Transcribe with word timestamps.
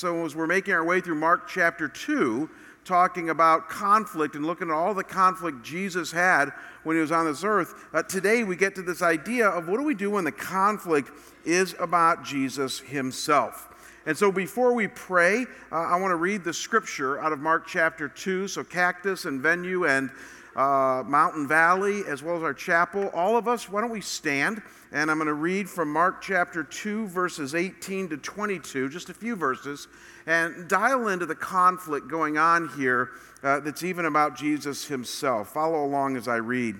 so, 0.00 0.24
as 0.24 0.34
we're 0.34 0.46
making 0.46 0.72
our 0.72 0.82
way 0.82 1.02
through 1.02 1.16
Mark 1.16 1.46
chapter 1.46 1.86
2, 1.86 2.48
talking 2.86 3.28
about 3.28 3.68
conflict 3.68 4.34
and 4.34 4.46
looking 4.46 4.70
at 4.70 4.74
all 4.74 4.94
the 4.94 5.04
conflict 5.04 5.62
Jesus 5.62 6.10
had 6.10 6.54
when 6.84 6.96
he 6.96 7.02
was 7.02 7.12
on 7.12 7.26
this 7.26 7.44
earth, 7.44 7.74
uh, 7.92 8.02
today 8.02 8.42
we 8.42 8.56
get 8.56 8.74
to 8.76 8.82
this 8.82 9.02
idea 9.02 9.46
of 9.46 9.68
what 9.68 9.76
do 9.76 9.82
we 9.82 9.94
do 9.94 10.10
when 10.10 10.24
the 10.24 10.32
conflict 10.32 11.10
is 11.44 11.74
about 11.78 12.24
Jesus 12.24 12.80
himself. 12.80 13.68
And 14.06 14.16
so 14.16 14.32
before 14.32 14.72
we 14.72 14.88
pray, 14.88 15.44
uh, 15.70 15.74
I 15.74 16.00
want 16.00 16.12
to 16.12 16.16
read 16.16 16.44
the 16.44 16.54
scripture 16.54 17.20
out 17.20 17.34
of 17.34 17.38
Mark 17.38 17.66
chapter 17.66 18.08
2. 18.08 18.48
So, 18.48 18.64
Cactus 18.64 19.26
and 19.26 19.42
Venue 19.42 19.84
and 19.84 20.08
uh, 20.56 21.02
Mountain 21.06 21.46
Valley, 21.46 22.02
as 22.06 22.22
well 22.22 22.36
as 22.36 22.42
our 22.42 22.54
chapel, 22.54 23.08
all 23.14 23.36
of 23.36 23.46
us, 23.46 23.68
why 23.68 23.80
don't 23.80 23.90
we 23.90 24.00
stand? 24.00 24.62
And 24.92 25.10
I'm 25.10 25.18
going 25.18 25.28
to 25.28 25.34
read 25.34 25.70
from 25.70 25.92
Mark 25.92 26.20
chapter 26.20 26.64
2, 26.64 27.06
verses 27.06 27.54
18 27.54 28.08
to 28.08 28.16
22, 28.16 28.88
just 28.88 29.08
a 29.08 29.14
few 29.14 29.36
verses, 29.36 29.86
and 30.26 30.68
dial 30.68 31.08
into 31.08 31.26
the 31.26 31.34
conflict 31.34 32.08
going 32.08 32.38
on 32.38 32.68
here 32.76 33.10
uh, 33.42 33.60
that's 33.60 33.84
even 33.84 34.06
about 34.06 34.36
Jesus 34.36 34.86
himself. 34.86 35.52
Follow 35.52 35.84
along 35.84 36.16
as 36.16 36.26
I 36.26 36.36
read. 36.36 36.76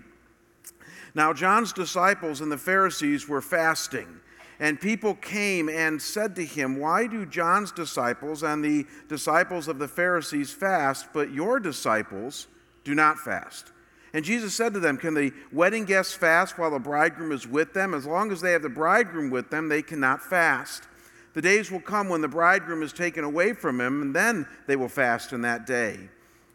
Now, 1.14 1.33
John's 1.33 1.73
disciples 1.73 2.41
and 2.41 2.50
the 2.50 2.59
Pharisees 2.59 3.28
were 3.28 3.41
fasting. 3.41 4.20
And 4.59 4.78
people 4.78 5.14
came 5.14 5.70
and 5.70 6.00
said 6.00 6.37
to 6.37 6.45
him, 6.45 6.78
Why 6.78 7.06
do 7.06 7.25
John's 7.25 7.73
disciples 7.73 8.42
and 8.42 8.62
the 8.62 8.86
disciples 9.08 9.69
of 9.69 9.78
the 9.78 9.89
Pharisees 9.89 10.52
fast, 10.52 11.08
but 11.14 11.33
your 11.33 11.58
disciples 11.58 12.47
do 12.84 12.95
not 12.95 13.19
fast? 13.19 13.73
And 14.12 14.25
Jesus 14.25 14.55
said 14.55 14.75
to 14.75 14.81
them, 14.81 14.97
Can 14.97 15.14
the 15.14 15.33
wedding 15.53 15.84
guests 15.84 16.14
fast 16.14 16.59
while 16.59 16.70
the 16.70 16.78
bridegroom 16.78 17.33
is 17.33 17.47
with 17.47 17.73
them? 17.75 17.95
As 17.95 18.06
long 18.06 18.33
as 18.33 18.41
they 18.41 18.53
have 18.53 18.62
the 18.62 18.69
bridegroom 18.69 19.31
with 19.31 19.50
them, 19.50 19.69
they 19.69 19.83
cannot 19.83 20.23
fast. 20.23 20.84
The 21.33 21.42
days 21.42 21.70
will 21.70 21.81
come 21.81 22.08
when 22.08 22.20
the 22.20 22.28
bridegroom 22.28 22.83
is 22.83 22.92
taken 22.92 23.23
away 23.23 23.53
from 23.53 23.81
him, 23.81 24.03
and 24.03 24.14
then 24.14 24.47
they 24.67 24.75
will 24.75 24.89
fast 24.89 25.33
in 25.33 25.42
that 25.42 25.64
day. 25.64 26.08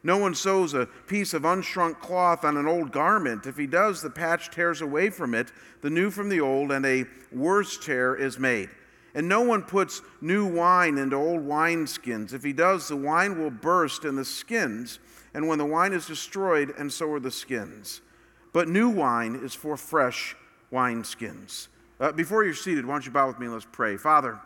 No 0.03 0.17
one 0.17 0.35
sews 0.35 0.73
a 0.73 0.85
piece 0.85 1.33
of 1.33 1.43
unshrunk 1.43 1.99
cloth 1.99 2.43
on 2.43 2.57
an 2.57 2.67
old 2.67 2.91
garment. 2.91 3.47
If 3.47 3.57
he 3.57 3.65
does, 3.65 4.01
the 4.01 4.09
patch 4.09 4.51
tears 4.51 4.81
away 4.81 5.09
from 5.09 5.33
it, 5.33 5.51
the 5.81 5.89
new 5.89 6.11
from 6.11 6.29
the 6.29 6.41
old, 6.41 6.71
and 6.71 6.85
a 6.85 7.05
worse 7.31 7.77
tear 7.77 8.15
is 8.15 8.37
made. 8.37 8.69
And 9.15 9.27
no 9.27 9.41
one 9.41 9.63
puts 9.63 10.01
new 10.21 10.45
wine 10.45 10.97
into 10.97 11.15
old 11.15 11.41
wineskins. 11.47 12.33
If 12.33 12.43
he 12.43 12.53
does, 12.53 12.89
the 12.89 12.97
wine 12.97 13.39
will 13.41 13.49
burst 13.49 14.03
and 14.03 14.17
the 14.17 14.25
skins, 14.25 14.99
and 15.35 15.49
when 15.49 15.59
the 15.59 15.65
wine 15.65 15.91
is 15.91 16.07
destroyed, 16.07 16.73
and 16.77 16.91
so 16.91 17.11
are 17.11 17.19
the 17.19 17.29
skins. 17.29 18.01
But 18.53 18.69
new 18.69 18.89
wine 18.89 19.41
is 19.43 19.53
for 19.53 19.75
fresh 19.75 20.33
wineskins. 20.71 21.67
Uh, 21.99 22.13
before 22.13 22.45
you're 22.45 22.53
seated, 22.53 22.85
why 22.85 22.93
don't 22.93 23.05
you 23.05 23.11
bow 23.11 23.27
with 23.27 23.37
me 23.37 23.45
and 23.45 23.53
let's 23.53 23.67
pray. 23.69 23.97
Father, 23.97 24.39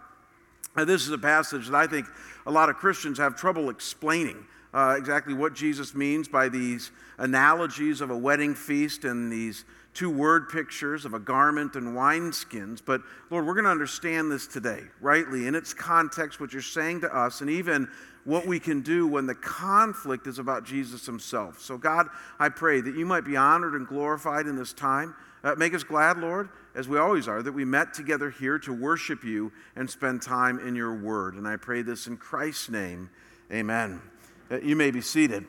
uh, 0.76 0.86
this 0.86 1.06
is 1.06 1.12
a 1.12 1.18
passage 1.18 1.68
that 1.68 1.76
I 1.76 1.86
think 1.86 2.08
a 2.48 2.52
lot 2.52 2.70
of 2.70 2.76
Christians 2.76 3.20
have 3.20 3.36
trouble 3.36 3.70
explaining 3.70 4.44
uh, 4.74 4.96
exactly 4.98 5.36
what 5.36 5.54
Jesus 5.54 5.94
means 5.94 6.28
by 6.28 6.50
these 6.50 6.92
analogies 7.20 8.02
of 8.02 8.10
a 8.10 8.18
wedding 8.18 8.56
feast 8.56 9.06
and 9.06 9.32
these 9.32 9.66
two 9.94 10.10
word 10.10 10.50
pictures 10.50 11.06
of 11.06 11.14
a 11.14 11.20
garment 11.20 11.76
and 11.76 11.96
wineskins. 11.96 12.82
But 12.84 13.02
Lord, 13.30 13.46
we're 13.46 13.54
going 13.54 13.66
to 13.66 13.72
understand 13.72 14.32
this 14.32 14.48
today, 14.48 14.84
rightly, 15.02 15.46
in 15.46 15.54
its 15.54 15.74
context, 15.74 16.40
what 16.40 16.54
you're 16.54 16.62
saying 16.62 17.02
to 17.02 17.16
us, 17.16 17.42
and 17.42 17.50
even 17.50 17.90
what 18.30 18.46
we 18.46 18.60
can 18.60 18.82
do 18.82 19.08
when 19.08 19.26
the 19.26 19.34
conflict 19.34 20.28
is 20.28 20.38
about 20.38 20.64
Jesus 20.64 21.06
himself. 21.06 21.60
So, 21.60 21.78
God, 21.78 22.08
I 22.40 22.50
pray 22.50 22.80
that 22.80 22.96
you 22.96 23.06
might 23.06 23.26
be 23.26 23.36
honored 23.36 23.74
and 23.74 23.88
glorified 23.88 24.46
in 24.46 24.56
this 24.56 24.72
time. 24.72 25.16
Uh, 25.44 25.56
make 25.56 25.74
us 25.74 25.84
glad, 25.84 26.20
Lord, 26.20 26.50
as 26.76 26.88
we 26.88 27.00
always 27.00 27.28
are, 27.28 27.42
that 27.42 27.52
we 27.52 27.66
met 27.66 27.94
together 27.94 28.30
here 28.30 28.60
to 28.60 28.72
worship 28.72 29.24
you 29.24 29.52
and 29.76 29.90
spend 29.90 30.22
time 30.22 30.60
in 30.60 30.76
your 30.76 30.94
word. 30.94 31.34
And 31.34 31.48
I 31.48 31.58
pray 31.58 31.82
this 31.82 32.06
in 32.06 32.18
Christ's 32.18 32.70
name. 32.70 33.10
Amen. 33.52 34.00
Uh, 34.52 34.60
you 34.60 34.76
may 34.76 34.92
be 34.92 35.02
seated. 35.02 35.46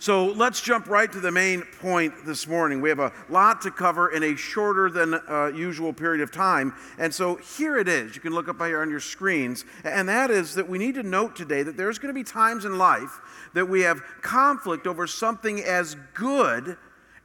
So 0.00 0.28
let's 0.28 0.62
jump 0.62 0.88
right 0.88 1.12
to 1.12 1.20
the 1.20 1.30
main 1.30 1.60
point 1.78 2.24
this 2.24 2.46
morning. 2.46 2.80
We 2.80 2.88
have 2.88 3.00
a 3.00 3.12
lot 3.28 3.60
to 3.60 3.70
cover 3.70 4.10
in 4.10 4.22
a 4.22 4.34
shorter 4.34 4.88
than 4.88 5.12
uh, 5.12 5.52
usual 5.54 5.92
period 5.92 6.22
of 6.22 6.32
time. 6.32 6.72
And 6.96 7.14
so 7.14 7.36
here 7.36 7.76
it 7.76 7.86
is. 7.86 8.14
You 8.14 8.22
can 8.22 8.32
look 8.32 8.48
up 8.48 8.56
here 8.62 8.80
on 8.80 8.88
your 8.88 9.00
screens. 9.00 9.66
And 9.84 10.08
that 10.08 10.30
is 10.30 10.54
that 10.54 10.66
we 10.66 10.78
need 10.78 10.94
to 10.94 11.02
note 11.02 11.36
today 11.36 11.62
that 11.62 11.76
there's 11.76 11.98
going 11.98 12.08
to 12.08 12.18
be 12.18 12.24
times 12.24 12.64
in 12.64 12.78
life 12.78 13.20
that 13.52 13.66
we 13.66 13.82
have 13.82 14.00
conflict 14.22 14.86
over 14.86 15.06
something 15.06 15.60
as 15.60 15.96
good 16.14 16.78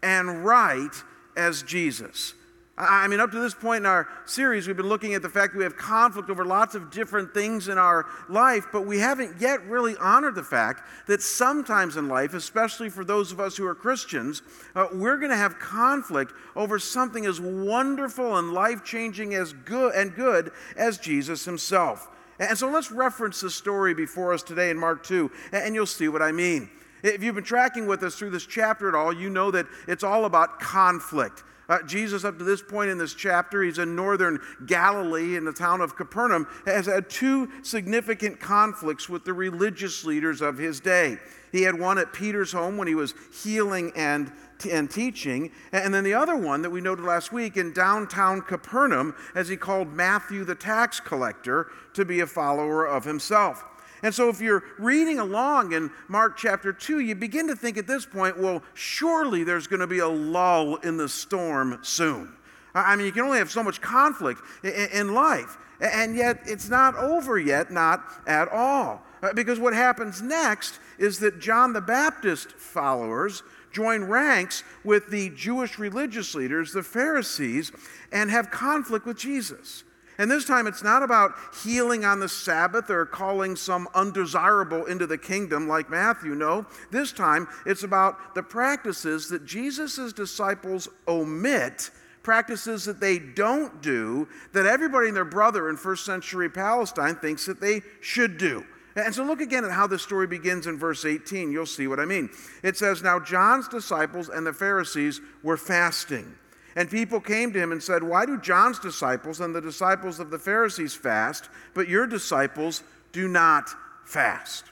and 0.03 0.43
right 0.43 1.01
as 1.37 1.63
Jesus. 1.63 2.33
I 2.77 3.07
mean, 3.07 3.21
up 3.21 3.31
to 3.31 3.39
this 3.39 3.53
point 3.53 3.83
in 3.83 3.85
our 3.85 4.05
series, 4.25 4.67
we've 4.67 4.75
been 4.75 4.89
looking 4.89 5.13
at 5.13 5.21
the 5.21 5.29
fact 5.29 5.53
that 5.53 5.57
we 5.57 5.63
have 5.63 5.77
conflict 5.77 6.29
over 6.29 6.43
lots 6.43 6.75
of 6.75 6.91
different 6.91 7.33
things 7.33 7.69
in 7.69 7.77
our 7.77 8.05
life, 8.27 8.65
but 8.73 8.85
we 8.85 8.99
haven't 8.99 9.39
yet 9.39 9.65
really 9.65 9.95
honored 9.95 10.35
the 10.35 10.43
fact 10.43 10.83
that 11.07 11.21
sometimes 11.21 11.95
in 11.95 12.09
life, 12.09 12.33
especially 12.33 12.89
for 12.89 13.05
those 13.05 13.31
of 13.31 13.39
us 13.39 13.55
who 13.55 13.65
are 13.65 13.75
Christians, 13.75 14.41
uh, 14.75 14.87
we're 14.91 15.15
going 15.15 15.31
to 15.31 15.37
have 15.37 15.57
conflict 15.57 16.33
over 16.53 16.77
something 16.77 17.25
as 17.25 17.39
wonderful 17.39 18.35
and 18.35 18.51
life 18.51 18.83
changing 18.83 19.35
as 19.35 19.53
good 19.53 19.95
and 19.95 20.13
good 20.13 20.51
as 20.75 20.97
Jesus 20.97 21.45
himself. 21.45 22.09
And 22.39 22.57
so 22.57 22.69
let's 22.69 22.91
reference 22.91 23.39
the 23.39 23.49
story 23.49 23.93
before 23.93 24.33
us 24.33 24.43
today 24.43 24.69
in 24.69 24.77
Mark 24.77 25.01
2, 25.03 25.31
and 25.53 25.73
you'll 25.73 25.85
see 25.85 26.09
what 26.09 26.21
I 26.21 26.33
mean. 26.33 26.69
If 27.03 27.23
you've 27.23 27.35
been 27.35 27.45
tracking 27.45 27.87
with 27.87 28.03
us 28.03 28.15
through 28.15 28.31
this 28.31 28.45
chapter 28.45 28.89
at 28.89 28.95
all, 28.95 29.13
you 29.13 29.29
know 29.29 29.49
that 29.51 29.65
it's 29.87 30.03
all 30.03 30.25
about 30.25 30.59
conflict. 30.59 31.43
Uh, 31.67 31.81
Jesus, 31.83 32.23
up 32.23 32.37
to 32.37 32.43
this 32.43 32.61
point 32.61 32.89
in 32.89 32.97
this 32.97 33.13
chapter, 33.13 33.63
he's 33.63 33.79
in 33.79 33.95
northern 33.95 34.39
Galilee 34.65 35.35
in 35.35 35.45
the 35.45 35.53
town 35.53 35.81
of 35.81 35.95
Capernaum, 35.95 36.47
has 36.65 36.85
had 36.85 37.09
two 37.09 37.49
significant 37.63 38.39
conflicts 38.39 39.09
with 39.09 39.25
the 39.25 39.33
religious 39.33 40.05
leaders 40.05 40.41
of 40.41 40.57
his 40.57 40.79
day. 40.79 41.17
He 41.51 41.63
had 41.63 41.79
one 41.79 41.97
at 41.97 42.13
Peter's 42.13 42.51
home 42.51 42.77
when 42.77 42.87
he 42.87 42.95
was 42.95 43.13
healing 43.43 43.91
and, 43.95 44.31
and 44.69 44.91
teaching, 44.91 45.51
and 45.71 45.93
then 45.93 46.03
the 46.03 46.13
other 46.13 46.35
one 46.35 46.61
that 46.61 46.69
we 46.69 46.81
noted 46.81 47.05
last 47.05 47.31
week 47.31 47.57
in 47.57 47.73
downtown 47.73 48.41
Capernaum 48.41 49.15
as 49.33 49.47
he 49.47 49.55
called 49.55 49.93
Matthew 49.93 50.43
the 50.43 50.55
tax 50.55 50.99
collector 50.99 51.71
to 51.93 52.05
be 52.05 52.19
a 52.19 52.27
follower 52.27 52.85
of 52.85 53.05
himself. 53.05 53.63
And 54.05 54.13
so, 54.13 54.29
if 54.29 54.39
you're 54.39 54.63
reading 54.77 55.17
along 55.17 55.71
in 55.71 55.89
Mark 56.07 56.37
chapter 56.37 56.71
2, 56.71 56.99
you 56.99 57.15
begin 57.15 57.47
to 57.47 57.55
think 57.55 57.75
at 57.75 57.87
this 57.87 58.05
point, 58.05 58.37
well, 58.37 58.61
surely 58.75 59.43
there's 59.43 59.65
going 59.65 59.79
to 59.79 59.87
be 59.87 59.97
a 59.97 60.07
lull 60.07 60.75
in 60.75 60.95
the 60.95 61.09
storm 61.09 61.79
soon. 61.81 62.31
I 62.75 62.95
mean, 62.95 63.07
you 63.07 63.11
can 63.11 63.23
only 63.23 63.39
have 63.39 63.49
so 63.49 63.63
much 63.63 63.81
conflict 63.81 64.43
in 64.63 65.15
life. 65.15 65.57
And 65.81 66.15
yet, 66.15 66.41
it's 66.45 66.69
not 66.69 66.93
over 66.93 67.39
yet, 67.39 67.71
not 67.71 68.05
at 68.27 68.47
all. 68.49 69.01
Uh, 69.23 69.33
because 69.33 69.59
what 69.59 69.73
happens 69.73 70.21
next 70.21 70.77
is 70.99 71.17
that 71.21 71.39
John 71.39 71.73
the 71.73 71.81
Baptist 71.81 72.51
followers 72.51 73.41
join 73.71 74.03
ranks 74.03 74.63
with 74.83 75.09
the 75.09 75.31
Jewish 75.31 75.79
religious 75.79 76.35
leaders, 76.35 76.73
the 76.73 76.83
Pharisees, 76.83 77.71
and 78.11 78.29
have 78.29 78.51
conflict 78.51 79.07
with 79.07 79.17
Jesus. 79.17 79.83
And 80.17 80.31
this 80.31 80.45
time 80.45 80.67
it's 80.67 80.83
not 80.83 81.03
about 81.03 81.33
healing 81.63 82.05
on 82.05 82.19
the 82.19 82.29
Sabbath 82.29 82.89
or 82.89 83.05
calling 83.05 83.55
some 83.55 83.87
undesirable 83.93 84.85
into 84.85 85.07
the 85.07 85.17
kingdom 85.17 85.67
like 85.67 85.89
Matthew. 85.89 86.35
No, 86.35 86.65
this 86.91 87.11
time 87.11 87.47
it's 87.65 87.83
about 87.83 88.35
the 88.35 88.43
practices 88.43 89.29
that 89.29 89.45
Jesus' 89.45 90.13
disciples 90.13 90.87
omit, 91.07 91.91
practices 92.23 92.85
that 92.85 92.99
they 92.99 93.19
don't 93.19 93.81
do, 93.81 94.27
that 94.53 94.65
everybody 94.65 95.07
and 95.07 95.15
their 95.15 95.25
brother 95.25 95.69
in 95.69 95.77
first 95.77 96.05
century 96.05 96.49
Palestine 96.49 97.15
thinks 97.15 97.45
that 97.45 97.59
they 97.59 97.81
should 98.01 98.37
do. 98.37 98.65
And 98.95 99.13
so 99.13 99.25
look 99.25 99.41
again 99.41 99.65
at 99.65 99.71
how 99.71 99.87
this 99.87 100.03
story 100.03 100.25
begins 100.25 100.67
in 100.67 100.77
verse 100.77 101.03
18. 101.03 101.51
You'll 101.51 101.65
see 101.65 101.87
what 101.87 101.99
I 101.99 102.05
mean. 102.05 102.29
It 102.63 102.77
says, 102.77 103.03
Now 103.03 103.19
John's 103.19 103.67
disciples 103.67 104.29
and 104.29 104.47
the 104.47 104.53
Pharisees 104.53 105.19
were 105.43 105.57
fasting. 105.57 106.35
And 106.75 106.89
people 106.89 107.21
came 107.21 107.53
to 107.53 107.59
him 107.59 107.71
and 107.71 107.81
said, 107.81 108.03
Why 108.03 108.25
do 108.25 108.39
John's 108.39 108.79
disciples 108.79 109.39
and 109.39 109.55
the 109.55 109.61
disciples 109.61 110.19
of 110.19 110.29
the 110.29 110.39
Pharisees 110.39 110.93
fast, 110.93 111.49
but 111.73 111.87
your 111.87 112.05
disciples 112.05 112.83
do 113.13 113.27
not 113.27 113.69
fast? 114.03 114.65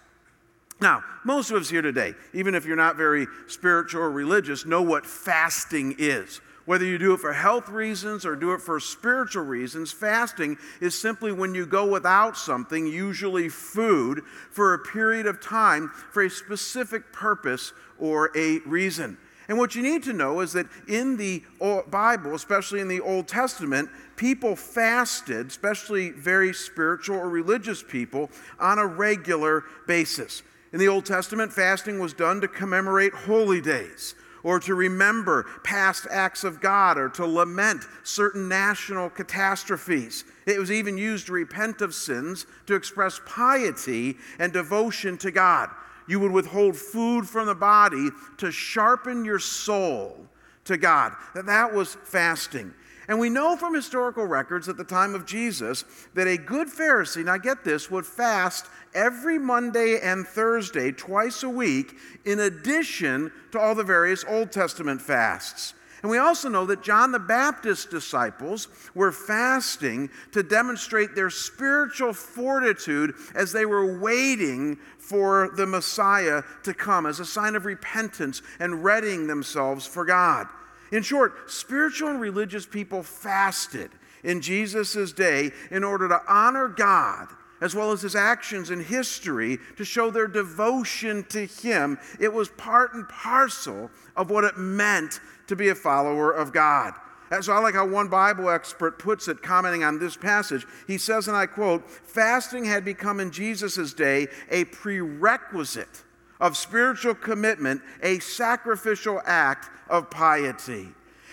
Now, 0.82 1.02
most 1.24 1.50
of 1.50 1.62
us 1.62 1.70
here 1.70 1.82
today, 1.82 2.14
even 2.34 2.56
if 2.56 2.66
you're 2.66 2.76
not 2.76 2.98
very 2.98 3.28
spiritual 3.48 4.02
or 4.02 4.12
religious, 4.12 4.66
know 4.66 4.82
what 4.82 5.06
fasting 5.06 5.96
is. 5.98 6.42
Whether 6.66 6.86
you 6.86 6.98
do 6.98 7.14
it 7.14 7.20
for 7.20 7.34
health 7.34 7.70
reasons 7.70 8.26
or 8.26 8.36
do 8.36 8.54
it 8.54 8.62
for 8.62 8.80
spiritual 8.80 9.44
reasons, 9.44 9.92
fasting 9.92 10.58
is 10.80 11.00
simply 11.00 11.32
when 11.32 11.54
you 11.54 11.66
go 11.66 11.86
without 11.86 12.38
something, 12.38 12.88
usually 12.88 13.50
food, 13.50 14.24
for 14.50 14.74
a 14.74 14.80
period 14.80 15.26
of 15.26 15.42
time 15.42 15.90
for 16.12 16.24
a 16.24 16.30
specific 16.30 17.12
purpose 17.12 17.74
or 18.00 18.32
a 18.36 18.60
reason. 18.60 19.18
And 19.48 19.58
what 19.58 19.76
you 19.76 19.82
need 19.82 20.04
to 20.04 20.14
know 20.14 20.40
is 20.40 20.54
that 20.54 20.68
in 20.88 21.18
the 21.18 21.44
Bible, 21.90 22.34
especially 22.36 22.80
in 22.80 22.88
the 22.88 23.02
Old 23.02 23.28
Testament, 23.28 23.90
people 24.16 24.56
fasted, 24.56 25.48
especially 25.48 26.12
very 26.12 26.54
spiritual 26.54 27.18
or 27.18 27.30
religious 27.30 27.84
people, 27.84 28.30
on 28.60 28.80
a 28.80 28.86
regular 28.86 29.66
basis. 29.86 30.44
In 30.72 30.80
the 30.80 30.88
Old 30.88 31.06
Testament, 31.06 31.52
fasting 31.52 32.00
was 32.00 32.14
done 32.14 32.42
to 32.42 32.48
commemorate 32.48 33.14
holy 33.14 33.62
days 33.62 34.16
or 34.44 34.60
to 34.60 34.76
remember 34.76 35.46
past 35.64 36.06
acts 36.12 36.44
of 36.44 36.60
God 36.60 36.98
or 36.98 37.10
to 37.10 37.26
lament 37.26 37.84
certain 38.04 38.48
national 38.48 39.10
catastrophes. 39.10 40.26
It 40.46 40.60
was 40.60 40.72
even 40.72 40.98
used 40.98 41.28
to 41.28 41.34
repent 41.34 41.82
of 41.82 41.94
sins, 41.94 42.46
to 42.66 42.76
express 42.76 43.22
piety 43.26 44.18
and 44.40 44.52
devotion 44.52 45.18
to 45.20 45.32
God. 45.32 45.70
You 46.08 46.20
would 46.20 46.32
withhold 46.32 46.78
food 46.78 47.28
from 47.28 47.48
the 47.48 47.56
body 47.56 48.10
to 48.38 48.52
sharpen 48.52 49.26
your 49.26 49.40
soul 49.40 50.28
to 50.66 50.78
God. 50.78 51.14
That 51.36 51.46
that 51.48 51.74
was 51.74 51.96
fasting. 52.04 52.74
And 53.08 53.20
we 53.20 53.30
know 53.30 53.58
from 53.58 53.74
historical 53.74 54.26
records 54.26 54.70
at 54.70 54.78
the 54.78 54.84
time 54.84 55.14
of 55.14 55.26
Jesus 55.26 55.84
that 56.14 56.28
a 56.28 56.38
good 56.38 56.68
Pharisee, 56.68 57.26
now 57.26 57.38
get 57.38 57.64
this, 57.66 57.92
would 57.92 58.06
fast 58.06 58.68
every 58.96 59.38
Monday 59.38 60.00
and 60.02 60.26
Thursday, 60.26 60.92
twice 60.92 61.44
a 61.44 61.50
week, 61.50 61.96
in 62.24 62.40
addition 62.40 63.32
to 63.52 63.60
all 63.60 63.76
the 63.76 63.84
various 63.84 64.24
Old 64.28 64.52
Testament 64.52 65.02
fasts. 65.02 65.74
And 66.04 66.10
we 66.10 66.18
also 66.18 66.50
know 66.50 66.66
that 66.66 66.84
John 66.84 67.14
the 67.14 67.20
Baptist's 67.20 67.86
disciples 67.86 68.68
were 68.94 69.14
fasting 69.14 70.10
to 70.34 70.44
demonstrate 70.44 71.16
their 71.16 71.30
spiritual 71.30 72.12
fortitude 72.12 73.16
as 73.34 73.54
they 73.54 73.66
were 73.66 73.98
waiting 73.98 74.78
for 75.00 75.52
the 75.56 75.66
Messiah 75.66 76.44
to 76.64 76.74
come 76.74 77.06
as 77.06 77.22
a 77.22 77.26
sign 77.26 77.56
of 77.56 77.66
repentance 77.66 78.42
and 78.60 78.84
readying 78.84 79.28
themselves 79.28 79.88
for 79.88 80.04
God. 80.04 80.48
In 80.92 81.04
short, 81.04 81.50
spiritual 81.50 82.10
and 82.10 82.20
religious 82.20 82.66
people 82.66 83.02
fasted 83.02 83.90
in 84.26 84.42
Jesus' 84.42 85.14
day 85.14 85.52
in 85.72 85.86
order 85.86 86.10
to 86.10 86.22
honor 86.28 86.68
God 86.68 87.30
as 87.62 87.74
well 87.74 87.94
as 87.94 88.02
his 88.02 88.14
actions 88.14 88.72
in 88.72 88.84
history 88.84 89.58
to 89.78 89.86
show 89.86 90.12
their 90.12 90.28
devotion 90.28 91.24
to 91.30 91.46
him. 91.46 91.98
It 92.20 92.34
was 92.34 92.50
part 92.50 92.94
and 92.94 93.08
parcel 93.08 93.90
of 94.18 94.30
what 94.30 94.44
it 94.44 94.58
meant 94.58 95.22
to 95.48 95.56
be 95.56 95.70
a 95.70 95.76
follower 95.76 96.32
of 96.32 96.54
God. 96.54 96.94
So 97.42 97.52
I 97.52 97.60
like 97.60 97.74
how 97.74 97.88
one 97.88 98.10
Bible 98.10 98.50
expert 98.50 99.00
puts 99.00 99.28
it, 99.28 99.42
commenting 99.42 99.84
on 99.84 99.98
this 99.98 100.16
passage. 100.16 100.68
He 100.86 101.00
says, 101.00 101.28
and 101.28 101.36
I 101.36 101.48
quote, 101.48 101.90
fasting 101.90 102.64
had 102.64 102.86
become 102.86 103.20
in 103.20 103.32
Jesus' 103.32 103.94
day 103.94 104.28
a 104.52 104.66
prerequisite 104.66 106.04
of 106.40 106.56
spiritual 106.56 107.16
commitment, 107.16 107.82
a 108.04 108.20
sacrificial 108.20 109.20
act 109.26 109.72
of 109.90 110.12
piety. 110.12 110.90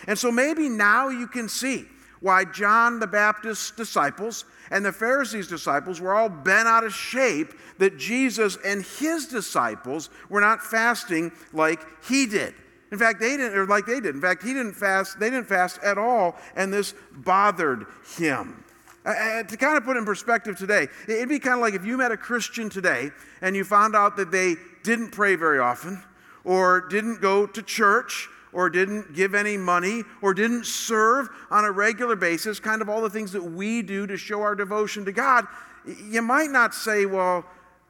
And 0.07 0.19
so 0.19 0.33
maybe 0.33 0.71
now 0.71 1.09
you 1.11 1.27
can 1.27 1.51
see 1.51 1.85
why 2.21 2.45
John 2.45 2.99
the 3.01 3.07
Baptist's 3.07 3.71
disciples 3.71 4.47
and 4.71 4.85
the 4.85 4.93
Pharisees' 4.93 5.49
disciples 5.49 6.01
were 6.01 6.15
all 6.15 6.29
bent 6.31 6.69
out 6.69 6.85
of 6.85 6.95
shape 6.95 7.53
that 7.79 7.99
Jesus 7.99 8.57
and 8.65 8.83
his 8.83 9.27
disciples 9.27 10.09
were 10.31 10.41
not 10.41 10.63
fasting 10.63 11.33
like 11.53 11.85
he 12.05 12.25
did. 12.25 12.55
In 12.93 12.99
fact, 12.99 13.21
they 13.21 13.37
didn't, 13.37 13.57
or 13.57 13.67
like 13.67 13.87
they 13.87 14.01
did. 14.01 14.15
In 14.15 14.21
fact, 14.21 14.43
he 14.43 14.53
didn't 14.53 14.75
fast, 14.75 15.21
they 15.21 15.31
didn't 15.31 15.47
fast 15.47 15.79
at 15.83 15.99
all, 15.99 16.37
and 16.57 16.73
this 16.73 16.95
bothered 17.13 17.87
him. 18.17 18.65
Uh, 19.05 19.43
to 19.45 19.57
kind 19.57 19.79
of 19.79 19.85
put 19.85 19.97
in 19.97 20.05
perspective 20.05 20.59
today, 20.59 20.87
it'd 21.09 21.29
be 21.29 21.39
kind 21.39 21.55
of 21.55 21.61
like 21.61 21.75
if 21.75 21.87
you 21.87 21.97
met 21.97 22.13
a 22.13 22.17
Christian 22.17 22.69
today 22.69 23.11
and 23.41 23.57
you 23.57 23.65
found 23.65 23.97
out 23.97 24.17
that 24.17 24.31
they 24.31 24.57
didn't 24.83 25.11
pray 25.11 25.37
very 25.37 25.59
often, 25.59 26.03
or 26.45 26.83
didn't 26.89 27.21
go 27.21 27.47
to 27.47 27.63
church, 27.63 28.29
or 28.53 28.69
didn't 28.69 29.15
give 29.15 29.35
any 29.35 29.57
money, 29.57 30.03
or 30.23 30.35
didn't 30.35 30.67
serve 30.67 31.29
on 31.51 31.65
a 31.65 31.71
regular 31.71 32.17
basis, 32.17 32.59
kind 32.59 32.83
of 32.83 32.89
all 32.89 33.01
the 33.01 33.11
things 33.11 33.33
that 33.33 33.43
we 33.43 33.81
do 33.83 34.07
to 34.07 34.17
show 34.17 34.43
our 34.43 34.55
devotion 34.55 35.05
to 35.05 35.13
God, 35.13 35.47
you 36.05 36.21
might 36.21 36.51
not 36.51 36.75
say, 36.75 37.07
Well, 37.07 37.45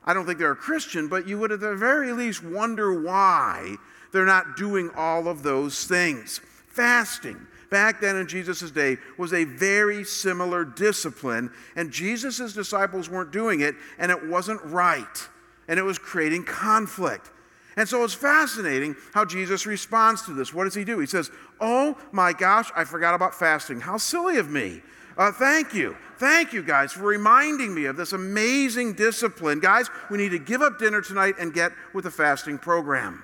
I 0.05 0.15
don't 0.15 0.27
think 0.27 0.39
they're 0.39 0.53
a 0.53 0.57
Christian, 0.57 1.09
but 1.09 1.27
you 1.27 1.39
would 1.39 1.53
at 1.53 1.61
the 1.61 1.75
very 1.75 2.13
least 2.13 2.43
wonder 2.45 3.03
why 3.03 3.77
they're 4.13 4.27
not 4.27 4.57
doing 4.57 4.91
all 4.97 5.29
of 5.29 5.43
those 5.43 5.85
things. 5.87 6.41
Fasting, 6.69 7.47
back 7.71 8.01
then 8.01 8.17
in 8.17 8.27
Jesus' 8.27 8.71
day, 8.71 8.97
was 9.19 9.33
a 9.33 9.45
very 9.45 10.05
similar 10.05 10.65
discipline, 10.65 11.51
and 11.77 11.91
Jesus' 11.91 12.53
disciples 12.53 13.09
weren't 13.09 13.33
doing 13.33 13.61
it, 13.61 13.75
and 13.99 14.11
it 14.11 14.29
wasn't 14.29 14.61
right 14.65 15.29
and 15.71 15.79
it 15.79 15.83
was 15.83 15.99
creating 15.99 16.45
conflict. 16.45 17.31
And 17.77 17.89
so 17.89 18.03
it's 18.03 18.13
fascinating 18.13 18.97
how 19.15 19.25
Jesus 19.25 19.65
responds 19.65 20.23
to 20.23 20.35
this. 20.35 20.53
What 20.53 20.65
does 20.65 20.75
he 20.75 20.85
do? 20.85 20.99
He 20.99 21.07
says, 21.07 21.31
Oh 21.61 21.97
my 22.11 22.33
gosh, 22.33 22.69
I 22.75 22.85
forgot 22.85 23.15
about 23.15 23.37
fasting. 23.37 23.81
How 23.81 23.97
silly 23.97 24.37
of 24.39 24.51
me. 24.51 24.83
Uh, 25.17 25.31
thank 25.31 25.73
you. 25.73 25.97
Thank 26.19 26.53
you, 26.53 26.63
guys, 26.63 26.93
for 26.93 27.05
reminding 27.05 27.73
me 27.73 27.85
of 27.85 27.97
this 27.97 28.13
amazing 28.13 28.95
discipline. 28.95 29.61
Guys, 29.61 29.89
we 30.11 30.19
need 30.19 30.31
to 30.31 30.39
give 30.41 30.61
up 30.61 30.79
dinner 30.79 31.01
tonight 31.01 31.37
and 31.39 31.55
get 31.55 31.73
with 31.95 32.05
the 32.05 32.11
fasting 32.11 32.59
program. 32.59 33.23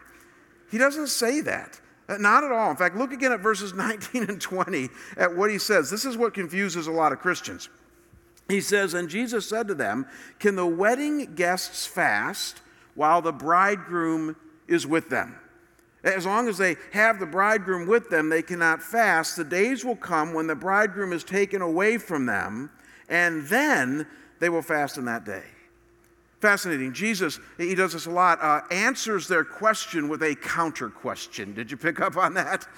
He 0.76 0.78
doesn't 0.78 1.06
say 1.06 1.40
that. 1.40 1.81
Uh, 2.06 2.19
not 2.19 2.44
at 2.44 2.52
all. 2.52 2.70
In 2.70 2.76
fact, 2.76 2.99
look 2.99 3.11
again 3.11 3.32
at 3.32 3.40
verses 3.40 3.73
19 3.75 4.25
and 4.25 4.38
20 4.38 4.90
at 5.17 5.34
what 5.34 5.50
he 5.50 5.58
says. 5.58 5.88
This 5.88 6.05
is 6.05 6.19
what 6.19 6.34
confuses 6.34 6.87
a 6.87 6.93
lot 6.93 7.14
of 7.14 7.19
Christians. 7.19 7.70
He 8.46 8.61
says, 8.61 8.93
And 8.93 9.08
Jesus 9.08 9.49
said 9.49 9.69
to 9.69 9.75
them, 9.75 10.05
Can 10.38 10.55
the 10.55 10.67
wedding 10.67 11.34
guests 11.34 11.87
fast 11.87 12.61
while 12.94 13.23
the 13.23 13.32
bridegroom 13.32 14.37
is 14.69 14.87
with 14.87 15.08
them? 15.08 15.37
As 16.05 16.26
long 16.26 16.46
as 16.46 16.58
they 16.58 16.76
have 16.93 17.19
the 17.19 17.25
bridegroom 17.25 17.87
with 17.87 18.11
them, 18.11 18.28
they 18.28 18.43
cannot 18.43 18.82
fast. 18.82 19.34
The 19.34 19.44
days 19.44 19.82
will 19.82 19.96
come 19.96 20.34
when 20.34 20.46
the 20.46 20.55
bridegroom 20.55 21.14
is 21.14 21.25
taken 21.25 21.62
away 21.62 21.96
from 21.96 22.26
them, 22.26 22.69
and 23.08 23.49
then 23.49 24.06
they 24.40 24.50
will 24.50 24.61
fast 24.61 24.99
in 24.99 25.06
that 25.06 25.25
day. 25.25 25.44
Fascinating. 26.41 26.93
Jesus, 26.93 27.41
he 27.56 27.75
does 27.75 27.94
this 27.94 28.06
a 28.06 28.11
lot, 28.11 28.38
uh, 28.43 28.61
answers 28.71 29.27
their 29.27 29.44
question 29.44 30.09
with 30.09 30.23
a 30.23 30.35
counter 30.35 30.91
question. 30.91 31.55
Did 31.55 31.71
you 31.71 31.77
pick 31.77 32.00
up 32.00 32.17
on 32.17 32.35
that? 32.35 32.69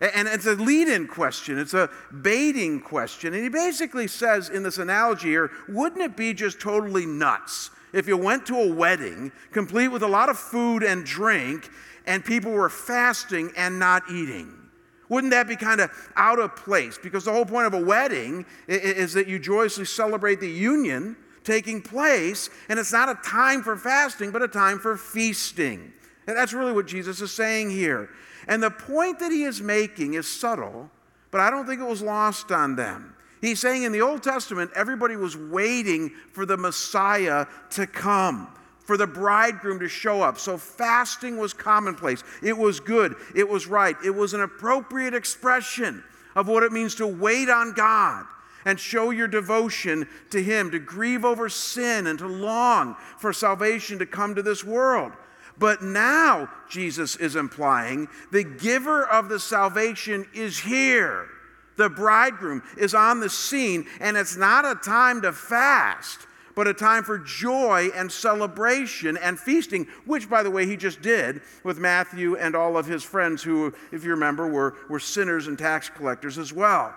And 0.00 0.28
it's 0.28 0.46
a 0.46 0.54
lead 0.54 0.86
in 0.86 1.08
question, 1.08 1.58
it's 1.58 1.74
a 1.74 1.90
baiting 2.22 2.80
question. 2.80 3.34
And 3.34 3.42
he 3.42 3.48
basically 3.48 4.06
says 4.06 4.48
in 4.48 4.62
this 4.62 4.78
analogy 4.78 5.28
here 5.28 5.50
wouldn't 5.68 6.00
it 6.00 6.16
be 6.16 6.32
just 6.34 6.60
totally 6.60 7.04
nuts 7.04 7.70
if 7.92 8.06
you 8.06 8.16
went 8.16 8.46
to 8.46 8.56
a 8.56 8.72
wedding 8.72 9.32
complete 9.50 9.88
with 9.88 10.04
a 10.04 10.08
lot 10.08 10.28
of 10.28 10.38
food 10.38 10.84
and 10.84 11.04
drink 11.04 11.68
and 12.06 12.24
people 12.24 12.52
were 12.52 12.68
fasting 12.68 13.50
and 13.56 13.80
not 13.80 14.04
eating? 14.08 14.54
Wouldn't 15.08 15.32
that 15.32 15.48
be 15.48 15.56
kind 15.56 15.80
of 15.80 15.90
out 16.14 16.38
of 16.38 16.54
place? 16.54 16.98
Because 17.02 17.24
the 17.24 17.32
whole 17.32 17.46
point 17.46 17.66
of 17.66 17.74
a 17.74 17.82
wedding 17.82 18.46
is 18.68 19.14
that 19.14 19.26
you 19.26 19.40
joyously 19.40 19.86
celebrate 19.86 20.38
the 20.38 20.48
union 20.48 21.16
taking 21.48 21.80
place, 21.80 22.50
and 22.68 22.78
it's 22.78 22.92
not 22.92 23.08
a 23.08 23.14
time 23.28 23.62
for 23.62 23.76
fasting, 23.76 24.30
but 24.30 24.42
a 24.42 24.48
time 24.48 24.78
for 24.78 24.96
feasting. 24.96 25.92
And 26.26 26.36
that's 26.36 26.52
really 26.52 26.72
what 26.72 26.86
Jesus 26.86 27.20
is 27.22 27.32
saying 27.32 27.70
here. 27.70 28.10
And 28.46 28.62
the 28.62 28.70
point 28.70 29.18
that 29.20 29.32
he 29.32 29.44
is 29.44 29.60
making 29.60 30.14
is 30.14 30.28
subtle, 30.28 30.90
but 31.30 31.40
I 31.40 31.50
don't 31.50 31.66
think 31.66 31.80
it 31.80 31.86
was 31.86 32.02
lost 32.02 32.52
on 32.52 32.76
them. 32.76 33.14
He's 33.40 33.60
saying 33.60 33.84
in 33.84 33.92
the 33.92 34.02
Old 34.02 34.22
Testament, 34.22 34.70
everybody 34.74 35.16
was 35.16 35.36
waiting 35.36 36.10
for 36.32 36.44
the 36.44 36.56
Messiah 36.56 37.46
to 37.70 37.86
come, 37.86 38.48
for 38.84 38.96
the 38.96 39.06
bridegroom 39.06 39.80
to 39.80 39.88
show 39.88 40.20
up. 40.20 40.38
So 40.38 40.58
fasting 40.58 41.38
was 41.38 41.54
commonplace. 41.54 42.22
It 42.42 42.56
was 42.56 42.78
good. 42.78 43.14
It 43.34 43.48
was 43.48 43.66
right. 43.66 43.96
It 44.04 44.14
was 44.14 44.34
an 44.34 44.42
appropriate 44.42 45.14
expression 45.14 46.04
of 46.34 46.46
what 46.46 46.62
it 46.62 46.72
means 46.72 46.94
to 46.96 47.06
wait 47.06 47.48
on 47.48 47.72
God 47.72 48.26
and 48.64 48.78
show 48.78 49.10
your 49.10 49.28
devotion 49.28 50.08
to 50.30 50.42
Him, 50.42 50.70
to 50.70 50.78
grieve 50.78 51.24
over 51.24 51.48
sin 51.48 52.06
and 52.06 52.18
to 52.18 52.26
long 52.26 52.96
for 53.18 53.32
salvation 53.32 53.98
to 53.98 54.06
come 54.06 54.34
to 54.34 54.42
this 54.42 54.64
world. 54.64 55.12
But 55.58 55.82
now, 55.82 56.48
Jesus 56.68 57.16
is 57.16 57.34
implying, 57.34 58.08
the 58.30 58.44
giver 58.44 59.04
of 59.04 59.28
the 59.28 59.40
salvation 59.40 60.26
is 60.32 60.58
here. 60.58 61.28
The 61.76 61.88
bridegroom 61.88 62.62
is 62.76 62.94
on 62.94 63.20
the 63.20 63.30
scene, 63.30 63.86
and 64.00 64.16
it's 64.16 64.36
not 64.36 64.64
a 64.64 64.74
time 64.74 65.22
to 65.22 65.32
fast, 65.32 66.26
but 66.54 66.66
a 66.66 66.74
time 66.74 67.04
for 67.04 67.18
joy 67.18 67.88
and 67.94 68.10
celebration 68.10 69.16
and 69.16 69.38
feasting, 69.38 69.86
which, 70.04 70.28
by 70.28 70.42
the 70.42 70.50
way, 70.50 70.66
he 70.66 70.76
just 70.76 71.00
did 71.02 71.40
with 71.62 71.78
Matthew 71.78 72.36
and 72.36 72.56
all 72.56 72.76
of 72.76 72.86
his 72.86 73.04
friends 73.04 73.44
who, 73.44 73.72
if 73.92 74.02
you 74.02 74.10
remember, 74.10 74.48
were, 74.48 74.74
were 74.88 74.98
sinners 74.98 75.46
and 75.46 75.56
tax 75.56 75.88
collectors 75.88 76.36
as 76.36 76.52
well. 76.52 76.92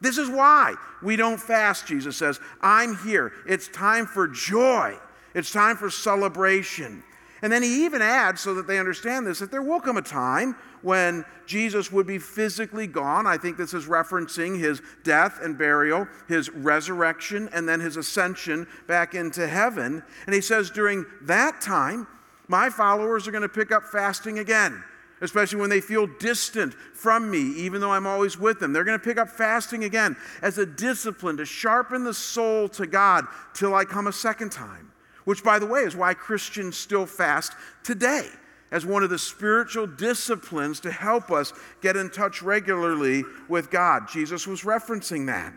This 0.00 0.18
is 0.18 0.28
why 0.28 0.74
we 1.02 1.16
don't 1.16 1.40
fast, 1.40 1.86
Jesus 1.86 2.16
says. 2.16 2.40
I'm 2.60 2.96
here. 2.98 3.32
It's 3.46 3.68
time 3.68 4.06
for 4.06 4.28
joy, 4.28 4.96
it's 5.34 5.52
time 5.52 5.76
for 5.76 5.90
celebration. 5.90 7.02
And 7.40 7.52
then 7.52 7.62
he 7.62 7.84
even 7.84 8.02
adds, 8.02 8.40
so 8.40 8.54
that 8.54 8.66
they 8.66 8.80
understand 8.80 9.24
this, 9.24 9.38
that 9.38 9.52
there 9.52 9.62
will 9.62 9.78
come 9.78 9.96
a 9.96 10.02
time 10.02 10.56
when 10.82 11.24
Jesus 11.46 11.92
would 11.92 12.06
be 12.06 12.18
physically 12.18 12.88
gone. 12.88 13.28
I 13.28 13.36
think 13.36 13.56
this 13.56 13.74
is 13.74 13.86
referencing 13.86 14.58
his 14.58 14.82
death 15.04 15.38
and 15.40 15.56
burial, 15.56 16.08
his 16.26 16.50
resurrection, 16.50 17.48
and 17.52 17.68
then 17.68 17.78
his 17.78 17.96
ascension 17.96 18.66
back 18.88 19.14
into 19.14 19.46
heaven. 19.46 20.02
And 20.26 20.34
he 20.34 20.40
says, 20.40 20.68
during 20.68 21.06
that 21.22 21.60
time, 21.60 22.08
my 22.48 22.70
followers 22.70 23.28
are 23.28 23.30
going 23.30 23.42
to 23.42 23.48
pick 23.48 23.70
up 23.70 23.84
fasting 23.84 24.40
again, 24.40 24.82
especially 25.20 25.60
when 25.60 25.70
they 25.70 25.80
feel 25.80 26.06
distant 26.06 26.74
from 26.74 27.30
me, 27.30 27.40
even 27.56 27.80
though 27.80 27.92
I'm 27.92 28.06
always 28.06 28.38
with 28.38 28.60
them. 28.60 28.72
They're 28.72 28.84
going 28.84 28.98
to 28.98 29.04
pick 29.04 29.18
up 29.18 29.28
fasting 29.28 29.84
again 29.84 30.16
as 30.42 30.58
a 30.58 30.66
discipline 30.66 31.36
to 31.38 31.44
sharpen 31.44 32.04
the 32.04 32.14
soul 32.14 32.68
to 32.70 32.86
God 32.86 33.26
till 33.54 33.74
I 33.74 33.84
come 33.84 34.06
a 34.06 34.12
second 34.12 34.52
time 34.52 34.92
which, 35.28 35.44
by 35.44 35.58
the 35.58 35.66
way, 35.66 35.80
is 35.80 35.94
why 35.94 36.14
Christians 36.14 36.74
still 36.74 37.04
fast 37.04 37.52
today. 37.82 38.30
as 38.70 38.86
one 38.86 39.02
of 39.02 39.10
the 39.10 39.18
spiritual 39.18 39.86
disciplines 39.86 40.80
to 40.80 40.90
help 40.90 41.30
us 41.30 41.52
get 41.82 41.96
in 41.96 42.10
touch 42.10 42.42
regularly 42.42 43.24
with 43.48 43.70
God. 43.70 44.08
Jesus 44.08 44.46
was 44.46 44.62
referencing 44.62 45.26
that. 45.26 45.54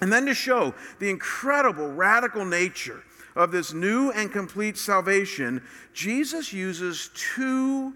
And 0.00 0.12
then 0.12 0.26
to 0.26 0.34
show 0.34 0.74
the 0.98 1.08
incredible 1.08 1.88
radical 1.92 2.44
nature 2.44 3.02
of 3.36 3.52
this 3.52 3.72
new 3.72 4.10
and 4.10 4.32
complete 4.32 4.76
salvation, 4.76 5.62
Jesus 5.92 6.52
uses 6.52 7.10
two 7.14 7.92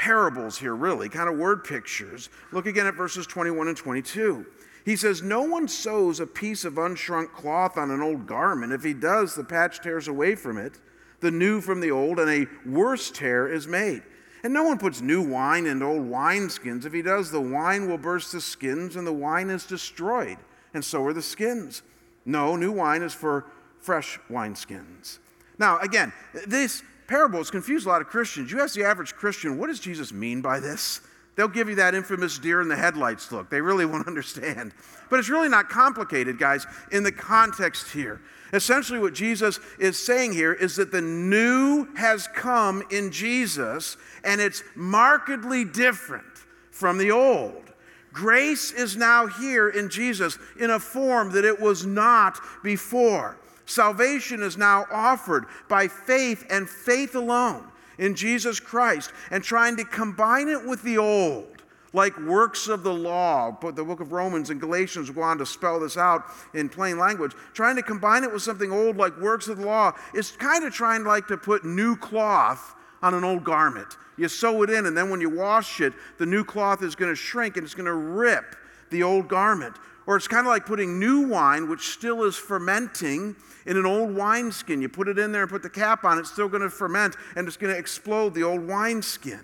parables 0.00 0.56
here, 0.56 0.74
really, 0.74 1.10
kind 1.10 1.28
of 1.28 1.36
word 1.36 1.62
pictures. 1.62 2.30
Look 2.52 2.64
again 2.64 2.86
at 2.86 2.94
verses 2.94 3.26
21 3.26 3.68
and 3.68 3.76
22. 3.76 4.46
He 4.86 4.96
says, 4.96 5.22
No 5.22 5.42
one 5.42 5.68
sews 5.68 6.20
a 6.20 6.26
piece 6.26 6.64
of 6.64 6.74
unshrunk 6.74 7.32
cloth 7.34 7.76
on 7.76 7.90
an 7.90 8.00
old 8.00 8.26
garment. 8.26 8.72
If 8.72 8.82
he 8.82 8.94
does, 8.94 9.34
the 9.34 9.44
patch 9.44 9.82
tears 9.82 10.08
away 10.08 10.36
from 10.36 10.56
it, 10.56 10.80
the 11.20 11.30
new 11.30 11.60
from 11.60 11.82
the 11.82 11.90
old, 11.90 12.18
and 12.18 12.30
a 12.30 12.46
worse 12.66 13.10
tear 13.10 13.46
is 13.46 13.68
made. 13.68 14.02
And 14.42 14.54
no 14.54 14.62
one 14.62 14.78
puts 14.78 15.02
new 15.02 15.20
wine 15.20 15.66
into 15.66 15.84
old 15.84 16.08
wineskins. 16.08 16.86
If 16.86 16.94
he 16.94 17.02
does, 17.02 17.30
the 17.30 17.42
wine 17.42 17.86
will 17.86 17.98
burst 17.98 18.32
the 18.32 18.40
skins, 18.40 18.96
and 18.96 19.06
the 19.06 19.12
wine 19.12 19.50
is 19.50 19.66
destroyed, 19.66 20.38
and 20.72 20.82
so 20.82 21.04
are 21.04 21.12
the 21.12 21.20
skins. 21.20 21.82
No, 22.24 22.56
new 22.56 22.72
wine 22.72 23.02
is 23.02 23.12
for 23.12 23.44
fresh 23.80 24.18
wineskins. 24.30 25.18
Now, 25.58 25.78
again, 25.80 26.10
this 26.46 26.82
parable 27.10 27.38
has 27.38 27.50
confused 27.50 27.86
a 27.86 27.88
lot 27.88 28.00
of 28.00 28.06
Christians. 28.06 28.52
You 28.52 28.60
ask 28.60 28.76
the 28.76 28.84
average 28.84 29.16
Christian, 29.16 29.58
what 29.58 29.66
does 29.66 29.80
Jesus 29.80 30.12
mean 30.12 30.40
by 30.40 30.60
this? 30.60 31.00
They'll 31.34 31.48
give 31.48 31.68
you 31.68 31.74
that 31.74 31.92
infamous 31.92 32.38
deer 32.38 32.60
in 32.60 32.68
the 32.68 32.76
headlights 32.76 33.32
look. 33.32 33.50
They 33.50 33.60
really 33.60 33.84
won't 33.86 34.06
understand. 34.06 34.72
But 35.10 35.18
it's 35.18 35.28
really 35.28 35.48
not 35.48 35.68
complicated, 35.68 36.38
guys, 36.38 36.66
in 36.92 37.02
the 37.02 37.10
context 37.10 37.90
here. 37.90 38.20
Essentially, 38.52 39.00
what 39.00 39.12
Jesus 39.12 39.58
is 39.80 39.98
saying 39.98 40.34
here 40.34 40.52
is 40.52 40.76
that 40.76 40.92
the 40.92 41.00
new 41.00 41.88
has 41.96 42.28
come 42.28 42.84
in 42.92 43.10
Jesus, 43.10 43.96
and 44.22 44.40
it's 44.40 44.62
markedly 44.76 45.64
different 45.64 46.24
from 46.70 46.96
the 46.96 47.10
old. 47.10 47.72
Grace 48.12 48.70
is 48.70 48.96
now 48.96 49.26
here 49.26 49.68
in 49.68 49.90
Jesus 49.90 50.38
in 50.60 50.70
a 50.70 50.78
form 50.78 51.32
that 51.32 51.44
it 51.44 51.60
was 51.60 51.84
not 51.84 52.38
before. 52.62 53.36
Salvation 53.70 54.42
is 54.42 54.56
now 54.56 54.84
offered 54.90 55.46
by 55.68 55.86
faith 55.86 56.44
and 56.50 56.68
faith 56.68 57.14
alone 57.14 57.64
in 57.98 58.16
Jesus 58.16 58.58
Christ 58.58 59.12
and 59.30 59.44
trying 59.44 59.76
to 59.76 59.84
combine 59.84 60.48
it 60.48 60.66
with 60.66 60.82
the 60.82 60.98
old, 60.98 61.62
like 61.92 62.18
works 62.18 62.66
of 62.66 62.82
the 62.82 62.92
law. 62.92 63.56
But 63.60 63.76
the 63.76 63.84
book 63.84 64.00
of 64.00 64.10
Romans 64.10 64.50
and 64.50 64.60
Galatians 64.60 65.08
go 65.10 65.22
on 65.22 65.38
to 65.38 65.46
spell 65.46 65.78
this 65.78 65.96
out 65.96 66.24
in 66.52 66.68
plain 66.68 66.98
language. 66.98 67.32
Trying 67.54 67.76
to 67.76 67.82
combine 67.82 68.24
it 68.24 68.32
with 68.32 68.42
something 68.42 68.72
old, 68.72 68.96
like 68.96 69.16
works 69.20 69.46
of 69.46 69.58
the 69.58 69.66
law, 69.66 69.92
is 70.14 70.32
kind 70.32 70.64
of 70.64 70.72
trying 70.72 71.04
like 71.04 71.28
to 71.28 71.36
put 71.36 71.64
new 71.64 71.94
cloth 71.94 72.74
on 73.02 73.14
an 73.14 73.22
old 73.22 73.44
garment. 73.44 73.96
You 74.16 74.26
sew 74.26 74.64
it 74.64 74.70
in, 74.70 74.86
and 74.86 74.96
then 74.96 75.10
when 75.10 75.20
you 75.20 75.30
wash 75.30 75.80
it, 75.80 75.92
the 76.18 76.26
new 76.26 76.42
cloth 76.42 76.82
is 76.82 76.96
going 76.96 77.12
to 77.12 77.16
shrink 77.16 77.56
and 77.56 77.64
it's 77.64 77.74
going 77.74 77.86
to 77.86 77.94
rip 77.94 78.56
the 78.90 79.04
old 79.04 79.28
garment. 79.28 79.76
Or 80.08 80.16
it's 80.16 80.26
kind 80.26 80.44
of 80.44 80.50
like 80.50 80.66
putting 80.66 80.98
new 80.98 81.28
wine, 81.28 81.68
which 81.68 81.90
still 81.90 82.24
is 82.24 82.34
fermenting, 82.34 83.36
in 83.66 83.76
an 83.76 83.86
old 83.86 84.14
wineskin. 84.14 84.82
You 84.82 84.88
put 84.88 85.08
it 85.08 85.18
in 85.18 85.32
there 85.32 85.42
and 85.42 85.50
put 85.50 85.62
the 85.62 85.70
cap 85.70 86.04
on, 86.04 86.18
it's 86.18 86.32
still 86.32 86.48
going 86.48 86.62
to 86.62 86.70
ferment 86.70 87.16
and 87.36 87.46
it's 87.46 87.56
going 87.56 87.72
to 87.72 87.78
explode 87.78 88.34
the 88.34 88.42
old 88.42 88.66
wineskin. 88.66 89.40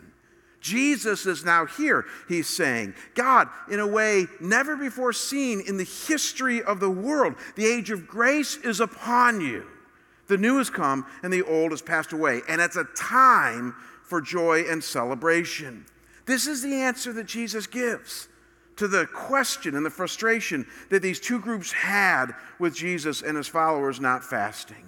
Jesus 0.61 1.26
is 1.26 1.44
now 1.44 1.66
here, 1.66 2.06
he's 2.28 2.49
saying. 2.49 2.94
God, 3.14 3.49
in 3.70 3.78
a 3.78 3.87
way 3.87 4.26
never 4.40 4.76
before 4.76 5.12
seen 5.12 5.61
in 5.61 5.76
the 5.76 5.85
history 5.85 6.62
of 6.62 6.80
the 6.80 6.90
world, 6.90 7.35
the 7.54 7.66
age 7.66 7.90
of 7.90 8.08
grace 8.08 8.56
is 8.56 8.80
upon 8.80 9.40
you. 9.40 9.64
The 10.26 10.37
new 10.37 10.58
has 10.58 10.70
come 10.70 11.06
and 11.23 11.32
the 11.32 11.42
old 11.42 11.70
has 11.70 11.82
passed 11.82 12.12
away. 12.12 12.40
And 12.49 12.61
it's 12.61 12.76
a 12.76 12.85
time 12.96 13.76
for 14.02 14.20
joy 14.20 14.64
and 14.68 14.82
celebration. 14.82 15.87
This 16.26 16.46
is 16.46 16.62
the 16.62 16.75
answer 16.75 17.12
that 17.12 17.26
Jesus 17.26 17.66
gives 17.66 18.28
to 18.76 18.88
the 18.88 19.06
question 19.06 19.75
and 19.75 19.85
the 19.85 19.90
frustration 19.90 20.66
that 20.90 21.02
these 21.02 21.21
two 21.21 21.40
groups 21.40 21.73
had 21.73 22.33
with 22.59 22.75
Jesus 22.75 23.23
and 23.23 23.37
his 23.37 23.49
followers 23.49 24.00
not 24.00 24.25
fasting. 24.25 24.85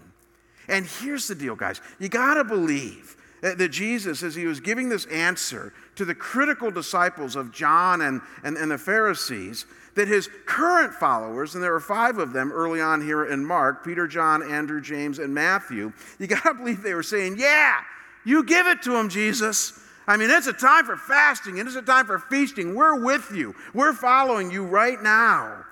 And 0.68 0.87
here's 0.87 1.26
the 1.26 1.35
deal, 1.35 1.57
guys 1.57 1.80
you 1.99 2.09
got 2.09 2.35
to 2.35 2.45
believe 2.45 3.16
that 3.40 3.71
Jesus, 3.71 4.23
as 4.23 4.35
he 4.35 4.47
was 4.47 4.61
giving 4.61 4.88
this 4.88 5.07
answer 5.07 5.73
to 5.95 6.04
the 6.04 6.14
critical 6.14 6.71
disciples 6.71 7.37
of 7.37 7.52
John 7.52 8.00
and, 8.00 8.21
and, 8.42 8.57
and, 8.57 8.71
the 8.71 8.78
Pharisees, 8.78 9.64
that 9.95 10.09
his 10.09 10.28
current 10.45 10.92
followers, 10.92 11.54
and 11.54 11.62
there 11.62 11.75
are 11.75 11.80
five 11.80 12.18
of 12.18 12.33
them 12.33 12.52
early 12.52 12.80
on 12.80 13.00
here 13.00 13.25
in 13.25 13.45
Mark 13.45 13.85
Peter, 13.85 14.07
John, 14.07 14.49
Andrew, 14.49 14.80
James, 14.80 15.18
and 15.18 15.33
Matthew 15.33 15.92
you 16.18 16.26
got 16.26 16.42
to 16.42 16.54
believe 16.54 16.83
they 16.83 16.95
were 16.95 17.02
saying, 17.02 17.37
Yeah, 17.38 17.78
you 18.25 18.45
give 18.45 18.66
it 18.66 18.83
to 18.83 18.97
him, 18.97 19.09
Jesus. 19.09 19.78
I 20.09 20.17
mean, 20.17 20.31
it's 20.31 20.47
a 20.47 20.55
time 20.55 20.87
for 20.87 20.97
fasting 20.97 21.61
and 21.61 21.69
it's 21.69 21.77
a 21.77 21.83
time 21.83 22.07
for 22.07 22.19
feasting. 22.19 22.75
We're 22.75 23.05
with 23.05 23.31
you, 23.33 23.55
we're 23.75 23.93
following 23.93 24.50
you 24.50 24.65
right 24.65 25.00
now. 25.00 25.65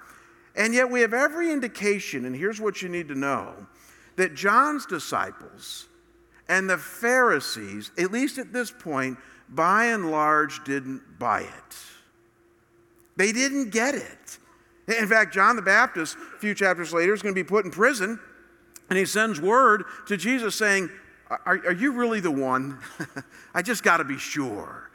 And 0.55 0.73
yet, 0.73 0.91
we 0.91 1.03
have 1.03 1.13
every 1.13 1.53
indication, 1.53 2.25
and 2.25 2.35
here's 2.35 2.61
what 2.61 2.81
you 2.81 2.89
need 2.89 3.09
to 3.09 3.15
know 3.15 3.55
that 4.17 4.35
John's 4.35 4.87
disciples 4.87 5.87
and 6.49 6.71
the 6.71 6.79
Pharisees, 6.79 7.91
at 7.99 8.11
least 8.11 8.39
at 8.39 8.55
this 8.55 8.71
point, 8.71 9.19
by 9.51 9.87
and 9.87 10.11
large, 10.11 10.65
didn't 10.65 11.19
buy 11.19 11.43
it. 11.43 11.77
They 13.17 13.33
didn't 13.33 13.71
get 13.71 13.95
it. 13.95 14.39
In 14.89 15.07
fact, 15.09 15.35
John 15.35 15.57
the 15.57 15.63
Baptist, 15.63 16.17
a 16.37 16.39
few 16.39 16.55
chapters 16.55 16.93
later, 16.95 17.13
is 17.13 17.21
going 17.21 17.35
to 17.35 17.39
be 17.39 17.47
put 17.47 17.65
in 17.65 17.71
prison, 17.71 18.19
and 18.89 18.99
he 18.99 19.05
sends 19.05 19.41
word 19.41 19.85
to 20.07 20.17
Jesus 20.17 20.55
saying, 20.55 20.89
are, 21.31 21.61
are 21.67 21.73
you 21.73 21.93
really 21.93 22.21
the 22.21 22.31
one? 22.31 22.79
I 23.55 23.63
just 23.63 23.83
got 23.83 23.99
to 23.99 24.05
be 24.05 24.19
sure. 24.19 24.91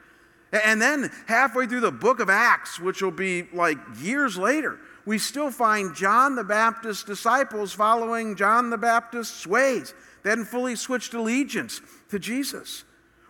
And 0.52 0.80
then 0.80 1.10
halfway 1.26 1.66
through 1.66 1.80
the 1.80 1.92
book 1.92 2.20
of 2.20 2.28
Acts, 2.28 2.78
which 2.78 3.02
will 3.02 3.10
be 3.10 3.48
like 3.54 3.78
years 3.98 4.36
later, 4.36 4.78
we 5.06 5.18
still 5.18 5.50
find 5.50 5.94
John 5.94 6.36
the 6.36 6.44
Baptist's 6.44 7.04
disciples 7.04 7.72
following 7.72 8.36
John 8.36 8.70
the 8.70 8.78
Baptist's 8.78 9.46
ways. 9.46 9.94
They 10.22 10.30
hadn't 10.30 10.44
fully 10.46 10.76
switched 10.76 11.14
allegiance 11.14 11.80
to 12.10 12.18
Jesus. 12.18 12.84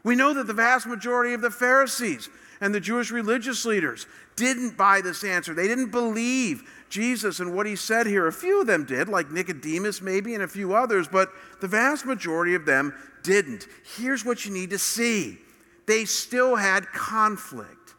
We 0.05 0.17
know 0.17 0.35
that 0.35 0.47
the 0.47 0.53
vast 0.53 0.87
majority 0.87 1.35
of 1.35 1.41
the 1.41 1.51
Pharisees 1.51 2.29
and 2.61 2.75
the 2.75 2.81
Jewish 2.81 3.11
religious 3.11 3.65
leaders 3.65 4.07
didn't 4.37 4.77
buy 4.77 5.01
this 5.01 5.25
answer. 5.25 5.55
They 5.55 5.69
didn't 5.69 5.91
believe 5.91 6.63
Jesus 6.89 7.41
and 7.41 7.55
what 7.55 7.67
he 7.67 7.77
said 7.77 8.07
here. 8.07 8.27
A 8.27 8.33
few 8.33 8.61
of 8.61 8.67
them 8.67 8.85
did, 8.85 9.09
like 9.09 9.31
Nicodemus 9.31 10.03
maybe, 10.03 10.35
and 10.35 10.43
a 10.43 10.49
few 10.49 10.75
others, 10.75 11.09
but 11.09 11.31
the 11.61 11.69
vast 11.69 12.05
majority 12.05 12.55
of 12.55 12.67
them 12.67 12.95
didn't. 13.23 13.67
Here's 13.97 14.25
what 14.25 14.45
you 14.45 14.53
need 14.53 14.71
to 14.71 14.79
see 14.79 15.39
they 15.87 16.05
still 16.05 16.57
had 16.57 16.87
conflict, 16.87 17.95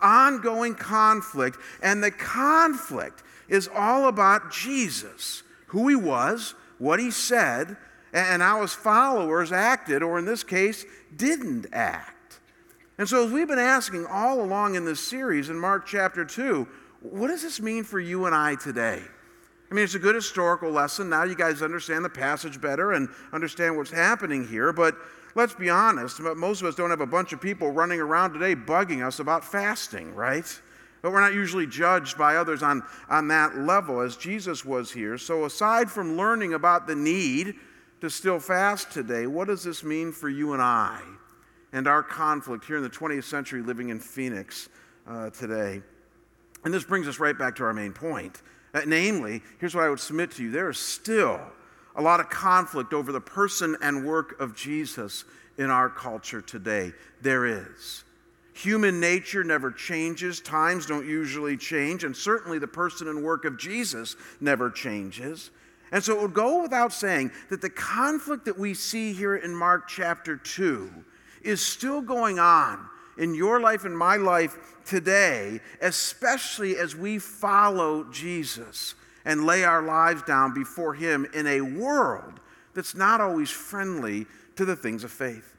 ongoing 0.00 0.74
conflict, 0.74 1.58
and 1.82 2.02
the 2.02 2.10
conflict 2.10 3.22
is 3.48 3.68
all 3.74 4.08
about 4.08 4.52
Jesus, 4.52 5.42
who 5.68 5.88
he 5.88 5.96
was, 5.96 6.54
what 6.78 7.00
he 7.00 7.10
said, 7.10 7.76
and 8.12 8.42
how 8.42 8.62
his 8.62 8.72
followers 8.72 9.52
acted, 9.52 10.02
or 10.02 10.18
in 10.18 10.24
this 10.24 10.42
case, 10.42 10.84
didn't 11.16 11.66
act. 11.72 12.40
And 12.98 13.08
so, 13.08 13.26
as 13.26 13.32
we've 13.32 13.48
been 13.48 13.58
asking 13.58 14.06
all 14.06 14.40
along 14.40 14.74
in 14.74 14.84
this 14.84 15.00
series 15.00 15.50
in 15.50 15.58
Mark 15.58 15.86
chapter 15.86 16.24
2, 16.24 16.66
what 17.00 17.28
does 17.28 17.42
this 17.42 17.60
mean 17.60 17.84
for 17.84 18.00
you 18.00 18.26
and 18.26 18.34
I 18.34 18.56
today? 18.56 19.00
I 19.70 19.74
mean, 19.74 19.84
it's 19.84 19.94
a 19.94 20.00
good 20.00 20.14
historical 20.14 20.70
lesson. 20.70 21.10
Now 21.10 21.24
you 21.24 21.36
guys 21.36 21.62
understand 21.62 22.04
the 22.04 22.10
passage 22.10 22.60
better 22.60 22.92
and 22.92 23.08
understand 23.32 23.76
what's 23.76 23.90
happening 23.90 24.48
here. 24.48 24.72
But 24.72 24.96
let's 25.34 25.54
be 25.54 25.68
honest, 25.68 26.20
most 26.20 26.62
of 26.62 26.66
us 26.66 26.74
don't 26.74 26.90
have 26.90 27.02
a 27.02 27.06
bunch 27.06 27.32
of 27.32 27.40
people 27.40 27.70
running 27.70 28.00
around 28.00 28.32
today 28.32 28.56
bugging 28.56 29.06
us 29.06 29.20
about 29.20 29.44
fasting, 29.44 30.14
right? 30.14 30.60
But 31.02 31.12
we're 31.12 31.20
not 31.20 31.34
usually 31.34 31.66
judged 31.66 32.16
by 32.16 32.36
others 32.36 32.62
on, 32.62 32.82
on 33.08 33.28
that 33.28 33.58
level 33.58 34.00
as 34.00 34.16
Jesus 34.16 34.64
was 34.64 34.90
here. 34.90 35.18
So, 35.18 35.44
aside 35.44 35.90
from 35.90 36.16
learning 36.16 36.54
about 36.54 36.86
the 36.86 36.96
need 36.96 37.54
to 38.00 38.10
still 38.10 38.38
fast 38.38 38.90
today, 38.90 39.26
what 39.26 39.48
does 39.48 39.62
this 39.62 39.82
mean 39.82 40.12
for 40.12 40.28
you 40.28 40.52
and 40.52 40.62
I 40.62 41.00
and 41.72 41.86
our 41.86 42.02
conflict 42.02 42.64
here 42.64 42.76
in 42.76 42.82
the 42.82 42.90
20th 42.90 43.24
century 43.24 43.62
living 43.62 43.88
in 43.88 43.98
Phoenix 43.98 44.68
uh, 45.06 45.30
today? 45.30 45.82
And 46.64 46.72
this 46.72 46.84
brings 46.84 47.08
us 47.08 47.18
right 47.18 47.36
back 47.36 47.56
to 47.56 47.64
our 47.64 47.72
main 47.72 47.92
point. 47.92 48.42
Uh, 48.74 48.82
namely, 48.86 49.42
here's 49.58 49.74
what 49.74 49.84
I 49.84 49.88
would 49.88 50.00
submit 50.00 50.32
to 50.32 50.42
you 50.42 50.50
there 50.50 50.70
is 50.70 50.78
still 50.78 51.40
a 51.96 52.02
lot 52.02 52.20
of 52.20 52.30
conflict 52.30 52.92
over 52.92 53.10
the 53.10 53.20
person 53.20 53.76
and 53.82 54.06
work 54.06 54.40
of 54.40 54.54
Jesus 54.54 55.24
in 55.56 55.70
our 55.70 55.88
culture 55.88 56.40
today. 56.40 56.92
There 57.20 57.46
is. 57.46 58.04
Human 58.54 58.98
nature 58.98 59.44
never 59.44 59.70
changes, 59.70 60.40
times 60.40 60.86
don't 60.86 61.06
usually 61.06 61.56
change, 61.56 62.02
and 62.02 62.16
certainly 62.16 62.58
the 62.58 62.66
person 62.66 63.08
and 63.08 63.22
work 63.22 63.44
of 63.44 63.56
Jesus 63.56 64.16
never 64.40 64.70
changes. 64.70 65.50
And 65.92 66.02
so 66.02 66.14
it 66.14 66.22
would 66.22 66.34
go 66.34 66.62
without 66.62 66.92
saying 66.92 67.30
that 67.50 67.60
the 67.60 67.70
conflict 67.70 68.44
that 68.44 68.58
we 68.58 68.74
see 68.74 69.12
here 69.12 69.36
in 69.36 69.54
Mark 69.54 69.88
chapter 69.88 70.36
2 70.36 70.90
is 71.42 71.64
still 71.64 72.00
going 72.02 72.38
on 72.38 72.88
in 73.16 73.34
your 73.34 73.60
life 73.60 73.84
and 73.84 73.96
my 73.96 74.16
life 74.16 74.56
today, 74.84 75.60
especially 75.80 76.76
as 76.76 76.94
we 76.94 77.18
follow 77.18 78.04
Jesus 78.04 78.94
and 79.24 79.44
lay 79.44 79.64
our 79.64 79.82
lives 79.82 80.22
down 80.22 80.54
before 80.54 80.94
Him 80.94 81.26
in 81.34 81.46
a 81.46 81.60
world 81.60 82.40
that's 82.74 82.94
not 82.94 83.20
always 83.20 83.50
friendly 83.50 84.26
to 84.56 84.64
the 84.64 84.76
things 84.76 85.04
of 85.04 85.10
faith. 85.10 85.54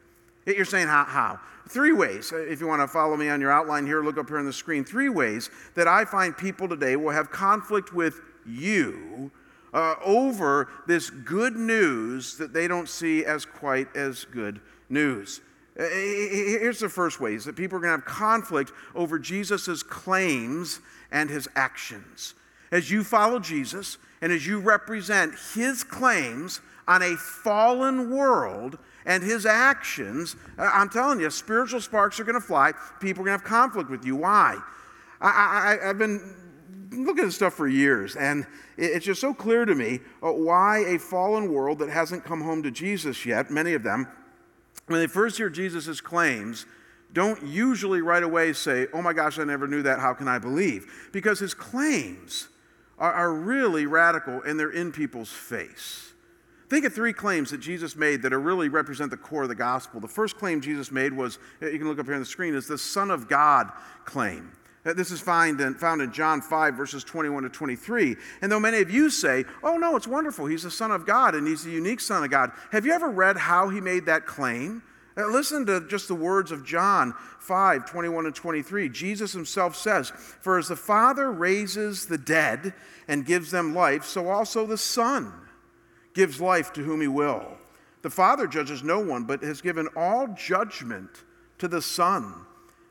You're 0.46 0.66
saying, 0.66 0.88
how? 0.88 1.04
how? 1.04 1.40
Three 1.68 1.92
ways. 1.92 2.32
Uh, 2.34 2.38
if 2.38 2.60
you 2.60 2.68
want 2.68 2.82
to 2.82 2.88
follow 2.88 3.16
me 3.16 3.30
on 3.30 3.40
your 3.42 3.52
outline 3.52 3.86
here, 3.86 4.04
look 4.04 4.18
up 4.18 4.28
here 4.28 4.40
on 4.40 4.46
the 4.46 4.54
screen. 4.54 4.84
Three 4.84 5.10
ways 5.10 5.52
that 5.76 5.88
I 5.88 6.06
find 6.06 6.36
people 6.36 6.68
today 6.68 6.96
will 6.96 7.12
have 7.12 7.30
conflict 7.30 7.94
with 7.94 8.22
you 8.46 9.32
uh, 9.74 9.96
over 10.04 10.70
this 10.88 11.10
good 11.10 11.56
news 11.56 12.38
that 12.38 12.54
they 12.54 12.68
don't 12.68 12.90
see 12.90 13.26
as 13.26 13.46
quite 13.46 13.96
as 13.96 14.26
good 14.26 14.60
news. 14.90 15.42
Uh, 15.80 15.84
here's 15.84 16.80
the 16.80 16.90
first 16.90 17.22
way 17.22 17.34
is 17.34 17.46
that 17.46 17.56
people 17.56 17.78
are 17.78 17.82
going 17.82 17.94
to 17.94 18.06
have 18.06 18.06
conflict 18.06 18.72
over 18.96 19.18
Jesus' 19.18 19.84
claims 19.84 20.80
and 21.12 21.30
his 21.30 21.48
actions. 21.56 22.36
As 22.72 22.92
you 22.92 23.04
follow 23.04 23.40
Jesus 23.40 23.98
and 24.22 24.32
as 24.32 24.46
you 24.46 24.60
represent 24.60 25.34
his 25.56 25.84
claims 25.84 26.62
on 26.88 27.02
a 27.02 27.16
fallen 27.16 28.10
world 28.10 28.78
and 29.06 29.24
his 29.24 29.46
actions, 29.46 30.36
uh, 30.58 30.70
I'm 30.74 30.90
telling 30.90 31.20
you, 31.20 31.30
spiritual 31.30 31.82
sparks 31.82 32.20
are 32.20 32.24
going 32.24 32.40
to 32.40 32.46
fly. 32.46 32.74
People 33.00 33.24
are 33.24 33.28
going 33.28 33.40
to 33.40 33.44
have 33.44 33.44
conflict 33.44 33.90
with 33.90 34.04
you. 34.04 34.18
Why? 34.18 34.58
I, 35.22 35.78
I've 35.84 35.98
been 35.98 36.36
looking 36.92 37.20
at 37.20 37.28
this 37.28 37.36
stuff 37.36 37.54
for 37.54 37.68
years, 37.68 38.16
and 38.16 38.46
it's 38.78 39.06
just 39.06 39.22
so 39.22 39.34
clear 39.34 39.66
to 39.66 39.76
me 39.76 40.00
uh, 40.24 40.32
why 40.32 40.80
a 40.80 41.00
fallen 41.00 41.52
world 41.52 41.80
that 41.80 41.90
hasn't 41.90 42.24
come 42.24 42.42
home 42.42 42.64
to 42.64 42.72
Jesus 42.72 43.26
yet, 43.26 43.52
many 43.52 43.74
of 43.74 43.84
them, 43.84 44.08
when 44.88 45.00
they 45.00 45.08
first 45.08 45.38
hear 45.38 45.50
Jesus' 45.50 46.02
claims, 46.02 46.66
don't 47.14 47.44
usually 47.44 48.02
right 48.02 48.24
away 48.24 48.54
say, 48.54 48.88
Oh 48.94 49.02
my 49.02 49.14
gosh, 49.14 49.40
I 49.40 49.44
never 49.44 49.68
knew 49.68 49.82
that. 49.84 50.00
How 50.00 50.14
can 50.14 50.28
I 50.28 50.40
believe? 50.40 51.10
Because 51.12 51.40
his 51.40 51.54
claims 51.54 52.50
are, 52.98 53.12
are 53.12 53.34
really 53.34 53.86
radical 53.86 54.42
and 54.42 54.60
they're 54.60 54.72
in 54.72 54.92
people's 54.92 55.32
face. 55.32 56.14
Think 56.70 56.86
of 56.86 56.94
three 56.94 57.14
claims 57.14 57.50
that 57.50 57.60
Jesus 57.60 57.96
made 57.96 58.22
that 58.22 58.32
are 58.32 58.40
really 58.40 58.70
represent 58.70 59.10
the 59.10 59.18
core 59.18 59.44
of 59.44 59.50
the 59.50 59.56
gospel. 59.56 60.00
The 60.00 60.08
first 60.08 60.38
claim 60.38 60.62
Jesus 60.62 60.92
made 60.92 61.14
was, 61.14 61.40
you 61.62 61.80
can 61.80 61.88
look 61.88 61.98
up 61.98 62.06
here 62.06 62.14
on 62.14 62.20
the 62.20 62.28
screen, 62.28 62.54
is 62.54 62.68
the 62.68 62.78
Son 62.78 63.10
of 63.10 63.28
God 63.28 63.72
claim. 64.06 64.52
This 64.96 65.12
is 65.12 65.20
found 65.22 65.60
in, 65.62 65.76
found 65.76 66.02
in 66.02 66.12
John 66.12 66.42
5, 66.42 66.76
verses 66.76 67.04
21 67.04 67.44
to 67.44 67.50
23. 67.50 68.16
And 68.42 68.52
though 68.52 68.60
many 68.60 68.80
of 68.80 68.92
you 68.92 69.10
say, 69.10 69.46
oh, 69.64 69.78
no, 69.78 69.96
it's 69.96 70.08
wonderful, 70.08 70.46
he's 70.46 70.64
the 70.64 70.72
Son 70.72 70.92
of 70.92 71.06
God 71.06 71.36
and 71.36 71.48
he's 71.48 71.64
the 71.64 71.72
unique 71.72 72.00
Son 72.00 72.24
of 72.24 72.30
God, 72.30 72.52
have 72.72 72.86
you 72.86 72.94
ever 72.94 73.10
read 73.10 73.38
how 73.38 73.70
he 73.70 73.82
made 73.82 74.06
that 74.06 74.26
claim? 74.26 74.84
Uh, 75.18 75.28
listen 75.28 75.66
to 75.66 75.82
just 75.88 76.08
the 76.08 76.16
words 76.16 76.52
of 76.52 76.66
John 76.66 77.14
5, 77.40 77.90
21 77.90 78.26
and 78.28 78.36
23. 78.36 78.90
Jesus 78.90 79.34
himself 79.34 79.76
says, 79.76 80.10
For 80.10 80.58
as 80.58 80.70
the 80.70 80.76
Father 80.76 81.32
raises 81.32 82.06
the 82.06 82.18
dead 82.18 82.74
and 83.08 83.26
gives 83.26 83.52
them 83.52 83.76
life, 83.76 84.06
so 84.06 84.30
also 84.30 84.66
the 84.66 84.78
Son 84.78 85.34
gives 86.14 86.40
life 86.40 86.72
to 86.74 86.84
whom 86.84 87.02
he 87.02 87.08
will. 87.08 87.58
The 88.02 88.10
Father 88.10 88.48
judges 88.48 88.82
no 88.82 89.00
one, 89.00 89.26
but 89.26 89.44
has 89.44 89.62
given 89.62 89.90
all 89.96 90.28
judgment 90.28 91.10
to 91.58 91.68
the 91.68 91.82
Son 91.82 92.46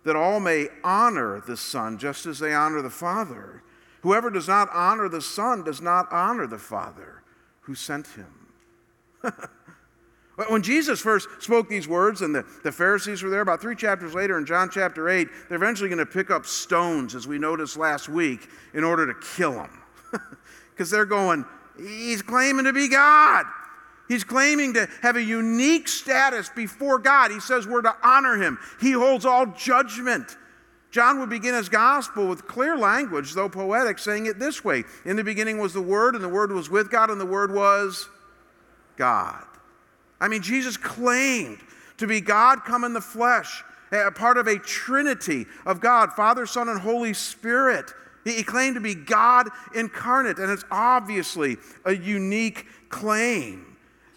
that 0.08 0.16
all 0.16 0.40
may 0.40 0.68
honor 0.82 1.42
the 1.46 1.54
Son 1.54 1.98
just 1.98 2.24
as 2.24 2.38
they 2.38 2.54
honor 2.54 2.80
the 2.80 2.88
Father. 2.88 3.62
Whoever 4.00 4.30
does 4.30 4.48
not 4.48 4.70
honor 4.72 5.06
the 5.06 5.20
Son 5.20 5.62
does 5.62 5.82
not 5.82 6.10
honor 6.10 6.46
the 6.46 6.58
Father 6.58 7.22
who 7.60 7.74
sent 7.74 8.06
him. 8.06 8.48
when 10.48 10.62
Jesus 10.62 10.98
first 10.98 11.28
spoke 11.40 11.68
these 11.68 11.86
words 11.86 12.22
and 12.22 12.34
the, 12.34 12.42
the 12.64 12.72
Pharisees 12.72 13.22
were 13.22 13.28
there, 13.28 13.42
about 13.42 13.60
three 13.60 13.76
chapters 13.76 14.14
later 14.14 14.38
in 14.38 14.46
John 14.46 14.70
chapter 14.70 15.10
8, 15.10 15.28
they're 15.50 15.56
eventually 15.56 15.90
going 15.90 15.98
to 15.98 16.06
pick 16.06 16.30
up 16.30 16.46
stones, 16.46 17.14
as 17.14 17.26
we 17.26 17.38
noticed 17.38 17.76
last 17.76 18.08
week, 18.08 18.48
in 18.72 18.84
order 18.84 19.06
to 19.06 19.14
kill 19.36 19.52
him. 19.52 19.82
Because 20.70 20.90
they're 20.90 21.04
going, 21.04 21.44
he's 21.76 22.22
claiming 22.22 22.64
to 22.64 22.72
be 22.72 22.88
God. 22.88 23.44
He's 24.08 24.24
claiming 24.24 24.74
to 24.74 24.88
have 25.02 25.16
a 25.16 25.22
unique 25.22 25.86
status 25.86 26.48
before 26.48 26.98
God. 26.98 27.30
He 27.30 27.40
says 27.40 27.66
we're 27.66 27.82
to 27.82 27.94
honor 28.02 28.36
him. 28.36 28.58
He 28.80 28.92
holds 28.92 29.26
all 29.26 29.46
judgment. 29.46 30.36
John 30.90 31.20
would 31.20 31.28
begin 31.28 31.54
his 31.54 31.68
gospel 31.68 32.26
with 32.26 32.46
clear 32.46 32.76
language, 32.76 33.34
though 33.34 33.50
poetic, 33.50 33.98
saying 33.98 34.26
it 34.26 34.38
this 34.38 34.64
way 34.64 34.84
In 35.04 35.16
the 35.16 35.24
beginning 35.24 35.58
was 35.58 35.74
the 35.74 35.82
Word, 35.82 36.14
and 36.14 36.24
the 36.24 36.28
Word 36.28 36.50
was 36.50 36.70
with 36.70 36.90
God, 36.90 37.10
and 37.10 37.20
the 37.20 37.26
Word 37.26 37.54
was 37.54 38.08
God. 38.96 39.44
I 40.20 40.28
mean, 40.28 40.42
Jesus 40.42 40.76
claimed 40.76 41.58
to 41.98 42.06
be 42.06 42.20
God 42.20 42.64
come 42.64 42.84
in 42.84 42.94
the 42.94 43.00
flesh, 43.02 43.62
a 43.92 44.10
part 44.10 44.38
of 44.38 44.46
a 44.46 44.58
trinity 44.58 45.46
of 45.66 45.80
God, 45.80 46.14
Father, 46.14 46.46
Son, 46.46 46.68
and 46.68 46.80
Holy 46.80 47.12
Spirit. 47.12 47.92
He 48.24 48.42
claimed 48.42 48.74
to 48.76 48.80
be 48.80 48.94
God 48.94 49.48
incarnate, 49.74 50.38
and 50.38 50.50
it's 50.50 50.64
obviously 50.70 51.58
a 51.84 51.94
unique 51.94 52.66
claim. 52.88 53.67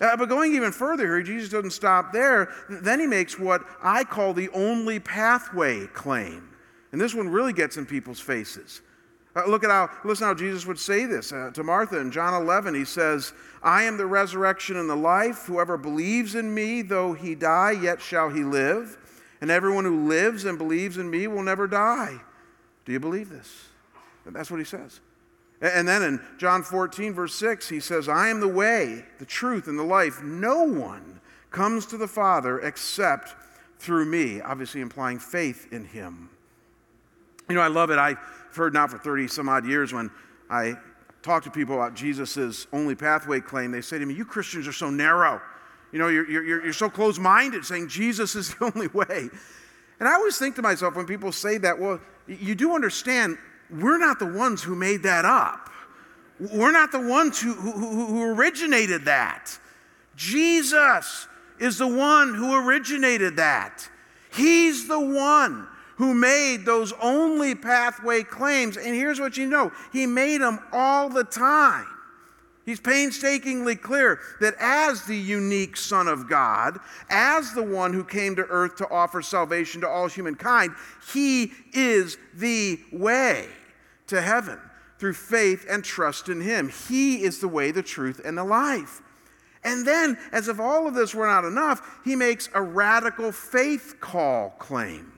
Uh, 0.01 0.17
but 0.17 0.27
going 0.27 0.55
even 0.55 0.71
further 0.71 1.05
here, 1.05 1.21
Jesus 1.21 1.49
doesn't 1.49 1.71
stop 1.71 2.11
there. 2.11 2.51
Then 2.67 2.99
he 2.99 3.05
makes 3.05 3.37
what 3.37 3.63
I 3.83 4.03
call 4.03 4.33
the 4.33 4.49
only 4.49 4.99
pathway 4.99 5.85
claim. 5.87 6.49
And 6.91 6.99
this 6.99 7.13
one 7.13 7.29
really 7.29 7.53
gets 7.53 7.77
in 7.77 7.85
people's 7.85 8.19
faces. 8.19 8.81
Uh, 9.35 9.45
look 9.45 9.63
at 9.63 9.69
how, 9.69 9.89
listen 10.03 10.27
how 10.27 10.33
Jesus 10.33 10.65
would 10.65 10.79
say 10.79 11.05
this 11.05 11.31
uh, 11.31 11.51
to 11.53 11.63
Martha 11.63 11.99
in 11.99 12.11
John 12.11 12.33
11. 12.41 12.73
He 12.73 12.83
says, 12.83 13.31
I 13.63 13.83
am 13.83 13.95
the 13.95 14.05
resurrection 14.05 14.75
and 14.75 14.89
the 14.89 14.95
life. 14.95 15.45
Whoever 15.45 15.77
believes 15.77 16.35
in 16.35 16.53
me, 16.53 16.81
though 16.81 17.13
he 17.13 17.35
die, 17.35 17.71
yet 17.71 18.01
shall 18.01 18.29
he 18.29 18.43
live. 18.43 18.97
And 19.39 19.49
everyone 19.49 19.85
who 19.85 20.07
lives 20.07 20.45
and 20.45 20.57
believes 20.57 20.97
in 20.97 21.09
me 21.09 21.27
will 21.27 21.43
never 21.43 21.67
die. 21.67 22.19
Do 22.85 22.91
you 22.91 22.99
believe 22.99 23.29
this? 23.29 23.65
And 24.25 24.35
that's 24.35 24.51
what 24.51 24.57
he 24.57 24.65
says. 24.65 24.99
And 25.61 25.87
then 25.87 26.01
in 26.01 26.21
John 26.37 26.63
14, 26.63 27.13
verse 27.13 27.35
6, 27.35 27.69
he 27.69 27.79
says, 27.79 28.09
I 28.09 28.29
am 28.29 28.39
the 28.39 28.47
way, 28.47 29.05
the 29.19 29.25
truth, 29.25 29.67
and 29.67 29.77
the 29.77 29.83
life. 29.83 30.21
No 30.23 30.63
one 30.63 31.21
comes 31.51 31.85
to 31.87 31.97
the 31.97 32.07
Father 32.07 32.59
except 32.59 33.35
through 33.77 34.05
me, 34.05 34.41
obviously 34.41 34.81
implying 34.81 35.19
faith 35.19 35.71
in 35.71 35.85
him. 35.85 36.29
You 37.47 37.55
know, 37.55 37.61
I 37.61 37.67
love 37.67 37.91
it. 37.91 37.99
I've 37.99 38.17
heard 38.55 38.73
now 38.73 38.87
for 38.87 38.97
30 38.97 39.27
some 39.27 39.49
odd 39.49 39.65
years 39.65 39.93
when 39.93 40.09
I 40.49 40.75
talk 41.21 41.43
to 41.43 41.51
people 41.51 41.75
about 41.75 41.93
Jesus' 41.93 42.65
only 42.73 42.95
pathway 42.95 43.39
claim, 43.39 43.71
they 43.71 43.81
say 43.81 43.99
to 43.99 44.05
me, 44.05 44.13
You 44.13 44.25
Christians 44.25 44.67
are 44.67 44.73
so 44.73 44.89
narrow. 44.89 45.41
You 45.91 45.99
know, 45.99 46.07
you're, 46.07 46.29
you're, 46.29 46.63
you're 46.63 46.73
so 46.73 46.89
close 46.89 47.19
minded 47.19 47.65
saying 47.65 47.89
Jesus 47.89 48.35
is 48.35 48.53
the 48.55 48.71
only 48.73 48.87
way. 48.87 49.29
And 49.99 50.09
I 50.09 50.13
always 50.13 50.37
think 50.37 50.55
to 50.55 50.61
myself 50.61 50.95
when 50.95 51.05
people 51.05 51.31
say 51.31 51.57
that, 51.59 51.77
well, 51.77 51.99
you 52.27 52.55
do 52.55 52.73
understand 52.73 53.37
we're 53.71 53.97
not 53.97 54.19
the 54.19 54.25
ones 54.25 54.61
who 54.61 54.75
made 54.75 55.03
that 55.03 55.25
up. 55.25 55.69
We're 56.39 56.71
not 56.71 56.91
the 56.91 56.99
ones 56.99 57.39
who, 57.39 57.53
who, 57.53 58.05
who 58.07 58.23
originated 58.33 59.05
that. 59.05 59.57
Jesus 60.15 61.27
is 61.59 61.77
the 61.77 61.87
one 61.87 62.33
who 62.33 62.67
originated 62.67 63.35
that. 63.37 63.87
He's 64.33 64.87
the 64.87 64.99
one 64.99 65.67
who 65.97 66.13
made 66.13 66.65
those 66.65 66.93
only 67.01 67.53
pathway 67.53 68.23
claims. 68.23 68.75
And 68.75 68.95
here's 68.95 69.19
what 69.19 69.37
you 69.37 69.47
know 69.47 69.71
He 69.93 70.05
made 70.07 70.41
them 70.41 70.59
all 70.71 71.09
the 71.09 71.23
time. 71.23 71.87
He's 72.65 72.79
painstakingly 72.79 73.75
clear 73.75 74.19
that 74.39 74.55
as 74.59 75.03
the 75.05 75.17
unique 75.17 75.75
Son 75.75 76.07
of 76.07 76.29
God, 76.29 76.79
as 77.09 77.53
the 77.53 77.63
one 77.63 77.93
who 77.93 78.03
came 78.03 78.35
to 78.35 78.43
earth 78.43 78.75
to 78.77 78.89
offer 78.89 79.21
salvation 79.21 79.81
to 79.81 79.89
all 79.89 80.07
humankind, 80.07 80.73
He 81.11 81.51
is 81.73 82.17
the 82.35 82.79
way 82.91 83.47
to 84.11 84.21
heaven 84.21 84.59
through 84.99 85.13
faith 85.13 85.65
and 85.67 85.83
trust 85.83 86.29
in 86.29 86.39
Him. 86.39 86.69
He 86.69 87.23
is 87.23 87.39
the 87.39 87.47
way, 87.47 87.71
the 87.71 87.81
truth, 87.81 88.21
and 88.23 88.37
the 88.37 88.43
life. 88.43 89.01
And 89.63 89.85
then, 89.85 90.17
as 90.31 90.47
if 90.47 90.59
all 90.59 90.87
of 90.87 90.93
this 90.93 91.13
were 91.13 91.27
not 91.27 91.45
enough, 91.45 91.99
he 92.03 92.15
makes 92.15 92.49
a 92.53 92.61
radical 92.61 93.31
faith 93.31 93.95
call 93.99 94.51
claim. 94.51 95.11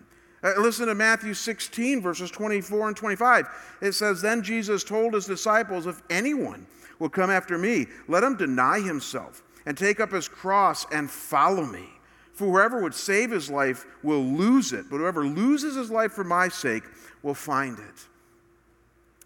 Uh, 0.43 0.53
listen 0.58 0.88
to 0.88 0.95
Matthew 0.95 1.34
16, 1.34 2.01
verses 2.01 2.29
24 2.29 2.89
and 2.89 2.97
25. 2.97 3.47
It 3.82 3.93
says, 3.93 4.21
Then 4.21 4.43
Jesus 4.43 4.84
told 4.84 5.13
his 5.13 5.25
disciples, 5.25 5.88
If 5.88 6.01
anyone 6.10 6.65
will 6.99 7.10
come 7.10 7.29
after 7.29 7.58
me, 7.58 7.88
let 8.08 8.23
him 8.23 8.36
deny 8.36 8.79
himself 8.79 9.43
and 9.65 9.77
take 9.77 9.99
up 10.01 10.12
his 10.12 10.27
cross 10.27 10.86
and 10.91 11.10
follow 11.10 11.65
me. 11.65 11.88
For 12.34 12.45
whoever 12.45 12.82
would 12.82 12.95
save 12.95 13.32
his 13.32 13.49
life 13.49 13.86
will 14.01 14.23
lose 14.23 14.73
it, 14.73 14.86
but 14.89 14.97
whoever 14.97 15.25
loses 15.25 15.75
his 15.75 15.89
life 15.89 16.12
for 16.12 16.23
my 16.23 16.49
sake 16.49 16.84
will 17.21 17.36
find 17.36 17.79
it. 17.79 18.08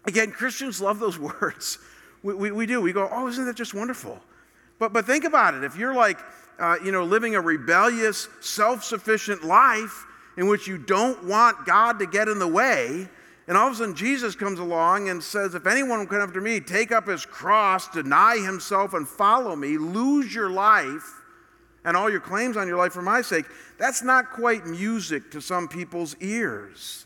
Again, 0.08 0.32
Christians 0.32 0.80
love 0.80 0.98
those 0.98 1.18
words. 1.40 1.78
We, 2.22 2.34
we, 2.34 2.50
we, 2.50 2.66
do. 2.66 2.80
We 2.80 2.92
go, 2.92 3.08
oh, 3.12 3.28
isn't 3.28 3.44
that 3.44 3.56
just 3.56 3.74
wonderful? 3.74 4.18
But, 4.78 4.92
but 4.94 5.04
think 5.04 5.24
about 5.24 5.54
it. 5.54 5.64
If 5.64 5.76
you're 5.76 5.94
like, 5.94 6.18
uh, 6.58 6.76
you 6.82 6.92
know, 6.92 7.04
living 7.04 7.36
a 7.36 7.40
rebellious, 7.40 8.28
self 8.40 8.82
sufficient 8.82 9.44
life 9.44 10.06
in 10.38 10.48
which 10.48 10.66
you 10.66 10.78
don't 10.78 11.24
want 11.24 11.66
God 11.66 11.98
to 11.98 12.06
get 12.06 12.26
in 12.26 12.38
the 12.38 12.48
way, 12.48 13.06
and 13.46 13.56
all 13.56 13.68
of 13.68 13.74
a 13.74 13.76
sudden 13.76 13.94
Jesus 13.94 14.34
comes 14.34 14.58
along 14.58 15.10
and 15.10 15.22
says, 15.22 15.54
If 15.54 15.66
anyone 15.66 15.98
will 15.98 16.06
come 16.06 16.22
after 16.22 16.40
me, 16.40 16.58
take 16.58 16.90
up 16.90 17.06
his 17.06 17.26
cross, 17.26 17.88
deny 17.88 18.38
himself, 18.38 18.94
and 18.94 19.06
follow 19.06 19.54
me, 19.54 19.76
lose 19.76 20.34
your 20.34 20.48
life 20.48 21.22
and 21.84 21.96
all 21.96 22.10
your 22.10 22.20
claims 22.20 22.56
on 22.56 22.66
your 22.66 22.78
life 22.78 22.92
for 22.92 23.02
my 23.02 23.20
sake, 23.20 23.44
that's 23.78 24.02
not 24.02 24.30
quite 24.30 24.66
music 24.66 25.30
to 25.32 25.40
some 25.40 25.68
people's 25.68 26.16
ears. 26.20 27.04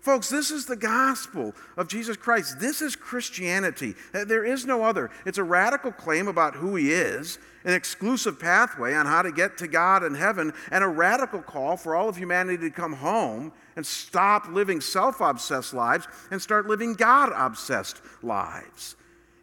Folks, 0.00 0.28
this 0.28 0.50
is 0.50 0.64
the 0.64 0.76
gospel 0.76 1.54
of 1.76 1.88
Jesus 1.88 2.16
Christ. 2.16 2.60
This 2.60 2.80
is 2.80 2.94
Christianity. 2.94 3.94
Uh, 4.14 4.24
there 4.24 4.44
is 4.44 4.64
no 4.64 4.84
other. 4.84 5.10
It's 5.26 5.38
a 5.38 5.44
radical 5.44 5.90
claim 5.90 6.28
about 6.28 6.54
who 6.54 6.76
he 6.76 6.92
is, 6.92 7.38
an 7.64 7.74
exclusive 7.74 8.38
pathway 8.38 8.94
on 8.94 9.06
how 9.06 9.22
to 9.22 9.32
get 9.32 9.58
to 9.58 9.66
God 9.66 10.04
and 10.04 10.16
heaven, 10.16 10.52
and 10.70 10.84
a 10.84 10.88
radical 10.88 11.42
call 11.42 11.76
for 11.76 11.96
all 11.96 12.08
of 12.08 12.16
humanity 12.16 12.58
to 12.58 12.70
come 12.70 12.92
home 12.92 13.52
and 13.74 13.84
stop 13.84 14.48
living 14.48 14.80
self 14.80 15.20
obsessed 15.20 15.74
lives 15.74 16.06
and 16.30 16.40
start 16.40 16.66
living 16.66 16.94
God 16.94 17.32
obsessed 17.34 18.00
lives. 18.22 18.94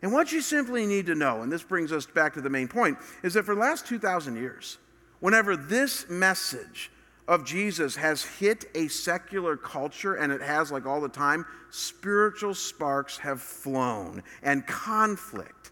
And 0.01 0.13
what 0.13 0.31
you 0.31 0.39
simply 0.39 0.85
need 0.85 1.07
to 1.07 1.15
know, 1.15 1.41
and 1.41 1.51
this 1.51 1.63
brings 1.63 1.91
us 1.91 2.05
back 2.05 2.33
to 2.35 2.41
the 2.41 2.49
main 2.49 2.69
point, 2.69 2.97
is 3.23 3.33
that 3.33 3.43
for 3.43 3.55
the 3.55 3.61
last 3.61 3.87
2,000 3.87 4.35
years, 4.37 4.77
whenever 5.19 5.57
this 5.57 6.09
message 6.09 6.91
of 7.27 7.45
Jesus 7.45 7.95
has 7.95 8.23
hit 8.23 8.65
a 8.75 8.87
secular 8.87 9.57
culture, 9.57 10.15
and 10.15 10.31
it 10.31 10.41
has 10.41 10.71
like 10.71 10.85
all 10.85 11.01
the 11.01 11.09
time, 11.09 11.45
spiritual 11.71 12.53
sparks 12.53 13.17
have 13.17 13.41
flown 13.41 14.21
and 14.43 14.65
conflict 14.67 15.71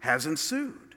has 0.00 0.26
ensued. 0.26 0.94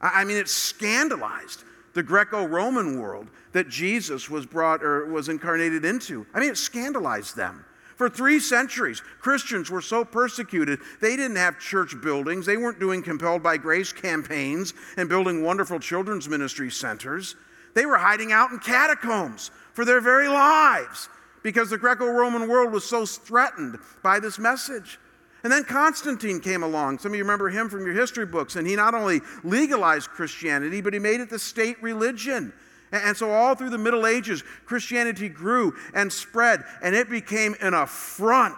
I 0.00 0.24
mean, 0.24 0.36
it 0.36 0.48
scandalized 0.48 1.64
the 1.94 2.02
Greco 2.02 2.46
Roman 2.46 3.00
world 3.00 3.28
that 3.52 3.68
Jesus 3.68 4.28
was 4.28 4.44
brought 4.44 4.82
or 4.82 5.06
was 5.06 5.28
incarnated 5.28 5.84
into. 5.84 6.26
I 6.34 6.40
mean, 6.40 6.50
it 6.50 6.58
scandalized 6.58 7.36
them. 7.36 7.64
For 7.96 8.10
three 8.10 8.38
centuries, 8.40 9.00
Christians 9.20 9.70
were 9.70 9.80
so 9.80 10.04
persecuted, 10.04 10.80
they 11.00 11.16
didn't 11.16 11.36
have 11.36 11.58
church 11.58 11.94
buildings. 12.02 12.44
They 12.44 12.58
weren't 12.58 12.78
doing 12.78 13.02
compelled 13.02 13.42
by 13.42 13.56
grace 13.56 13.90
campaigns 13.90 14.74
and 14.98 15.08
building 15.08 15.42
wonderful 15.42 15.80
children's 15.80 16.28
ministry 16.28 16.70
centers. 16.70 17.36
They 17.76 17.84
were 17.84 17.98
hiding 17.98 18.32
out 18.32 18.52
in 18.52 18.58
catacombs 18.58 19.50
for 19.74 19.84
their 19.84 20.00
very 20.00 20.28
lives 20.28 21.10
because 21.42 21.68
the 21.68 21.76
Greco 21.76 22.06
Roman 22.06 22.48
world 22.48 22.72
was 22.72 22.86
so 22.86 23.04
threatened 23.04 23.78
by 24.02 24.18
this 24.18 24.38
message. 24.38 24.98
And 25.44 25.52
then 25.52 25.62
Constantine 25.62 26.40
came 26.40 26.62
along. 26.62 27.00
Some 27.00 27.12
of 27.12 27.18
you 27.18 27.22
remember 27.22 27.50
him 27.50 27.68
from 27.68 27.84
your 27.84 27.94
history 27.94 28.24
books. 28.24 28.56
And 28.56 28.66
he 28.66 28.76
not 28.76 28.94
only 28.94 29.20
legalized 29.44 30.08
Christianity, 30.08 30.80
but 30.80 30.94
he 30.94 30.98
made 30.98 31.20
it 31.20 31.28
the 31.28 31.38
state 31.38 31.76
religion. 31.82 32.50
And 32.92 33.14
so, 33.14 33.30
all 33.30 33.54
through 33.54 33.70
the 33.70 33.78
Middle 33.78 34.06
Ages, 34.06 34.42
Christianity 34.64 35.28
grew 35.28 35.74
and 35.92 36.10
spread, 36.10 36.64
and 36.82 36.94
it 36.94 37.10
became 37.10 37.54
an 37.60 37.74
affront 37.74 38.56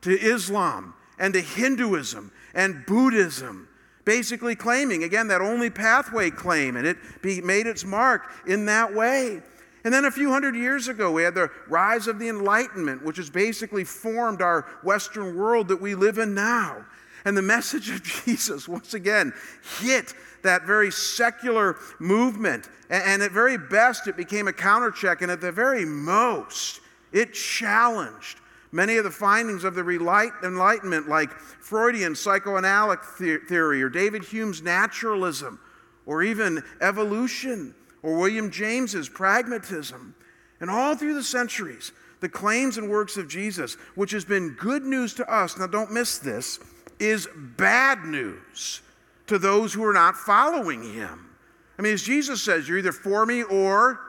to 0.00 0.10
Islam 0.18 0.94
and 1.16 1.32
to 1.34 1.40
Hinduism 1.40 2.32
and 2.54 2.84
Buddhism 2.86 3.67
basically 4.08 4.56
claiming, 4.56 5.04
again, 5.04 5.28
that 5.28 5.42
only 5.42 5.68
pathway 5.68 6.30
claim, 6.30 6.76
and 6.76 6.86
it 6.86 6.96
be, 7.20 7.42
made 7.42 7.66
its 7.66 7.84
mark 7.84 8.22
in 8.46 8.64
that 8.64 8.94
way. 8.94 9.42
And 9.84 9.92
then 9.92 10.06
a 10.06 10.10
few 10.10 10.30
hundred 10.30 10.56
years 10.56 10.88
ago, 10.88 11.12
we 11.12 11.24
had 11.24 11.34
the 11.34 11.50
rise 11.68 12.08
of 12.08 12.18
the 12.18 12.30
Enlightenment, 12.30 13.04
which 13.04 13.18
has 13.18 13.28
basically 13.28 13.84
formed 13.84 14.40
our 14.40 14.62
Western 14.82 15.36
world 15.36 15.68
that 15.68 15.78
we 15.78 15.94
live 15.94 16.16
in 16.16 16.32
now. 16.32 16.86
And 17.26 17.36
the 17.36 17.42
message 17.42 17.90
of 17.90 18.02
Jesus, 18.24 18.66
once 18.66 18.94
again, 18.94 19.34
hit 19.78 20.14
that 20.42 20.62
very 20.62 20.90
secular 20.90 21.76
movement. 21.98 22.70
And 22.88 23.22
at 23.22 23.32
very 23.32 23.58
best, 23.58 24.08
it 24.08 24.16
became 24.16 24.48
a 24.48 24.52
countercheck, 24.52 25.20
and 25.20 25.30
at 25.30 25.42
the 25.42 25.52
very 25.52 25.84
most, 25.84 26.80
it 27.12 27.34
challenged 27.34 28.38
Many 28.70 28.96
of 28.96 29.04
the 29.04 29.10
findings 29.10 29.64
of 29.64 29.74
the 29.74 29.82
Enlightenment, 29.82 31.08
like 31.08 31.32
Freudian 31.32 32.14
psychoanalytic 32.14 33.04
theory, 33.48 33.82
or 33.82 33.88
David 33.88 34.24
Hume's 34.24 34.62
naturalism, 34.62 35.58
or 36.04 36.22
even 36.22 36.62
evolution, 36.80 37.74
or 38.02 38.16
William 38.16 38.50
James's 38.50 39.08
pragmatism, 39.08 40.14
and 40.60 40.70
all 40.70 40.94
through 40.94 41.14
the 41.14 41.22
centuries, 41.22 41.92
the 42.20 42.28
claims 42.28 42.78
and 42.78 42.90
works 42.90 43.16
of 43.16 43.28
Jesus, 43.28 43.74
which 43.94 44.10
has 44.10 44.24
been 44.24 44.50
good 44.50 44.82
news 44.82 45.14
to 45.14 45.32
us, 45.32 45.56
now 45.56 45.66
don't 45.66 45.92
miss 45.92 46.18
this, 46.18 46.58
is 46.98 47.28
bad 47.56 48.04
news 48.04 48.82
to 49.28 49.38
those 49.38 49.72
who 49.72 49.84
are 49.84 49.92
not 49.92 50.16
following 50.16 50.82
him. 50.82 51.30
I 51.78 51.82
mean, 51.82 51.94
as 51.94 52.02
Jesus 52.02 52.42
says, 52.42 52.68
you're 52.68 52.78
either 52.78 52.92
for 52.92 53.24
me 53.24 53.44
or 53.44 54.00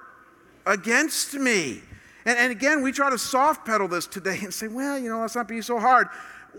against 0.65 1.35
me. 1.35 1.81
And, 2.25 2.37
and 2.37 2.51
again, 2.51 2.81
we 2.81 2.91
try 2.91 3.09
to 3.09 3.17
soft 3.17 3.65
pedal 3.65 3.87
this 3.87 4.07
today 4.07 4.39
and 4.43 4.53
say, 4.53 4.67
well, 4.67 4.97
you 4.97 5.09
know, 5.09 5.21
let's 5.21 5.35
not 5.35 5.47
be 5.47 5.61
so 5.61 5.79
hard. 5.79 6.07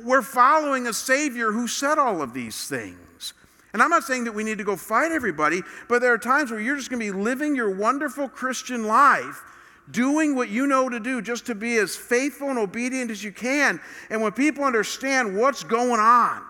We're 0.04 0.22
following 0.22 0.86
a 0.86 0.92
Savior 0.92 1.52
who 1.52 1.68
said 1.68 1.98
all 1.98 2.22
of 2.22 2.32
these 2.32 2.66
things. 2.68 3.34
And 3.72 3.82
I'm 3.82 3.90
not 3.90 4.02
saying 4.02 4.24
that 4.24 4.32
we 4.32 4.42
need 4.42 4.58
to 4.58 4.64
go 4.64 4.76
fight 4.76 5.12
everybody, 5.12 5.62
but 5.88 6.00
there 6.00 6.12
are 6.12 6.18
times 6.18 6.50
where 6.50 6.60
you're 6.60 6.76
just 6.76 6.90
going 6.90 7.00
to 7.00 7.12
be 7.12 7.18
living 7.18 7.54
your 7.54 7.70
wonderful 7.70 8.28
Christian 8.28 8.84
life, 8.84 9.42
doing 9.90 10.34
what 10.34 10.48
you 10.48 10.66
know 10.66 10.88
to 10.88 10.98
do, 10.98 11.22
just 11.22 11.46
to 11.46 11.54
be 11.54 11.76
as 11.76 11.96
faithful 11.96 12.50
and 12.50 12.58
obedient 12.58 13.10
as 13.10 13.22
you 13.22 13.32
can. 13.32 13.80
And 14.08 14.22
when 14.22 14.32
people 14.32 14.64
understand 14.64 15.36
what's 15.36 15.62
going 15.62 16.00
on, 16.00 16.42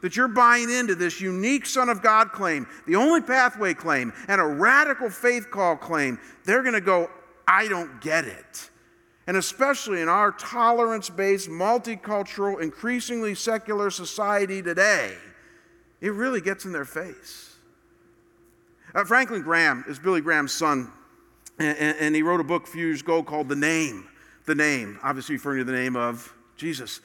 that 0.00 0.14
you're 0.14 0.28
buying 0.28 0.70
into 0.70 0.94
this 0.94 1.20
unique 1.20 1.66
Son 1.66 1.88
of 1.88 2.02
God 2.02 2.30
claim, 2.30 2.66
the 2.86 2.94
only 2.94 3.20
pathway 3.20 3.74
claim, 3.74 4.12
and 4.28 4.40
a 4.40 4.46
radical 4.46 5.10
faith 5.10 5.50
call 5.50 5.76
claim, 5.76 6.18
they're 6.44 6.62
going 6.62 6.74
to 6.74 6.80
go, 6.80 7.10
I 7.48 7.66
don't 7.66 8.00
get 8.02 8.26
it. 8.26 8.70
And 9.26 9.36
especially 9.36 10.02
in 10.02 10.08
our 10.08 10.32
tolerance 10.32 11.08
based, 11.08 11.48
multicultural, 11.48 12.60
increasingly 12.60 13.34
secular 13.34 13.90
society 13.90 14.62
today, 14.62 15.14
it 16.00 16.12
really 16.12 16.42
gets 16.42 16.66
in 16.66 16.72
their 16.72 16.84
face. 16.84 17.56
Uh, 18.94 19.04
Franklin 19.04 19.42
Graham 19.42 19.84
is 19.88 19.98
Billy 19.98 20.20
Graham's 20.20 20.52
son, 20.52 20.92
and, 21.58 21.76
and, 21.78 22.14
he 22.14 22.22
wrote 22.22 22.40
a 22.40 22.44
book 22.44 22.68
a 22.68 22.70
few 22.70 22.86
years 22.86 23.00
ago 23.00 23.22
called 23.22 23.48
The 23.48 23.56
Name. 23.56 24.08
The 24.46 24.54
Name, 24.54 24.98
obviously 25.02 25.34
referring 25.34 25.58
to 25.58 25.64
the 25.64 25.76
name 25.76 25.96
of 25.96 26.32
Jesus. 26.56 27.00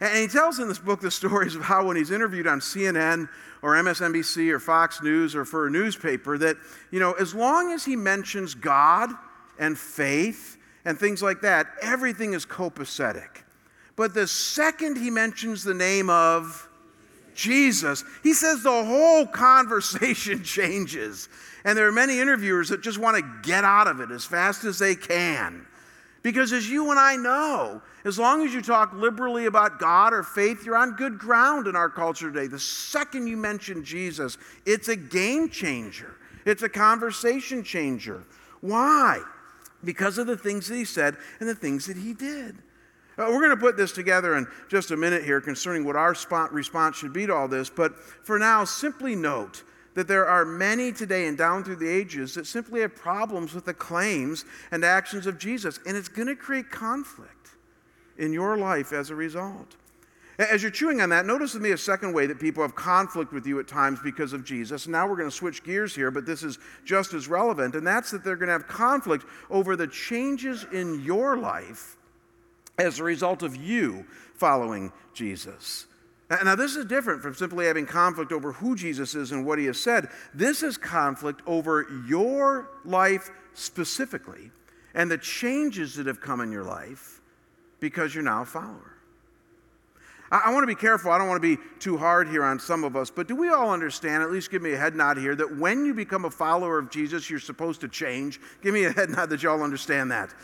And 0.00 0.16
he 0.16 0.28
tells 0.28 0.58
in 0.58 0.68
this 0.68 0.78
book 0.78 1.00
the 1.00 1.10
stories 1.10 1.54
of 1.54 1.62
how 1.62 1.86
when 1.86 1.96
he's 1.96 2.10
interviewed 2.10 2.46
on 2.46 2.60
CNN 2.60 3.28
or 3.62 3.74
MSNBC 3.74 4.50
or 4.50 4.60
Fox 4.60 5.02
News 5.02 5.34
or 5.34 5.44
for 5.44 5.66
a 5.66 5.70
newspaper, 5.70 6.38
that, 6.38 6.56
you 6.90 7.00
know, 7.00 7.12
as 7.14 7.34
long 7.34 7.72
as 7.72 7.84
he 7.84 7.96
mentions 7.96 8.54
God 8.54 9.10
and 9.58 9.78
faith 9.78 10.56
and 10.84 10.98
things 10.98 11.22
like 11.22 11.40
that, 11.42 11.66
everything 11.82 12.32
is 12.32 12.46
copacetic. 12.46 13.42
But 13.96 14.14
the 14.14 14.26
second 14.26 14.96
he 14.96 15.10
mentions 15.10 15.64
the 15.64 15.74
name 15.74 16.10
of 16.10 16.68
Jesus, 17.34 18.04
he 18.22 18.32
says 18.32 18.62
the 18.62 18.84
whole 18.84 19.26
conversation 19.26 20.42
changes. 20.44 21.28
And 21.64 21.76
there 21.76 21.88
are 21.88 21.92
many 21.92 22.20
interviewers 22.20 22.68
that 22.68 22.80
just 22.80 22.98
want 22.98 23.16
to 23.16 23.48
get 23.48 23.64
out 23.64 23.88
of 23.88 24.00
it 24.00 24.10
as 24.10 24.24
fast 24.24 24.64
as 24.64 24.78
they 24.78 24.94
can. 24.94 25.66
Because 26.22 26.52
as 26.52 26.68
you 26.68 26.90
and 26.90 26.98
I 26.98 27.16
know, 27.16 27.82
as 28.04 28.18
long 28.18 28.44
as 28.44 28.52
you 28.52 28.60
talk 28.60 28.92
liberally 28.92 29.46
about 29.46 29.78
God 29.78 30.12
or 30.12 30.22
faith, 30.22 30.64
you're 30.64 30.76
on 30.76 30.96
good 30.96 31.18
ground 31.18 31.68
in 31.68 31.76
our 31.76 31.88
culture 31.88 32.32
today. 32.32 32.48
The 32.48 32.58
second 32.58 33.28
you 33.28 33.36
mention 33.36 33.84
Jesus, 33.84 34.36
it's 34.64 34.88
a 34.88 34.96
game 34.96 35.48
changer, 35.48 36.16
it's 36.44 36.62
a 36.62 36.68
conversation 36.68 37.62
changer. 37.62 38.24
Why? 38.60 39.22
Because 39.86 40.18
of 40.18 40.26
the 40.26 40.36
things 40.36 40.68
that 40.68 40.76
he 40.76 40.84
said 40.84 41.16
and 41.40 41.48
the 41.48 41.54
things 41.54 41.86
that 41.86 41.96
he 41.96 42.12
did. 42.12 42.56
Uh, 43.18 43.26
we're 43.30 43.40
going 43.40 43.50
to 43.50 43.56
put 43.56 43.78
this 43.78 43.92
together 43.92 44.36
in 44.36 44.46
just 44.68 44.90
a 44.90 44.96
minute 44.96 45.24
here 45.24 45.40
concerning 45.40 45.84
what 45.84 45.96
our 45.96 46.14
response 46.50 46.96
should 46.96 47.14
be 47.14 47.26
to 47.26 47.34
all 47.34 47.48
this, 47.48 47.70
but 47.70 47.98
for 47.98 48.38
now, 48.38 48.64
simply 48.64 49.16
note 49.16 49.62
that 49.94 50.06
there 50.06 50.26
are 50.26 50.44
many 50.44 50.92
today 50.92 51.26
and 51.26 51.38
down 51.38 51.64
through 51.64 51.76
the 51.76 51.88
ages 51.88 52.34
that 52.34 52.46
simply 52.46 52.82
have 52.82 52.94
problems 52.94 53.54
with 53.54 53.64
the 53.64 53.72
claims 53.72 54.44
and 54.70 54.84
actions 54.84 55.26
of 55.26 55.38
Jesus, 55.38 55.80
and 55.86 55.96
it's 55.96 56.08
going 56.08 56.28
to 56.28 56.36
create 56.36 56.70
conflict 56.70 57.32
in 58.18 58.34
your 58.34 58.58
life 58.58 58.92
as 58.92 59.08
a 59.08 59.14
result. 59.14 59.76
As 60.38 60.62
you're 60.62 60.70
chewing 60.70 61.00
on 61.00 61.08
that, 61.10 61.24
notice 61.24 61.54
with 61.54 61.62
me 61.62 61.70
a 61.70 61.78
second 61.78 62.12
way 62.12 62.26
that 62.26 62.38
people 62.38 62.62
have 62.62 62.74
conflict 62.74 63.32
with 63.32 63.46
you 63.46 63.58
at 63.58 63.66
times 63.66 64.00
because 64.04 64.34
of 64.34 64.44
Jesus. 64.44 64.86
Now 64.86 65.08
we're 65.08 65.16
going 65.16 65.30
to 65.30 65.34
switch 65.34 65.64
gears 65.64 65.94
here, 65.94 66.10
but 66.10 66.26
this 66.26 66.42
is 66.42 66.58
just 66.84 67.14
as 67.14 67.26
relevant, 67.26 67.74
and 67.74 67.86
that's 67.86 68.10
that 68.10 68.22
they're 68.22 68.36
going 68.36 68.48
to 68.48 68.52
have 68.52 68.68
conflict 68.68 69.24
over 69.48 69.76
the 69.76 69.86
changes 69.86 70.66
in 70.72 71.02
your 71.02 71.38
life 71.38 71.96
as 72.78 72.98
a 72.98 73.04
result 73.04 73.42
of 73.42 73.56
you 73.56 74.04
following 74.34 74.92
Jesus. 75.14 75.86
Now, 76.28 76.56
this 76.56 76.76
is 76.76 76.84
different 76.84 77.22
from 77.22 77.34
simply 77.34 77.66
having 77.66 77.86
conflict 77.86 78.32
over 78.32 78.52
who 78.52 78.74
Jesus 78.74 79.14
is 79.14 79.32
and 79.32 79.46
what 79.46 79.58
he 79.58 79.66
has 79.66 79.80
said. 79.80 80.08
This 80.34 80.62
is 80.62 80.76
conflict 80.76 81.40
over 81.46 81.86
your 82.06 82.68
life 82.84 83.30
specifically 83.54 84.50
and 84.92 85.10
the 85.10 85.18
changes 85.18 85.94
that 85.94 86.06
have 86.06 86.20
come 86.20 86.40
in 86.40 86.50
your 86.50 86.64
life 86.64 87.20
because 87.80 88.14
you're 88.14 88.24
now 88.24 88.42
a 88.42 88.44
follower. 88.44 88.95
I, 90.30 90.52
want 90.52 90.62
to 90.62 90.66
be 90.66 90.74
careful. 90.74 91.12
I 91.12 91.18
don't 91.18 91.28
want 91.28 91.40
to 91.40 91.56
be 91.56 91.62
too 91.78 91.96
hard 91.96 92.28
here 92.28 92.42
on 92.42 92.58
some 92.58 92.82
of 92.84 92.96
us, 92.96 93.10
but 93.10 93.28
do 93.28 93.36
we 93.36 93.48
all 93.48 93.70
understand, 93.70 94.22
at 94.22 94.30
least 94.30 94.50
give 94.50 94.62
me 94.62 94.72
a 94.72 94.76
head 94.76 94.96
nod 94.96 95.18
here, 95.18 95.34
that 95.36 95.56
when 95.56 95.84
you 95.84 95.94
become 95.94 96.24
a 96.24 96.30
follower 96.30 96.78
of 96.78 96.90
Jesus, 96.90 97.30
you're 97.30 97.38
supposed 97.38 97.80
to 97.82 97.88
change? 97.88 98.40
Give 98.62 98.74
me 98.74 98.84
a 98.84 98.92
head 98.92 99.10
nod 99.10 99.30
that 99.30 99.42
y'all 99.42 99.62
understand 99.62 100.10
that. 100.10 100.34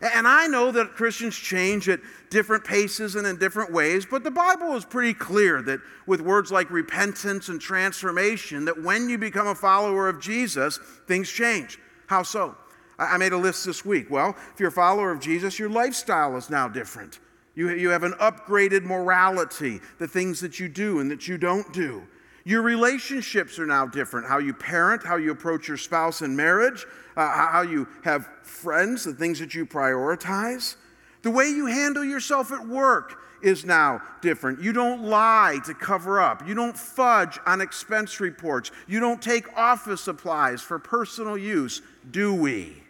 And 0.00 0.28
I 0.28 0.46
know 0.46 0.70
that 0.72 0.94
Christians 0.94 1.36
change 1.36 1.88
at 1.88 2.00
different 2.28 2.64
paces 2.64 3.16
and 3.16 3.26
in 3.26 3.38
different 3.38 3.72
ways, 3.72 4.04
but 4.04 4.22
the 4.22 4.30
Bible 4.30 4.74
is 4.76 4.84
pretty 4.84 5.14
clear 5.14 5.62
that 5.62 5.80
with 6.06 6.20
words 6.20 6.52
like 6.52 6.70
repentance 6.70 7.48
and 7.48 7.60
transformation, 7.60 8.66
that 8.66 8.82
when 8.82 9.08
you 9.08 9.18
become 9.18 9.46
a 9.46 9.54
follower 9.54 10.08
of 10.08 10.20
Jesus, 10.20 10.78
things 11.06 11.30
change. 11.30 11.78
How 12.06 12.22
so? 12.22 12.56
I 12.98 13.16
made 13.16 13.32
a 13.32 13.38
list 13.38 13.64
this 13.64 13.84
week. 13.84 14.10
Well, 14.10 14.36
if 14.52 14.60
you're 14.60 14.68
a 14.68 14.72
follower 14.72 15.10
of 15.10 15.20
Jesus, 15.20 15.58
your 15.58 15.70
lifestyle 15.70 16.36
is 16.36 16.50
now 16.50 16.68
different. 16.68 17.18
You, 17.54 17.70
you 17.70 17.90
have 17.90 18.02
an 18.02 18.12
upgraded 18.14 18.82
morality, 18.82 19.80
the 19.98 20.08
things 20.08 20.40
that 20.40 20.58
you 20.58 20.68
do 20.68 21.00
and 21.00 21.10
that 21.10 21.28
you 21.28 21.38
don't 21.38 21.72
do. 21.72 22.02
Your 22.44 22.62
relationships 22.62 23.58
are 23.58 23.66
now 23.66 23.86
different. 23.86 24.26
How 24.26 24.38
you 24.38 24.52
parent, 24.52 25.04
how 25.04 25.16
you 25.16 25.30
approach 25.30 25.66
your 25.66 25.78
spouse 25.78 26.20
in 26.20 26.36
marriage, 26.36 26.84
uh, 27.16 27.30
how 27.30 27.62
you 27.62 27.88
have 28.02 28.28
friends, 28.42 29.04
the 29.04 29.14
things 29.14 29.38
that 29.38 29.54
you 29.54 29.64
prioritize. 29.64 30.76
The 31.22 31.30
way 31.30 31.48
you 31.48 31.66
handle 31.66 32.04
yourself 32.04 32.52
at 32.52 32.66
work 32.66 33.18
is 33.42 33.64
now 33.64 34.02
different. 34.20 34.60
You 34.60 34.72
don't 34.72 35.04
lie 35.04 35.58
to 35.64 35.74
cover 35.74 36.20
up. 36.20 36.46
You 36.46 36.54
don't 36.54 36.76
fudge 36.76 37.38
on 37.46 37.60
expense 37.60 38.20
reports. 38.20 38.70
You 38.86 39.00
don't 39.00 39.22
take 39.22 39.56
office 39.56 40.02
supplies 40.02 40.60
for 40.60 40.78
personal 40.78 41.38
use, 41.38 41.80
do 42.10 42.34
we? 42.34 42.83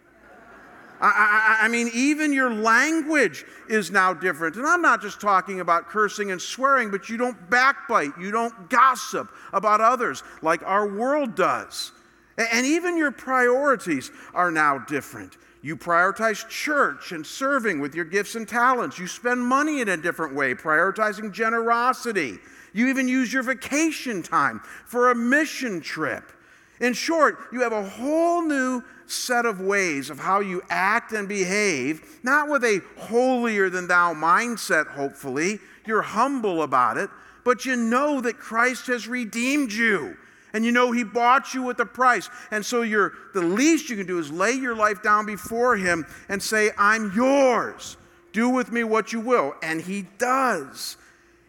I, 1.01 1.57
I, 1.61 1.65
I, 1.65 1.67
mean, 1.67 1.89
even 1.93 2.31
your 2.31 2.53
language 2.53 3.45
is 3.67 3.91
now 3.91 4.13
different. 4.13 4.55
And 4.55 4.65
I'm 4.65 4.81
not 4.81 5.01
just 5.01 5.19
talking 5.19 5.59
about 5.59 5.87
cursing 5.87 6.31
and 6.31 6.41
swearing, 6.41 6.91
but 6.91 7.09
you 7.09 7.17
don't 7.17 7.49
backbite, 7.49 8.17
you 8.19 8.31
don't 8.31 8.69
gossip 8.69 9.29
about 9.53 9.81
others 9.81 10.23
like 10.41 10.63
our 10.63 10.87
world 10.87 11.35
does. 11.35 11.91
And 12.37 12.65
even 12.65 12.97
your 12.97 13.11
priorities 13.11 14.11
are 14.33 14.51
now 14.51 14.79
different. 14.79 15.37
You 15.61 15.75
prioritize 15.75 16.47
church 16.47 17.11
and 17.11 17.25
serving 17.25 17.79
with 17.79 17.95
your 17.95 18.05
gifts 18.05 18.35
and 18.35 18.47
talents. 18.47 18.99
You 18.99 19.07
spend 19.07 19.41
money 19.41 19.81
in 19.81 19.89
a 19.89 19.97
different 19.97 20.35
way, 20.35 20.53
prioritizing 20.53 21.31
generosity. 21.31 22.37
You 22.73 22.87
even 22.87 23.07
use 23.07 23.33
your 23.33 23.41
vacation 23.41 24.21
time 24.21 24.59
for 24.85 25.09
a 25.09 25.15
mission 25.15 25.81
trip. 25.81 26.31
In 26.79 26.93
short, 26.93 27.37
you 27.51 27.61
have 27.61 27.71
a 27.71 27.87
whole 27.87 28.41
new 28.41 28.83
set 29.07 29.45
of 29.45 29.61
ways 29.61 30.09
of 30.09 30.19
how 30.19 30.39
you 30.39 30.61
act 30.69 31.13
and 31.13 31.27
behave, 31.27 32.19
not 32.23 32.49
with 32.49 32.63
a 32.63 32.81
holier 32.97 33.69
than 33.69 33.87
thou 33.87 34.13
mindset, 34.13 34.87
hopefully. 34.87 35.59
You're 35.85 36.01
humble 36.01 36.63
about 36.63 36.97
it, 36.97 37.09
but 37.43 37.65
you 37.65 37.75
know 37.75 38.21
that 38.21 38.39
Christ 38.39 38.87
has 38.87 39.07
redeemed 39.07 39.71
you. 39.71 40.17
And 40.53 40.63
you 40.63 40.71
know 40.71 40.91
he 40.91 41.03
bought 41.03 41.53
you 41.53 41.63
with 41.63 41.79
a 41.79 41.85
price. 41.85 42.29
And 42.49 42.65
so 42.65 42.81
you're, 42.81 43.13
the 43.33 43.41
least 43.41 43.89
you 43.89 43.97
can 43.97 44.07
do 44.07 44.19
is 44.19 44.31
lay 44.31 44.53
your 44.53 44.75
life 44.75 45.03
down 45.03 45.25
before 45.25 45.75
him 45.75 46.05
and 46.29 46.41
say, 46.41 46.71
I'm 46.77 47.11
yours. 47.13 47.97
Do 48.31 48.49
with 48.49 48.71
me 48.71 48.83
what 48.85 49.11
you 49.11 49.19
will. 49.19 49.53
And 49.61 49.81
he 49.81 50.03
does. 50.17 50.97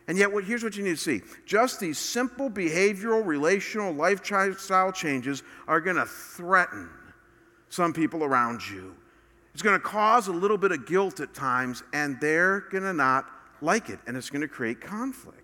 And 0.09 0.17
yet, 0.17 0.33
what, 0.33 0.45
here's 0.45 0.63
what 0.63 0.77
you 0.77 0.85
need 0.85 0.97
to 0.97 0.97
see 0.97 1.23
just 1.45 1.81
these 1.81 1.99
simple 1.99 2.49
behavioral, 2.49 3.25
relational, 3.27 3.93
lifestyle 3.93 4.93
changes 4.93 5.43
are 5.67 5.81
going 5.81 5.97
to 5.97 6.07
threaten 6.07 6.89
some 7.69 7.93
people 7.93 8.23
around 8.23 8.61
you. 8.69 8.95
It's 9.53 9.63
going 9.63 9.79
to 9.79 9.85
cause 9.85 10.29
a 10.29 10.33
little 10.33 10.59
bit 10.59 10.71
of 10.71 10.87
guilt 10.87 11.21
at 11.21 11.35
times, 11.35 11.83
and 11.93 12.21
they're 12.21 12.61
going 12.71 12.85
to 12.85 12.93
not 12.93 13.27
like 13.61 13.89
it, 13.89 13.99
and 14.07 14.17
it's 14.17 14.31
going 14.31 14.43
to 14.43 14.49
create 14.49 14.81
conflict. 14.81 15.41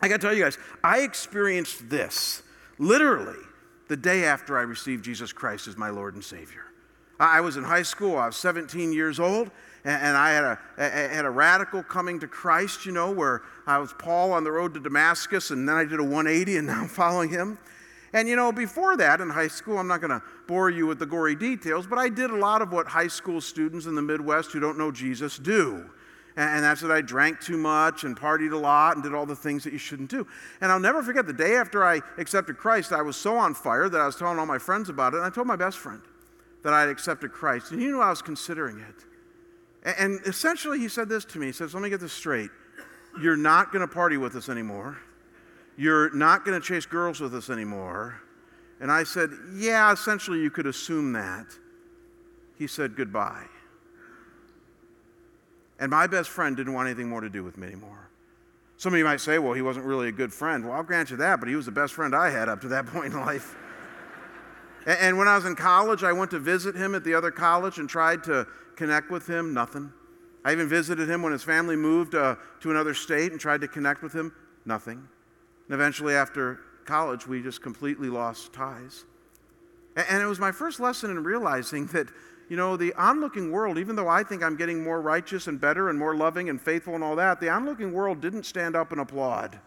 I 0.00 0.08
got 0.08 0.20
to 0.20 0.26
tell 0.26 0.34
you 0.34 0.44
guys, 0.44 0.56
I 0.82 1.00
experienced 1.00 1.90
this 1.90 2.42
literally 2.78 3.38
the 3.88 3.96
day 3.96 4.24
after 4.24 4.56
I 4.56 4.62
received 4.62 5.04
Jesus 5.04 5.32
Christ 5.32 5.68
as 5.68 5.76
my 5.76 5.90
Lord 5.90 6.14
and 6.14 6.24
Savior. 6.24 6.62
I 7.18 7.40
was 7.42 7.58
in 7.58 7.64
high 7.64 7.82
school, 7.82 8.16
I 8.16 8.26
was 8.26 8.36
17 8.36 8.92
years 8.92 9.20
old, 9.20 9.50
and 9.84 10.16
I 10.16 10.30
had 10.32 10.44
a, 10.44 10.58
had 11.08 11.24
a 11.24 11.30
radical 11.30 11.82
coming 11.82 12.20
to 12.20 12.28
Christ, 12.28 12.84
you 12.84 12.92
know, 12.92 13.10
where 13.10 13.42
I 13.66 13.78
was 13.78 13.94
Paul 13.94 14.32
on 14.32 14.44
the 14.44 14.52
road 14.52 14.74
to 14.74 14.80
Damascus, 14.80 15.50
and 15.50 15.68
then 15.68 15.76
I 15.76 15.84
did 15.84 16.00
a 16.00 16.04
180, 16.04 16.58
and 16.58 16.66
now 16.66 16.82
I'm 16.82 16.88
following 16.88 17.30
him. 17.30 17.58
And 18.12 18.28
you 18.28 18.36
know, 18.36 18.50
before 18.50 18.96
that 18.96 19.20
in 19.20 19.30
high 19.30 19.48
school, 19.48 19.78
I'm 19.78 19.86
not 19.86 20.00
going 20.00 20.10
to 20.10 20.22
bore 20.48 20.68
you 20.68 20.86
with 20.86 20.98
the 20.98 21.06
gory 21.06 21.36
details, 21.36 21.86
but 21.86 21.98
I 21.98 22.08
did 22.08 22.30
a 22.30 22.36
lot 22.36 22.60
of 22.60 22.72
what 22.72 22.88
high 22.88 23.06
school 23.06 23.40
students 23.40 23.86
in 23.86 23.94
the 23.94 24.02
Midwest 24.02 24.50
who 24.50 24.60
don't 24.60 24.76
know 24.76 24.90
Jesus 24.90 25.38
do. 25.38 25.88
And 26.36 26.64
that's 26.64 26.80
that 26.80 26.90
I 26.90 27.00
drank 27.00 27.40
too 27.40 27.56
much 27.56 28.04
and 28.04 28.18
partied 28.18 28.52
a 28.52 28.56
lot 28.56 28.96
and 28.96 29.02
did 29.02 29.14
all 29.14 29.26
the 29.26 29.36
things 29.36 29.64
that 29.64 29.72
you 29.72 29.78
shouldn't 29.78 30.10
do. 30.10 30.26
And 30.60 30.70
I'll 30.72 30.80
never 30.80 31.02
forget 31.02 31.26
the 31.26 31.32
day 31.32 31.56
after 31.56 31.84
I 31.84 32.00
accepted 32.18 32.56
Christ, 32.56 32.92
I 32.92 33.02
was 33.02 33.16
so 33.16 33.36
on 33.36 33.52
fire 33.52 33.88
that 33.88 34.00
I 34.00 34.06
was 34.06 34.16
telling 34.16 34.38
all 34.38 34.46
my 34.46 34.58
friends 34.58 34.88
about 34.88 35.12
it. 35.12 35.18
And 35.18 35.26
I 35.26 35.30
told 35.30 35.46
my 35.46 35.56
best 35.56 35.78
friend 35.78 36.00
that 36.62 36.72
I 36.72 36.80
had 36.80 36.88
accepted 36.88 37.32
Christ. 37.32 37.72
And 37.72 37.80
he 37.80 37.88
knew 37.88 38.00
I 38.00 38.10
was 38.10 38.22
considering 38.22 38.78
it. 38.78 39.04
And 39.84 40.20
essentially, 40.26 40.78
he 40.78 40.88
said 40.88 41.08
this 41.08 41.24
to 41.26 41.38
me 41.38 41.46
He 41.46 41.52
says, 41.52 41.74
Let 41.74 41.82
me 41.82 41.90
get 41.90 42.00
this 42.00 42.12
straight. 42.12 42.50
You're 43.20 43.36
not 43.36 43.72
going 43.72 43.86
to 43.86 43.92
party 43.92 44.16
with 44.16 44.36
us 44.36 44.48
anymore. 44.48 44.98
You're 45.76 46.14
not 46.14 46.44
going 46.44 46.60
to 46.60 46.66
chase 46.66 46.86
girls 46.86 47.20
with 47.20 47.34
us 47.34 47.50
anymore. 47.50 48.20
And 48.80 48.90
I 48.90 49.04
said, 49.04 49.30
Yeah, 49.54 49.92
essentially, 49.92 50.40
you 50.40 50.50
could 50.50 50.66
assume 50.66 51.12
that. 51.14 51.46
He 52.58 52.66
said, 52.66 52.96
Goodbye. 52.96 53.46
And 55.78 55.90
my 55.90 56.06
best 56.06 56.28
friend 56.28 56.56
didn't 56.56 56.74
want 56.74 56.88
anything 56.88 57.08
more 57.08 57.22
to 57.22 57.30
do 57.30 57.42
with 57.42 57.56
me 57.56 57.66
anymore. 57.66 58.10
Some 58.76 58.92
of 58.92 58.98
you 58.98 59.04
might 59.04 59.20
say, 59.20 59.38
Well, 59.38 59.54
he 59.54 59.62
wasn't 59.62 59.86
really 59.86 60.08
a 60.08 60.12
good 60.12 60.32
friend. 60.32 60.64
Well, 60.64 60.74
I'll 60.74 60.82
grant 60.82 61.10
you 61.10 61.16
that, 61.16 61.40
but 61.40 61.48
he 61.48 61.56
was 61.56 61.64
the 61.64 61.72
best 61.72 61.94
friend 61.94 62.14
I 62.14 62.28
had 62.28 62.48
up 62.50 62.60
to 62.62 62.68
that 62.68 62.86
point 62.92 63.14
in 63.14 63.20
life. 63.20 63.56
And 64.86 65.18
when 65.18 65.28
I 65.28 65.36
was 65.36 65.44
in 65.44 65.56
college, 65.56 66.02
I 66.02 66.12
went 66.12 66.30
to 66.32 66.38
visit 66.38 66.74
him 66.74 66.94
at 66.94 67.04
the 67.04 67.14
other 67.14 67.30
college 67.30 67.78
and 67.78 67.88
tried 67.88 68.24
to 68.24 68.46
connect 68.76 69.10
with 69.10 69.26
him. 69.26 69.52
Nothing. 69.52 69.92
I 70.44 70.52
even 70.52 70.68
visited 70.68 71.08
him 71.08 71.22
when 71.22 71.32
his 71.32 71.42
family 71.42 71.76
moved 71.76 72.14
uh, 72.14 72.36
to 72.60 72.70
another 72.70 72.94
state 72.94 73.32
and 73.32 73.40
tried 73.40 73.60
to 73.60 73.68
connect 73.68 74.02
with 74.02 74.12
him. 74.12 74.32
Nothing. 74.64 75.06
And 75.66 75.74
eventually, 75.74 76.14
after 76.14 76.60
college, 76.84 77.26
we 77.26 77.42
just 77.42 77.62
completely 77.62 78.08
lost 78.08 78.52
ties. 78.52 79.04
And 79.96 80.22
it 80.22 80.26
was 80.26 80.38
my 80.38 80.52
first 80.52 80.80
lesson 80.80 81.10
in 81.10 81.22
realizing 81.22 81.86
that, 81.88 82.08
you 82.48 82.56
know, 82.56 82.76
the 82.76 82.94
onlooking 82.94 83.50
world, 83.50 83.76
even 83.76 83.96
though 83.96 84.08
I 84.08 84.22
think 84.22 84.42
I'm 84.42 84.56
getting 84.56 84.82
more 84.82 85.00
righteous 85.00 85.46
and 85.46 85.60
better 85.60 85.90
and 85.90 85.98
more 85.98 86.16
loving 86.16 86.48
and 86.48 86.60
faithful 86.60 86.94
and 86.94 87.04
all 87.04 87.16
that, 87.16 87.40
the 87.40 87.50
onlooking 87.50 87.92
world 87.92 88.20
didn't 88.20 88.44
stand 88.44 88.76
up 88.76 88.92
and 88.92 89.00
applaud. 89.00 89.58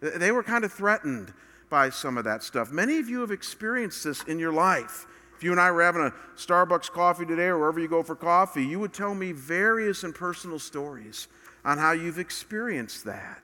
They 0.00 0.32
were 0.32 0.42
kind 0.42 0.64
of 0.64 0.72
threatened 0.72 1.32
by 1.72 1.88
some 1.88 2.18
of 2.18 2.24
that 2.24 2.42
stuff. 2.42 2.70
Many 2.70 2.98
of 2.98 3.08
you 3.08 3.22
have 3.22 3.30
experienced 3.30 4.04
this 4.04 4.22
in 4.24 4.38
your 4.38 4.52
life. 4.52 5.06
If 5.34 5.42
you 5.42 5.52
and 5.52 5.60
I 5.60 5.70
were 5.70 5.82
having 5.82 6.02
a 6.02 6.12
Starbucks 6.36 6.90
coffee 6.90 7.24
today 7.24 7.46
or 7.46 7.58
wherever 7.58 7.80
you 7.80 7.88
go 7.88 8.02
for 8.02 8.14
coffee, 8.14 8.62
you 8.62 8.78
would 8.78 8.92
tell 8.92 9.14
me 9.14 9.32
various 9.32 10.04
and 10.04 10.14
personal 10.14 10.58
stories 10.58 11.28
on 11.64 11.78
how 11.78 11.92
you've 11.92 12.18
experienced 12.18 13.06
that. 13.06 13.42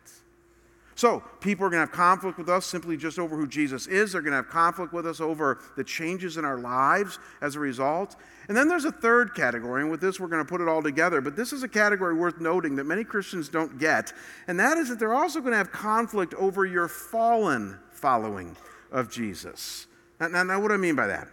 So, 0.94 1.22
people 1.40 1.64
are 1.64 1.70
going 1.70 1.80
to 1.80 1.86
have 1.86 1.92
conflict 1.92 2.36
with 2.36 2.50
us 2.50 2.66
simply 2.66 2.98
just 2.98 3.18
over 3.18 3.34
who 3.34 3.46
Jesus 3.46 3.86
is. 3.86 4.12
They're 4.12 4.20
going 4.20 4.32
to 4.32 4.38
have 4.38 4.48
conflict 4.48 4.92
with 4.92 5.06
us 5.06 5.20
over 5.20 5.60
the 5.76 5.84
changes 5.84 6.36
in 6.36 6.44
our 6.44 6.58
lives 6.58 7.18
as 7.40 7.56
a 7.56 7.60
result. 7.60 8.16
And 8.48 8.56
then 8.56 8.68
there's 8.68 8.84
a 8.84 8.92
third 8.92 9.34
category, 9.34 9.80
and 9.80 9.90
with 9.90 10.00
this, 10.00 10.20
we're 10.20 10.28
going 10.28 10.44
to 10.44 10.48
put 10.48 10.60
it 10.60 10.68
all 10.68 10.82
together. 10.82 11.20
But 11.20 11.34
this 11.36 11.52
is 11.52 11.62
a 11.62 11.68
category 11.68 12.14
worth 12.14 12.40
noting 12.40 12.76
that 12.76 12.84
many 12.84 13.04
Christians 13.04 13.48
don't 13.48 13.78
get, 13.78 14.12
and 14.48 14.60
that 14.60 14.76
is 14.76 14.90
that 14.90 14.98
they're 14.98 15.14
also 15.14 15.40
going 15.40 15.52
to 15.52 15.56
have 15.56 15.72
conflict 15.72 16.34
over 16.34 16.66
your 16.66 16.88
fallen 16.88 17.78
following 17.98 18.56
of 18.92 19.10
Jesus. 19.10 19.86
Now, 20.20 20.28
now, 20.28 20.42
now 20.44 20.60
what 20.60 20.68
do 20.68 20.74
I 20.74 20.78
mean 20.78 20.94
by 20.94 21.08
that? 21.08 21.28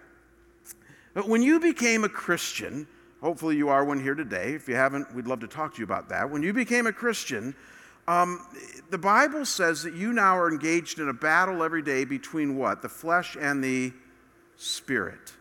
When 1.25 1.41
you 1.41 1.59
became 1.59 2.03
a 2.03 2.09
Christian, 2.09 2.87
hopefully 3.21 3.55
you 3.55 3.69
are 3.69 3.85
one 3.85 4.01
here 4.01 4.15
today. 4.15 4.53
If 4.53 4.67
you 4.67 4.75
haven't, 4.75 5.13
we'd 5.15 5.27
love 5.27 5.39
to 5.41 5.47
talk 5.47 5.73
to 5.75 5.79
you 5.79 5.85
about 5.85 6.09
that. 6.09 6.29
When 6.29 6.43
you 6.43 6.51
became 6.51 6.87
a 6.87 6.91
Christian, 6.91 7.55
um, 8.07 8.45
the 8.89 8.97
Bible 8.97 9.45
says 9.45 9.83
that 9.83 9.93
you 9.93 10.11
now 10.11 10.37
are 10.37 10.49
engaged 10.49 10.99
in 10.99 11.09
a 11.09 11.13
battle 11.13 11.63
every 11.63 11.81
day 11.81 12.03
between 12.03 12.57
what? 12.57 12.81
The 12.81 12.89
flesh 12.89 13.37
and 13.39 13.63
the 13.63 13.93
spirit. 14.57 15.33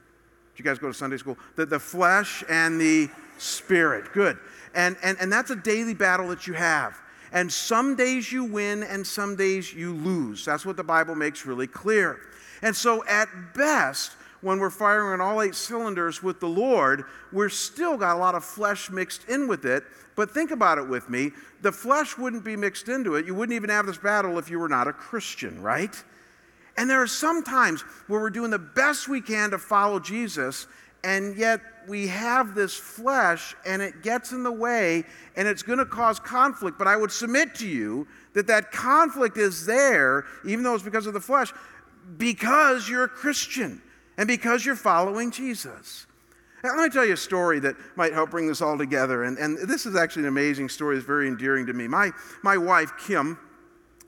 Did 0.55 0.59
you 0.59 0.65
guys 0.65 0.79
go 0.79 0.89
to 0.89 0.95
Sunday 0.95 1.17
school? 1.17 1.37
The, 1.57 1.67
the 1.67 1.81
flesh 1.81 2.45
and 2.49 2.81
the 2.81 3.09
spirit. 3.39 4.13
Good. 4.13 4.39
And, 4.75 4.97
and, 5.03 5.19
and 5.21 5.33
that's 5.33 5.51
a 5.51 5.57
daily 5.57 5.95
battle 5.95 6.29
that 6.29 6.47
you 6.47 6.55
have. 6.55 7.01
And 7.35 7.53
some 7.53 7.97
days 7.97 8.33
you 8.33 8.45
win 8.45 8.85
and 8.85 9.07
some 9.07 9.35
days 9.35 9.75
you 9.75 9.93
lose. 9.93 10.45
That's 10.45 10.65
what 10.65 10.77
the 10.77 10.85
Bible 10.85 11.17
makes 11.17 11.45
really 11.45 11.67
clear. 11.67 12.21
And 12.63 12.75
so, 12.75 13.05
at 13.07 13.29
best, 13.55 14.13
when 14.41 14.61
we're 14.61 14.71
firing 14.71 15.21
on 15.21 15.21
all 15.21 15.43
eight 15.43 15.57
cylinders 15.57 16.23
with 16.23 16.39
the 16.39 16.49
Lord, 16.49 17.05
we're 17.33 17.49
still 17.49 17.97
got 17.97 18.15
a 18.15 18.19
lot 18.19 18.35
of 18.37 18.45
flesh 18.45 18.89
mixed 18.89 19.29
in 19.29 19.49
with 19.49 19.65
it. 19.65 19.83
But 20.15 20.31
think 20.31 20.53
about 20.53 20.79
it 20.79 20.89
with 20.89 21.11
me. 21.11 21.33
The 21.63 21.73
flesh 21.73 22.17
wouldn't 22.17 22.45
be 22.45 22.55
mixed 22.55 22.89
into 22.89 23.17
it. 23.17 23.27
You 23.27 23.35
wouldn't 23.35 23.57
even 23.57 23.71
have 23.71 23.87
this 23.87 23.99
battle 23.99 24.39
if 24.39 24.49
you 24.49 24.61
were 24.61 24.69
not 24.69 24.87
a 24.87 24.93
Christian, 24.93 25.61
right? 25.61 26.03
And 26.77 26.89
there 26.89 27.03
are 27.03 27.07
some 27.09 27.43
times 27.43 27.83
where 28.07 28.21
we're 28.21 28.31
doing 28.31 28.51
the 28.51 28.59
best 28.59 29.09
we 29.09 29.21
can 29.21 29.51
to 29.51 29.59
follow 29.59 29.99
Jesus, 29.99 30.67
and 31.05 31.37
yet 31.37 31.61
we 31.87 32.07
have 32.07 32.55
this 32.55 32.75
flesh 32.75 33.55
and 33.67 33.83
it 33.83 34.03
gets 34.03 34.33
in 34.33 34.43
the 34.43 34.51
way 34.51 35.05
and 35.37 35.47
it's 35.47 35.63
going 35.63 35.79
to 35.79 35.85
cause 35.85 36.19
conflict. 36.19 36.79
But 36.79 36.89
I 36.89 36.97
would 36.97 37.13
submit 37.13 37.55
to 37.57 37.69
you 37.69 38.09
that 38.33 38.47
that 38.47 38.73
conflict 38.73 39.37
is 39.37 39.67
there, 39.67 40.25
even 40.47 40.65
though 40.65 40.75
it's 40.75 40.83
because 40.83 41.07
of 41.07 41.13
the 41.13 41.21
flesh, 41.21 41.53
because 42.17 42.89
you're 42.89 43.05
a 43.05 43.09
Christian 43.09 43.83
and 44.17 44.27
because 44.27 44.65
you're 44.65 44.77
following 44.77 45.31
Jesus. 45.31 46.07
Now, 46.63 46.71
let 46.77 46.85
me 46.85 46.89
tell 46.89 47.05
you 47.05 47.13
a 47.13 47.19
story 47.19 47.61
that 47.61 47.77
might 47.95 48.15
help 48.15 48.31
bring 48.31 48.49
this 48.49 48.63
all 48.63 48.79
together. 48.79 49.25
And, 49.25 49.37
and 49.37 49.59
this 49.69 49.85
is 49.85 49.97
actually 49.97 50.23
an 50.23 50.29
amazing 50.29 50.71
story. 50.71 50.97
It's 50.97 51.05
very 51.05 51.29
endearing 51.29 51.67
to 51.67 51.75
me. 51.75 51.87
My, 51.87 52.11
my 52.43 52.57
wife, 52.57 52.93
Kim, 53.07 53.39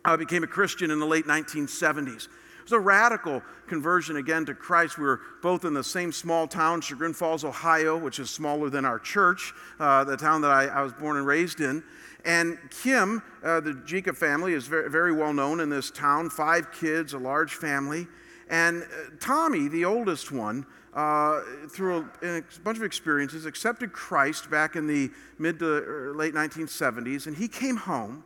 uh, 0.06 0.16
became 0.16 0.42
a 0.42 0.46
Christian 0.46 0.90
in 0.90 0.98
the 0.98 1.06
late 1.06 1.26
1970s. 1.26 2.28
Was 2.66 2.72
a 2.72 2.80
radical 2.80 3.42
conversion 3.68 4.16
again 4.16 4.44
to 4.44 4.52
Christ. 4.52 4.98
We 4.98 5.04
were 5.04 5.20
both 5.40 5.64
in 5.64 5.72
the 5.72 5.84
same 5.84 6.10
small 6.10 6.48
town, 6.48 6.80
Chagrin 6.80 7.14
Falls, 7.14 7.44
Ohio, 7.44 7.96
which 7.96 8.18
is 8.18 8.28
smaller 8.28 8.68
than 8.70 8.84
our 8.84 8.98
church, 8.98 9.52
uh, 9.78 10.02
the 10.02 10.16
town 10.16 10.40
that 10.40 10.50
I, 10.50 10.66
I, 10.66 10.82
was 10.82 10.92
born 10.92 11.16
and 11.16 11.24
raised 11.24 11.60
in. 11.60 11.84
And 12.24 12.58
Kim, 12.82 13.22
uh, 13.44 13.60
the 13.60 13.70
Jika 13.72 14.16
family, 14.16 14.52
is 14.52 14.66
very, 14.66 14.90
very 14.90 15.12
well 15.12 15.32
known 15.32 15.60
in 15.60 15.70
this 15.70 15.92
town 15.92 16.28
five 16.28 16.72
kids, 16.72 17.12
a 17.12 17.18
large 17.18 17.54
family. 17.54 18.08
And 18.50 18.82
uh, 18.82 19.10
Tommy, 19.20 19.68
the 19.68 19.84
oldest 19.84 20.32
one, 20.32 20.66
uh, 20.92 21.42
through 21.70 22.08
a, 22.22 22.38
a, 22.38 22.42
bunch 22.64 22.78
of 22.78 22.82
experiences, 22.82 23.46
accepted 23.46 23.92
Christ 23.92 24.50
back 24.50 24.74
in 24.74 24.88
the 24.88 25.10
mid 25.38 25.60
to 25.60 26.12
late 26.16 26.34
1970s, 26.34 27.28
and 27.28 27.36
he 27.36 27.46
came 27.46 27.76
home 27.76 28.24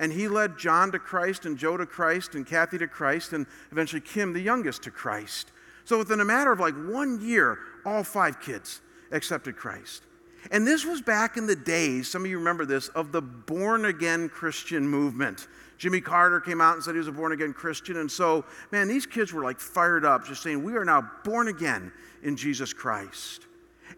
and 0.00 0.10
he 0.10 0.26
led 0.26 0.58
John 0.58 0.90
to 0.92 0.98
Christ 0.98 1.44
and 1.44 1.58
Joe 1.58 1.76
to 1.76 1.84
Christ 1.84 2.34
and 2.34 2.46
Kathy 2.46 2.78
to 2.78 2.88
Christ 2.88 3.34
and 3.34 3.46
eventually 3.70 4.00
Kim, 4.00 4.32
the 4.32 4.40
youngest, 4.40 4.82
to 4.84 4.90
Christ. 4.90 5.52
So 5.84 5.98
within 5.98 6.20
a 6.20 6.24
matter 6.24 6.50
of 6.50 6.58
like 6.58 6.74
one 6.74 7.20
year, 7.20 7.58
all 7.84 8.02
five 8.02 8.40
kids 8.40 8.80
accepted 9.12 9.56
Christ. 9.56 10.02
And 10.50 10.66
this 10.66 10.86
was 10.86 11.02
back 11.02 11.36
in 11.36 11.46
the 11.46 11.54
days, 11.54 12.08
some 12.08 12.24
of 12.24 12.30
you 12.30 12.38
remember 12.38 12.64
this, 12.64 12.88
of 12.88 13.12
the 13.12 13.20
born 13.20 13.84
again 13.84 14.30
Christian 14.30 14.88
movement. 14.88 15.48
Jimmy 15.76 16.00
Carter 16.00 16.40
came 16.40 16.62
out 16.62 16.74
and 16.74 16.82
said 16.82 16.94
he 16.94 16.98
was 16.98 17.08
a 17.08 17.12
born 17.12 17.32
again 17.32 17.52
Christian. 17.52 17.98
And 17.98 18.10
so, 18.10 18.46
man, 18.72 18.88
these 18.88 19.04
kids 19.04 19.34
were 19.34 19.42
like 19.42 19.60
fired 19.60 20.06
up, 20.06 20.26
just 20.26 20.42
saying, 20.42 20.62
We 20.62 20.76
are 20.76 20.84
now 20.84 21.10
born 21.24 21.48
again 21.48 21.92
in 22.22 22.36
Jesus 22.36 22.72
Christ. 22.72 23.46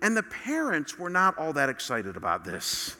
And 0.00 0.16
the 0.16 0.24
parents 0.24 0.98
were 0.98 1.10
not 1.10 1.38
all 1.38 1.52
that 1.52 1.68
excited 1.68 2.16
about 2.16 2.44
this. 2.44 2.96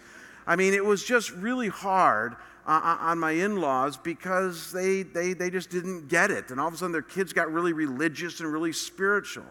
I 0.47 0.55
mean, 0.55 0.75
it 0.75 0.85
was 0.85 1.05
just 1.05 1.33
really 1.33 1.69
hard 1.69 2.37
uh, 2.67 2.97
on 3.01 3.19
my 3.19 3.33
in 3.33 3.61
laws 3.61 3.97
because 3.97 4.73
they, 4.73 5.03
they, 5.03 5.33
they 5.33 5.51
just 5.51 5.71
didn't 5.71 6.09
get 6.09 6.31
it. 6.31 6.51
And 6.51 6.61
all 6.61 6.69
of 6.69 6.75
a 6.75 6.77
sudden, 6.77 6.93
their 6.93 7.03
kids 7.03 7.33
got 7.33 7.53
really 7.53 7.73
religious 7.73 8.41
and 8.41 8.53
really 8.53 8.73
spiritual. 8.73 9.45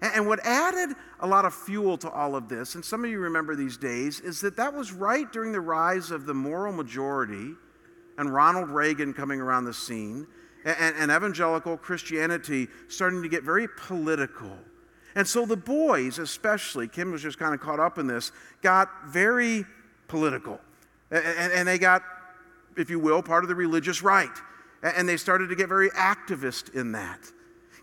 And, 0.00 0.12
and 0.14 0.26
what 0.26 0.40
added 0.44 0.96
a 1.20 1.26
lot 1.26 1.44
of 1.44 1.54
fuel 1.54 1.96
to 1.98 2.10
all 2.10 2.34
of 2.34 2.48
this, 2.48 2.74
and 2.74 2.84
some 2.84 3.04
of 3.04 3.10
you 3.10 3.18
remember 3.18 3.54
these 3.54 3.76
days, 3.76 4.20
is 4.20 4.40
that 4.40 4.56
that 4.56 4.74
was 4.74 4.92
right 4.92 5.30
during 5.32 5.52
the 5.52 5.60
rise 5.60 6.10
of 6.10 6.26
the 6.26 6.34
moral 6.34 6.72
majority 6.72 7.54
and 8.18 8.32
Ronald 8.32 8.68
Reagan 8.68 9.12
coming 9.14 9.40
around 9.40 9.64
the 9.64 9.74
scene, 9.74 10.26
and, 10.64 10.94
and 10.96 11.10
evangelical 11.10 11.76
Christianity 11.76 12.68
starting 12.88 13.22
to 13.22 13.28
get 13.28 13.42
very 13.42 13.66
political. 13.76 14.56
And 15.14 15.26
so 15.26 15.44
the 15.44 15.56
boys, 15.56 16.18
especially, 16.18 16.88
Kim 16.88 17.10
was 17.10 17.22
just 17.22 17.38
kind 17.38 17.54
of 17.54 17.60
caught 17.60 17.80
up 17.80 17.98
in 17.98 18.06
this, 18.06 18.32
got 18.62 18.88
very 19.06 19.64
political. 20.08 20.60
And, 21.10 21.52
and, 21.52 21.68
they 21.68 21.78
got, 21.78 22.02
if 22.76 22.90
you 22.90 22.98
will, 22.98 23.22
part 23.22 23.44
of 23.44 23.48
the 23.48 23.54
religious 23.54 24.02
right. 24.02 24.30
And 24.82 25.08
they 25.08 25.16
started 25.16 25.48
to 25.48 25.54
get 25.54 25.68
very 25.68 25.90
activist 25.90 26.74
in 26.74 26.92
that. 26.92 27.20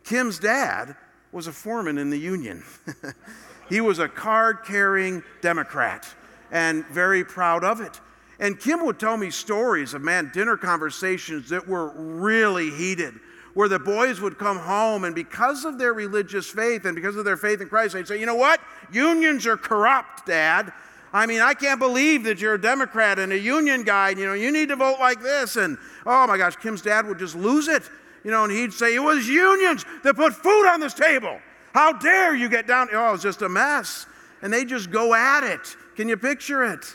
Kim's 0.03 0.39
dad 0.39 0.95
was 1.31 1.47
a 1.47 1.51
foreman 1.51 1.97
in 1.97 2.09
the 2.09 2.17
union. 2.17 2.63
he 3.69 3.81
was 3.81 3.99
a 3.99 4.07
card 4.07 4.59
carrying 4.65 5.23
Democrat 5.41 6.07
and 6.51 6.85
very 6.87 7.23
proud 7.23 7.63
of 7.63 7.81
it. 7.81 7.99
And 8.39 8.59
Kim 8.59 8.85
would 8.85 8.99
tell 8.99 9.17
me 9.17 9.29
stories 9.29 9.93
of, 9.93 10.01
man, 10.01 10.31
dinner 10.33 10.57
conversations 10.57 11.49
that 11.49 11.67
were 11.67 11.89
really 11.89 12.71
heated, 12.71 13.13
where 13.53 13.67
the 13.67 13.79
boys 13.79 14.21
would 14.21 14.37
come 14.37 14.57
home 14.57 15.03
and 15.03 15.13
because 15.13 15.65
of 15.65 15.77
their 15.77 15.93
religious 15.93 16.49
faith 16.49 16.85
and 16.85 16.95
because 16.95 17.17
of 17.17 17.25
their 17.25 17.37
faith 17.37 17.61
in 17.61 17.67
Christ, 17.67 17.93
they'd 17.93 18.07
say, 18.07 18.19
you 18.19 18.25
know 18.25 18.35
what? 18.35 18.61
Unions 18.91 19.45
are 19.45 19.57
corrupt, 19.57 20.25
Dad. 20.25 20.71
I 21.11 21.25
mean, 21.25 21.41
I 21.41 21.53
can't 21.53 21.79
believe 21.79 22.23
that 22.25 22.39
you're 22.39 22.53
a 22.55 22.61
Democrat 22.61 23.17
and 23.17 23.31
a 23.31 23.39
union 23.39 23.83
guy. 23.83 24.09
And, 24.09 24.19
you 24.19 24.25
know, 24.25 24.33
you 24.33 24.51
need 24.51 24.69
to 24.69 24.75
vote 24.75 24.99
like 24.99 25.21
this. 25.21 25.55
And 25.55 25.77
oh 26.05 26.27
my 26.27 26.37
gosh, 26.37 26.55
Kim's 26.55 26.81
dad 26.81 27.07
would 27.07 27.19
just 27.19 27.35
lose 27.35 27.67
it. 27.67 27.83
You 28.23 28.31
know, 28.31 28.43
and 28.43 28.51
he'd 28.51 28.73
say, 28.73 28.95
It 28.95 28.99
was 28.99 29.27
unions 29.27 29.85
that 30.03 30.15
put 30.15 30.33
food 30.33 30.67
on 30.67 30.79
this 30.79 30.93
table. 30.93 31.39
How 31.73 31.93
dare 31.93 32.35
you 32.35 32.49
get 32.49 32.67
down? 32.67 32.89
Oh, 32.91 33.09
it 33.09 33.11
was 33.13 33.23
just 33.23 33.41
a 33.41 33.49
mess. 33.49 34.05
And 34.41 34.51
they 34.51 34.65
just 34.65 34.91
go 34.91 35.13
at 35.13 35.43
it. 35.43 35.75
Can 35.95 36.09
you 36.09 36.17
picture 36.17 36.63
it? 36.63 36.85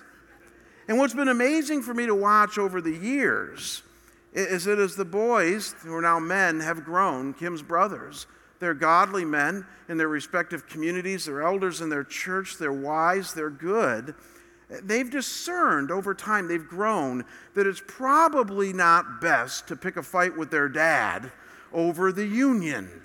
And 0.88 0.98
what's 0.98 1.14
been 1.14 1.28
amazing 1.28 1.82
for 1.82 1.94
me 1.94 2.06
to 2.06 2.14
watch 2.14 2.58
over 2.58 2.80
the 2.80 2.94
years 2.94 3.82
is 4.32 4.64
that 4.64 4.78
as 4.78 4.96
the 4.96 5.04
boys, 5.04 5.74
who 5.82 5.94
are 5.94 6.02
now 6.02 6.18
men, 6.18 6.60
have 6.60 6.84
grown, 6.84 7.32
Kim's 7.34 7.62
brothers, 7.62 8.26
they're 8.58 8.74
godly 8.74 9.24
men 9.24 9.66
in 9.88 9.98
their 9.98 10.08
respective 10.08 10.66
communities, 10.66 11.26
they're 11.26 11.42
elders 11.42 11.80
in 11.80 11.88
their 11.90 12.04
church, 12.04 12.56
they're 12.58 12.72
wise, 12.72 13.34
they're 13.34 13.50
good. 13.50 14.14
They've 14.82 15.10
discerned 15.10 15.90
over 15.90 16.14
time, 16.14 16.48
they've 16.48 16.66
grown, 16.66 17.24
that 17.54 17.66
it's 17.66 17.82
probably 17.86 18.72
not 18.72 19.20
best 19.20 19.68
to 19.68 19.76
pick 19.76 19.96
a 19.96 20.02
fight 20.02 20.36
with 20.36 20.50
their 20.50 20.68
dad 20.68 21.30
over 21.72 22.12
the 22.12 22.26
union. 22.26 23.02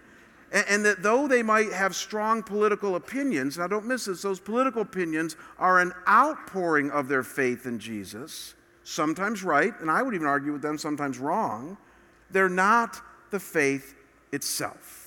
And, 0.51 0.65
and 0.69 0.85
that 0.85 1.03
though 1.03 1.27
they 1.27 1.43
might 1.43 1.71
have 1.73 1.95
strong 1.95 2.41
political 2.43 2.95
opinions, 2.95 3.57
now 3.57 3.67
don't 3.67 3.85
miss 3.85 4.05
this, 4.05 4.21
those 4.21 4.39
political 4.39 4.81
opinions 4.81 5.35
are 5.57 5.79
an 5.79 5.93
outpouring 6.07 6.91
of 6.91 7.07
their 7.07 7.23
faith 7.23 7.65
in 7.65 7.79
Jesus, 7.79 8.55
sometimes 8.83 9.43
right, 9.43 9.73
and 9.81 9.91
I 9.91 10.01
would 10.01 10.15
even 10.15 10.27
argue 10.27 10.53
with 10.53 10.62
them 10.62 10.77
sometimes 10.77 11.19
wrong. 11.19 11.77
They're 12.31 12.49
not 12.49 13.01
the 13.31 13.39
faith 13.39 13.95
itself. 14.31 14.98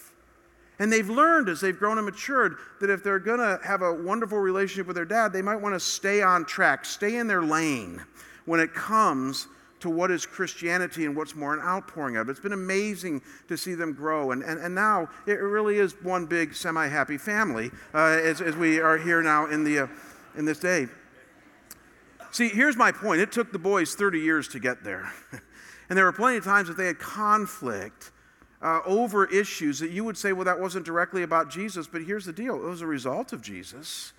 And 0.82 0.92
they've 0.92 1.08
learned 1.08 1.48
as 1.48 1.60
they've 1.60 1.78
grown 1.78 1.98
and 1.98 2.04
matured 2.04 2.56
that 2.80 2.90
if 2.90 3.04
they're 3.04 3.20
going 3.20 3.38
to 3.38 3.60
have 3.64 3.82
a 3.82 3.94
wonderful 3.94 4.38
relationship 4.38 4.88
with 4.88 4.96
their 4.96 5.04
dad, 5.04 5.32
they 5.32 5.40
might 5.40 5.54
want 5.54 5.76
to 5.76 5.78
stay 5.78 6.22
on 6.22 6.44
track, 6.44 6.84
stay 6.84 7.18
in 7.18 7.28
their 7.28 7.40
lane 7.40 8.02
when 8.46 8.58
it 8.58 8.74
comes 8.74 9.46
to 9.78 9.88
what 9.88 10.10
is 10.10 10.26
Christianity 10.26 11.04
and 11.04 11.14
what's 11.14 11.36
more 11.36 11.54
an 11.54 11.60
outpouring 11.60 12.16
of. 12.16 12.28
It's 12.28 12.40
been 12.40 12.52
amazing 12.52 13.22
to 13.46 13.56
see 13.56 13.74
them 13.74 13.92
grow. 13.92 14.32
And, 14.32 14.42
and, 14.42 14.58
and 14.58 14.74
now 14.74 15.08
it 15.24 15.34
really 15.34 15.78
is 15.78 15.92
one 16.02 16.26
big 16.26 16.52
semi 16.52 16.88
happy 16.88 17.16
family 17.16 17.70
uh, 17.94 18.18
as, 18.20 18.40
as 18.40 18.56
we 18.56 18.80
are 18.80 18.98
here 18.98 19.22
now 19.22 19.46
in, 19.46 19.62
the, 19.62 19.84
uh, 19.84 19.86
in 20.36 20.46
this 20.46 20.58
day. 20.58 20.88
See, 22.32 22.48
here's 22.48 22.76
my 22.76 22.90
point. 22.90 23.20
It 23.20 23.30
took 23.30 23.52
the 23.52 23.58
boys 23.60 23.94
30 23.94 24.18
years 24.18 24.48
to 24.48 24.58
get 24.58 24.82
there. 24.82 25.12
and 25.88 25.96
there 25.96 26.06
were 26.06 26.12
plenty 26.12 26.38
of 26.38 26.44
times 26.44 26.66
that 26.66 26.76
they 26.76 26.86
had 26.86 26.98
conflict 26.98 28.11
uh, 28.62 28.80
over 28.86 29.26
issues 29.26 29.80
that 29.80 29.90
you 29.90 30.04
would 30.04 30.16
say, 30.16 30.32
well, 30.32 30.44
that 30.44 30.60
wasn't 30.60 30.86
directly 30.86 31.22
about 31.22 31.50
Jesus. 31.50 31.86
But 31.86 32.02
here's 32.02 32.24
the 32.24 32.32
deal 32.32 32.56
it 32.56 32.68
was 32.68 32.80
a 32.80 32.86
result 32.86 33.32
of 33.32 33.42
Jesus. 33.42 34.12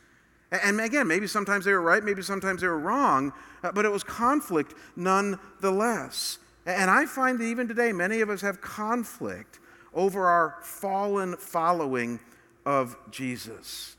And 0.51 0.79
again, 0.79 1.07
maybe 1.07 1.25
sometimes 1.25 1.65
they 1.65 1.71
were 1.71 1.81
right, 1.81 2.03
maybe 2.03 2.21
sometimes 2.21 2.61
they 2.61 2.67
were 2.67 2.77
wrong, 2.77 3.33
uh, 3.63 3.71
but 3.71 3.85
it 3.85 3.91
was 3.91 4.03
conflict 4.03 4.75
nonetheless. 4.95 6.37
And 6.65 6.91
I 6.91 7.07
find 7.07 7.39
that 7.39 7.45
even 7.45 7.67
today, 7.67 7.91
many 7.91 8.21
of 8.21 8.29
us 8.29 8.41
have 8.41 8.61
conflict 8.61 9.59
over 9.93 10.27
our 10.27 10.57
fallen 10.61 11.35
following 11.37 12.19
of 12.65 12.95
Jesus. 13.09 13.97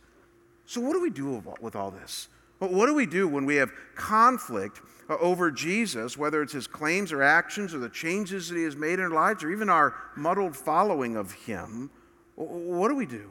So, 0.67 0.81
what 0.81 0.93
do 0.93 1.03
we 1.03 1.11
do 1.11 1.43
with 1.61 1.77
all 1.77 1.91
this? 1.91 2.29
What 2.67 2.87
do 2.87 2.95
we 2.95 3.07
do 3.07 3.29
when 3.29 3.45
we 3.45 3.57
have 3.57 3.73
conflict 3.95 4.81
uh, 5.09 5.17
over 5.19 5.51
Jesus, 5.51 6.17
whether 6.17 6.43
it's 6.43 6.53
his 6.53 6.67
claims 6.67 7.13
or 7.13 7.23
actions 7.23 7.75
or 7.75 7.79
the 7.79 7.89
changes 7.89 8.49
that 8.49 8.57
he 8.57 8.65
has 8.65 8.77
made 8.77 8.95
in 8.95 9.05
our 9.05 9.11
lives 9.11 9.43
or 9.45 9.51
even 9.51 9.69
our 9.69 9.95
muddled 10.17 10.57
following 10.57 11.17
of 11.17 11.33
him? 11.33 11.91
What 12.37 12.89
do 12.89 12.95
we 12.95 13.07
do? 13.07 13.31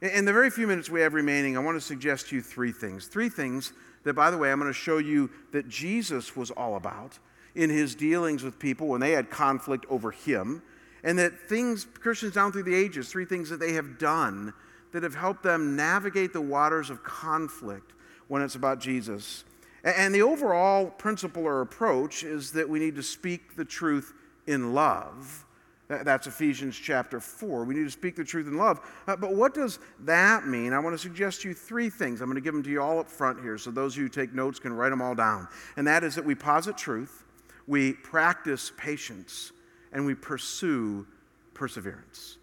In 0.00 0.24
the 0.24 0.32
very 0.32 0.50
few 0.50 0.66
minutes 0.66 0.90
we 0.90 1.00
have 1.00 1.14
remaining, 1.14 1.56
I 1.56 1.60
want 1.60 1.76
to 1.76 1.80
suggest 1.80 2.28
to 2.28 2.36
you 2.36 2.42
three 2.42 2.72
things. 2.72 3.06
Three 3.06 3.28
things 3.28 3.72
that, 4.04 4.14
by 4.14 4.30
the 4.30 4.38
way, 4.38 4.50
I'm 4.50 4.58
going 4.58 4.68
to 4.70 4.74
show 4.74 4.98
you 4.98 5.30
that 5.52 5.68
Jesus 5.68 6.34
was 6.34 6.50
all 6.50 6.76
about 6.76 7.18
in 7.54 7.70
his 7.70 7.94
dealings 7.94 8.42
with 8.42 8.58
people 8.58 8.88
when 8.88 9.00
they 9.00 9.12
had 9.12 9.30
conflict 9.30 9.86
over 9.88 10.10
him. 10.10 10.62
And 11.04 11.18
that 11.18 11.38
things, 11.48 11.84
Christians 11.84 12.34
down 12.34 12.52
through 12.52 12.64
the 12.64 12.74
ages, 12.74 13.10
three 13.10 13.24
things 13.24 13.50
that 13.50 13.60
they 13.60 13.74
have 13.74 13.98
done 13.98 14.52
that 14.92 15.02
have 15.02 15.14
helped 15.14 15.42
them 15.42 15.76
navigate 15.76 16.32
the 16.32 16.40
waters 16.40 16.90
of 16.90 17.02
conflict 17.02 17.92
when 18.32 18.40
it's 18.40 18.54
about 18.54 18.80
Jesus. 18.80 19.44
And 19.84 20.14
the 20.14 20.22
overall 20.22 20.86
principle 20.86 21.44
or 21.44 21.60
approach 21.60 22.24
is 22.24 22.52
that 22.52 22.66
we 22.66 22.78
need 22.78 22.96
to 22.96 23.02
speak 23.02 23.56
the 23.56 23.64
truth 23.64 24.14
in 24.46 24.72
love 24.72 25.44
that's 25.88 26.26
Ephesians 26.26 26.74
chapter 26.76 27.20
4. 27.20 27.64
We 27.64 27.74
need 27.74 27.84
to 27.84 27.90
speak 27.90 28.16
the 28.16 28.24
truth 28.24 28.46
in 28.46 28.56
love. 28.56 28.80
Uh, 29.06 29.14
but 29.14 29.34
what 29.34 29.52
does 29.52 29.78
that 30.00 30.46
mean? 30.46 30.72
I 30.72 30.78
want 30.78 30.94
to 30.94 30.98
suggest 30.98 31.42
to 31.42 31.48
you 31.48 31.54
three 31.54 31.90
things. 31.90 32.22
I'm 32.22 32.28
going 32.28 32.36
to 32.36 32.40
give 32.40 32.54
them 32.54 32.62
to 32.62 32.70
you 32.70 32.80
all 32.80 32.98
up 32.98 33.10
front 33.10 33.42
here 33.42 33.58
so 33.58 33.70
those 33.70 33.94
who 33.94 34.08
take 34.08 34.32
notes 34.32 34.58
can 34.58 34.72
write 34.72 34.88
them 34.88 35.02
all 35.02 35.14
down. 35.14 35.48
And 35.76 35.86
that 35.86 36.02
is 36.02 36.14
that 36.14 36.24
we 36.24 36.34
posit 36.34 36.78
truth, 36.78 37.24
we 37.66 37.92
practice 37.92 38.72
patience, 38.76 39.52
and 39.92 40.06
we 40.06 40.14
pursue 40.14 41.06
perseverance. 41.52 42.38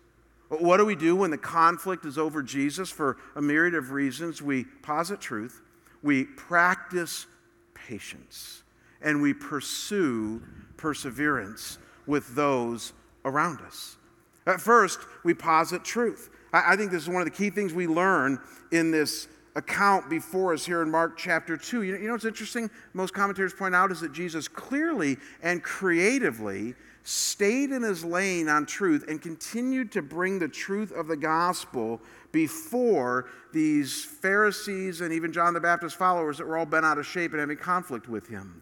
What 0.50 0.78
do 0.78 0.86
we 0.86 0.96
do 0.96 1.16
when 1.16 1.32
the 1.32 1.38
conflict 1.38 2.06
is 2.06 2.18
over 2.18 2.42
Jesus 2.42 2.90
for 2.90 3.18
a 3.36 3.42
myriad 3.42 3.76
of 3.76 3.92
reasons? 3.92 4.42
We 4.42 4.66
posit 4.84 5.20
truth, 5.22 5.62
we 6.04 6.26
practice 6.26 7.28
patience, 7.74 8.64
and 9.02 9.22
we 9.22 9.34
pursue 9.34 10.42
perseverance 10.78 11.78
with 12.06 12.36
those 12.36 12.94
around 13.26 13.60
us. 13.62 13.98
At 14.46 14.62
first, 14.62 15.00
we 15.24 15.34
posit 15.34 15.84
truth. 15.84 16.30
I, 16.54 16.74
I 16.74 16.76
think 16.76 16.92
this 16.92 17.04
is 17.04 17.10
one 17.10 17.22
of 17.22 17.26
the 17.26 17.36
key 17.36 17.50
things 17.50 17.74
we 17.74 17.88
learn 17.88 18.40
in 18.72 18.92
this 18.92 19.28
account 19.56 20.10
before 20.10 20.54
us 20.54 20.66
here 20.66 20.82
in 20.82 20.90
Mark 20.90 21.18
chapter 21.18 21.58
2. 21.58 21.84
You 21.84 21.94
know, 21.94 22.00
you 22.00 22.08
know 22.08 22.14
what's 22.14 22.26
interesting? 22.26 22.70
Most 22.94 23.14
commentators 23.14 23.54
point 23.54 23.76
out 23.76 23.92
is 23.92 24.00
that 24.02 24.14
Jesus 24.14 24.48
clearly 24.48 25.18
and 25.44 25.62
creatively 25.62 26.76
stayed 27.10 27.72
in 27.72 27.82
his 27.82 28.06
lane 28.06 28.48
on 28.48 28.68
truth 28.68 29.04
and 29.08 29.20
continued 29.20 29.92
to 29.92 30.00
bring 30.00 30.38
the 30.38 30.48
truth 30.48 30.92
of 30.92 31.08
the 31.08 31.18
gospel 31.18 32.00
before 32.32 33.26
these 33.52 34.06
Pharisees 34.06 35.02
and 35.02 35.12
even 35.12 35.34
John 35.34 35.56
the 35.56 35.60
Baptist 35.60 35.96
followers 35.96 36.38
that 36.38 36.46
were 36.46 36.56
all 36.56 36.68
bent 36.68 36.86
out 36.86 37.00
of 37.00 37.08
shape 37.08 37.32
and 37.32 37.40
having 37.40 37.58
conflict 37.58 38.08
with 38.08 38.28
him. 38.28 38.62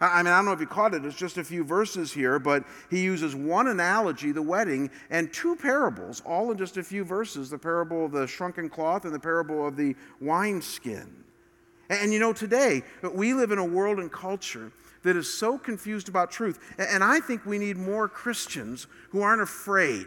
I 0.00 0.24
mean, 0.24 0.32
I 0.32 0.38
don't 0.38 0.46
know 0.46 0.52
if 0.52 0.58
you 0.58 0.66
caught 0.66 0.92
it, 0.92 1.04
it's 1.04 1.14
just 1.14 1.38
a 1.38 1.44
few 1.44 1.62
verses 1.62 2.12
here, 2.12 2.40
but 2.40 2.64
he 2.90 3.00
uses 3.00 3.36
one 3.36 3.68
analogy, 3.68 4.32
the 4.32 4.42
wedding, 4.42 4.90
and 5.08 5.32
two 5.32 5.54
parables, 5.54 6.20
all 6.26 6.50
in 6.50 6.58
just 6.58 6.76
a 6.76 6.82
few 6.82 7.04
verses 7.04 7.48
the 7.48 7.58
parable 7.58 8.04
of 8.04 8.10
the 8.10 8.26
shrunken 8.26 8.68
cloth 8.68 9.04
and 9.04 9.14
the 9.14 9.20
parable 9.20 9.64
of 9.66 9.76
the 9.76 9.94
wineskin. 10.20 11.24
And 11.88 12.12
you 12.12 12.18
know, 12.18 12.32
today, 12.32 12.82
we 13.12 13.34
live 13.34 13.52
in 13.52 13.58
a 13.58 13.64
world 13.64 14.00
and 14.00 14.10
culture 14.10 14.72
that 15.04 15.16
is 15.16 15.32
so 15.32 15.56
confused 15.56 16.08
about 16.08 16.30
truth. 16.30 16.58
And 16.78 17.04
I 17.04 17.20
think 17.20 17.46
we 17.46 17.58
need 17.58 17.76
more 17.76 18.08
Christians 18.08 18.86
who 19.10 19.22
aren't 19.22 19.42
afraid 19.42 20.06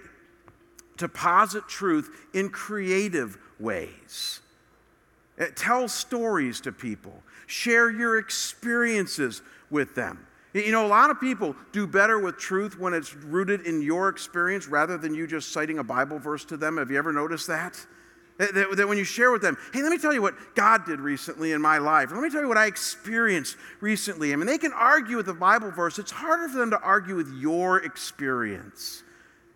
to 0.98 1.08
posit 1.08 1.68
truth 1.68 2.10
in 2.34 2.50
creative 2.50 3.38
ways. 3.60 4.42
Tell 5.56 5.88
stories 5.88 6.60
to 6.62 6.72
people, 6.72 7.14
share 7.46 7.92
your 7.92 8.18
experiences 8.18 9.42
with 9.70 9.96
them. 9.96 10.26
You 10.54 10.72
know, 10.72 10.86
a 10.86 10.88
lot 10.88 11.12
of 11.12 11.20
people 11.20 11.56
do 11.72 11.86
better 11.86 12.18
with 12.18 12.38
truth 12.38 12.80
when 12.80 12.96
it's 12.96 13.14
rooted 13.14 13.68
in 13.68 13.84
your 13.84 14.10
experience 14.10 14.68
rather 14.68 14.98
than 14.98 15.14
you 15.14 15.28
just 15.28 15.52
citing 15.52 15.78
a 15.78 15.84
Bible 15.84 16.18
verse 16.18 16.44
to 16.46 16.58
them. 16.58 16.78
Have 16.78 16.90
you 16.90 16.98
ever 16.98 17.14
noticed 17.14 17.46
that? 17.48 17.86
That, 18.38 18.76
that, 18.78 18.88
when 18.88 19.00
you 19.00 19.04
share 19.04 19.32
with 19.32 19.42
them, 19.42 19.58
hey, 19.74 19.82
let 19.82 19.92
me 19.92 19.98
tell 19.98 20.14
you 20.14 20.22
what 20.22 20.36
God 20.54 20.86
did 20.86 21.00
recently 21.00 21.54
in 21.54 21.62
my 21.62 21.80
life. 21.80 22.12
Let 22.12 22.22
me 22.22 22.30
tell 22.30 22.42
you 22.42 22.48
what 22.48 22.58
I 22.58 22.68
experienced 22.68 23.58
recently. 23.82 24.32
I 24.32 24.36
mean, 24.36 24.46
they 24.46 24.60
can 24.60 24.74
argue 24.74 25.18
with 25.18 25.28
a 25.30 25.34
Bible 25.34 25.72
verse. 25.72 25.98
It's 25.98 26.12
harder 26.12 26.48
for 26.48 26.60
them 26.60 26.70
to 26.70 26.80
argue 26.80 27.16
with 27.16 27.34
your 27.34 27.84
experience. 27.84 29.04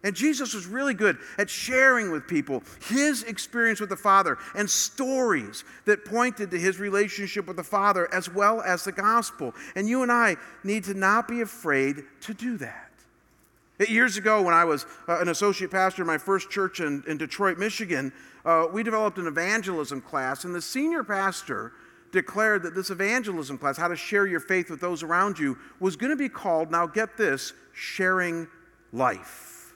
And 0.04 0.16
Jesus 0.16 0.54
was 0.56 0.66
really 0.66 0.96
good 0.96 1.18
at 1.38 1.50
sharing 1.50 2.12
with 2.12 2.28
people 2.28 2.64
his 2.88 3.24
experience 3.24 3.80
with 3.80 3.90
the 3.90 3.96
Father 3.96 4.38
and 4.56 4.68
stories 4.68 5.64
that 5.86 6.06
pointed 6.06 6.50
to 6.52 6.60
his 6.60 6.80
relationship 6.80 7.48
with 7.48 7.58
the 7.58 7.64
Father 7.64 8.12
as 8.12 8.28
well 8.28 8.62
as 8.62 8.84
the 8.84 8.92
gospel. 8.92 9.54
And 9.76 9.88
you 9.88 10.02
and 10.02 10.12
I 10.12 10.38
need 10.64 10.86
to 10.86 10.96
not 10.96 11.28
be 11.28 11.42
afraid 11.42 12.04
to 12.22 12.34
do 12.34 12.58
that. 12.58 12.91
Years 13.90 14.18
ago, 14.18 14.42
when 14.42 14.54
I 14.54 14.66
was 14.66 14.86
uh, 15.08 15.20
an 15.20 15.30
associate 15.30 15.72
pastor 15.72 16.04
in 16.04 16.08
my 16.08 16.18
first 16.18 16.50
church 16.50 16.80
in, 16.80 17.04
in 17.08 17.18
Detroit, 17.18 17.58
Michigan, 17.58 18.12
uh, 18.46 18.68
we 18.72 18.84
developed 18.84 19.18
an 19.18 19.28
evangelism 19.28 20.02
class, 20.02 20.44
and 20.44 20.54
the 20.54 20.62
senior 20.62 21.04
pastor 21.04 21.74
declared 22.12 22.64
that 22.64 22.76
this 22.76 22.90
evangelism 22.90 23.58
class, 23.58 23.78
how 23.78 23.88
to 23.88 23.96
share 23.96 24.26
your 24.28 24.40
faith 24.40 24.70
with 24.70 24.82
those 24.82 25.04
around 25.04 25.40
you, 25.40 25.58
was 25.80 25.96
going 25.96 26.10
to 26.10 26.18
be 26.18 26.30
called, 26.30 26.70
now 26.70 26.86
get 26.86 27.18
this, 27.18 27.54
Sharing 27.74 28.48
Life. 28.92 29.74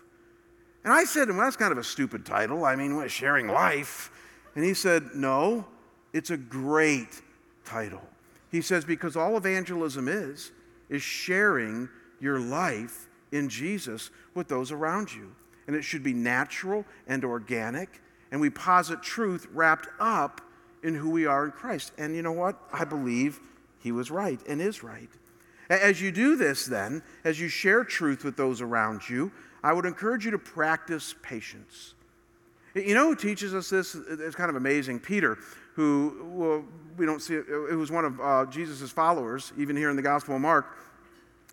And 0.84 0.94
I 0.94 1.06
said, 1.06 1.30
well, 1.30 1.40
that's 1.40 1.56
kind 1.56 1.72
of 1.72 1.78
a 1.78 1.84
stupid 1.84 2.26
title. 2.26 2.64
I 2.66 2.76
mean, 2.76 3.08
sharing 3.08 3.48
life? 3.48 4.12
And 4.56 4.64
he 4.64 4.74
said, 4.74 5.10
no, 5.16 5.66
it's 6.14 6.30
a 6.30 6.38
great 6.38 7.22
title. 7.66 8.04
He 8.52 8.62
says, 8.62 8.86
because 8.86 9.16
all 9.16 9.36
evangelism 9.36 10.08
is, 10.08 10.52
is 10.90 11.02
sharing 11.02 11.90
your 12.20 12.40
life 12.40 13.05
in 13.36 13.50
Jesus 13.50 14.10
with 14.34 14.48
those 14.48 14.72
around 14.72 15.14
you. 15.14 15.36
And 15.68 15.76
it 15.76 15.84
should 15.84 16.04
be 16.04 16.14
natural 16.14 16.86
and 17.08 17.26
organic 17.26 18.02
and 18.32 18.42
we 18.42 18.50
posit 18.50 19.02
truth 19.02 19.48
wrapped 19.54 19.88
up 19.98 20.42
in 20.84 20.94
who 20.94 21.10
we 21.10 21.26
are 21.26 21.46
in 21.46 21.52
Christ. 21.52 21.94
And 21.98 22.16
you 22.16 22.22
know 22.22 22.32
what? 22.32 22.60
I 22.74 22.84
believe 22.84 23.40
he 23.80 23.94
was 23.94 24.12
right 24.12 24.40
and 24.48 24.62
is 24.62 24.84
right. 24.84 25.10
As 25.70 26.02
you 26.02 26.12
do 26.12 26.36
this, 26.36 26.66
then, 26.66 27.02
as 27.24 27.40
you 27.40 27.48
share 27.48 27.86
truth 27.86 28.26
with 28.26 28.36
those 28.36 28.60
around 28.60 29.10
you, 29.10 29.32
I 29.64 29.72
would 29.72 29.86
encourage 29.86 30.26
you 30.26 30.32
to 30.32 30.38
practice 30.38 31.16
patience. 31.24 31.96
You 32.76 32.94
know 32.94 33.08
who 33.08 33.16
teaches 33.16 33.56
us 33.56 33.70
this? 33.70 33.96
It's 33.96 34.36
kind 34.36 34.50
of 34.50 34.58
amazing. 34.58 35.00
Peter, 35.00 35.38
who 35.76 36.30
well, 36.34 36.66
we 36.98 37.06
don't 37.06 37.22
see, 37.22 37.36
it 37.36 37.78
was 37.78 37.90
one 37.90 38.04
of 38.06 38.20
uh, 38.20 38.46
Jesus' 38.48 38.92
followers, 38.92 39.54
even 39.58 39.78
here 39.78 39.90
in 39.90 39.96
the 39.96 40.02
Gospel 40.02 40.36
of 40.36 40.42
Mark, 40.42 40.76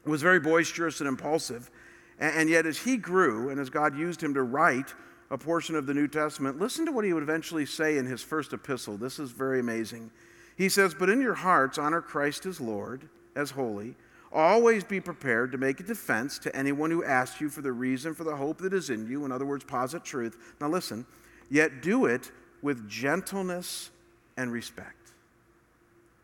was 0.05 0.23
very 0.23 0.41
boisterous 0.41 1.01
and 1.01 1.09
impulsive. 1.09 1.71
And 2.19 2.49
yet, 2.49 2.67
as 2.67 2.79
he 2.79 2.97
grew 2.97 3.51
and 3.51 3.61
as 3.61 3.71
God 3.71 3.97
used 3.97 4.23
him 4.23 4.35
to 4.35 4.43
write, 4.43 4.95
a 5.33 5.39
portion 5.39 5.75
of 5.75 5.87
the 5.87 5.95
New 5.95 6.07
Testament, 6.07 6.61
listen 6.61 6.85
to 6.85 6.93
what 6.93 7.07
he 7.07 7.15
would 7.15 7.23
eventually 7.23 7.65
say 7.65 7.97
in 7.97 8.05
his 8.05 8.21
first 8.21 8.53
epistle. 8.53 8.99
This 8.99 9.19
is 9.19 9.31
very 9.31 9.61
amazing. 9.61 10.11
He 10.57 10.69
says, 10.69 10.95
But 10.95 11.09
in 11.09 11.23
your 11.23 11.35
hearts, 11.35 11.79
honor 11.79 12.03
Christ 12.03 12.45
as 12.45 12.61
Lord, 12.61 13.09
as 13.35 13.51
holy. 13.53 13.97
Always 14.31 14.85
be 14.85 15.01
prepared 15.01 15.51
to 15.53 15.59
make 15.59 15.81
a 15.81 15.85
defense 15.85 16.39
to 16.41 16.55
anyone 16.55 16.91
who 16.91 17.03
asks 17.03 17.41
you 17.41 17.49
for 17.49 17.63
the 17.63 17.73
reason 17.73 18.15
for 18.15 18.25
the 18.25 18.37
hope 18.37 18.59
that 18.59 18.75
is 18.75 18.91
in 18.91 19.09
you. 19.09 19.25
In 19.25 19.33
other 19.33 19.47
words, 19.47 19.65
posit 19.65 20.05
truth. 20.05 20.55
Now 20.61 20.69
listen, 20.69 21.07
yet 21.51 21.81
do 21.81 22.05
it 22.05 22.31
with 22.61 22.89
gentleness 22.89 23.91
and 24.37 24.53
respect. 24.53 25.13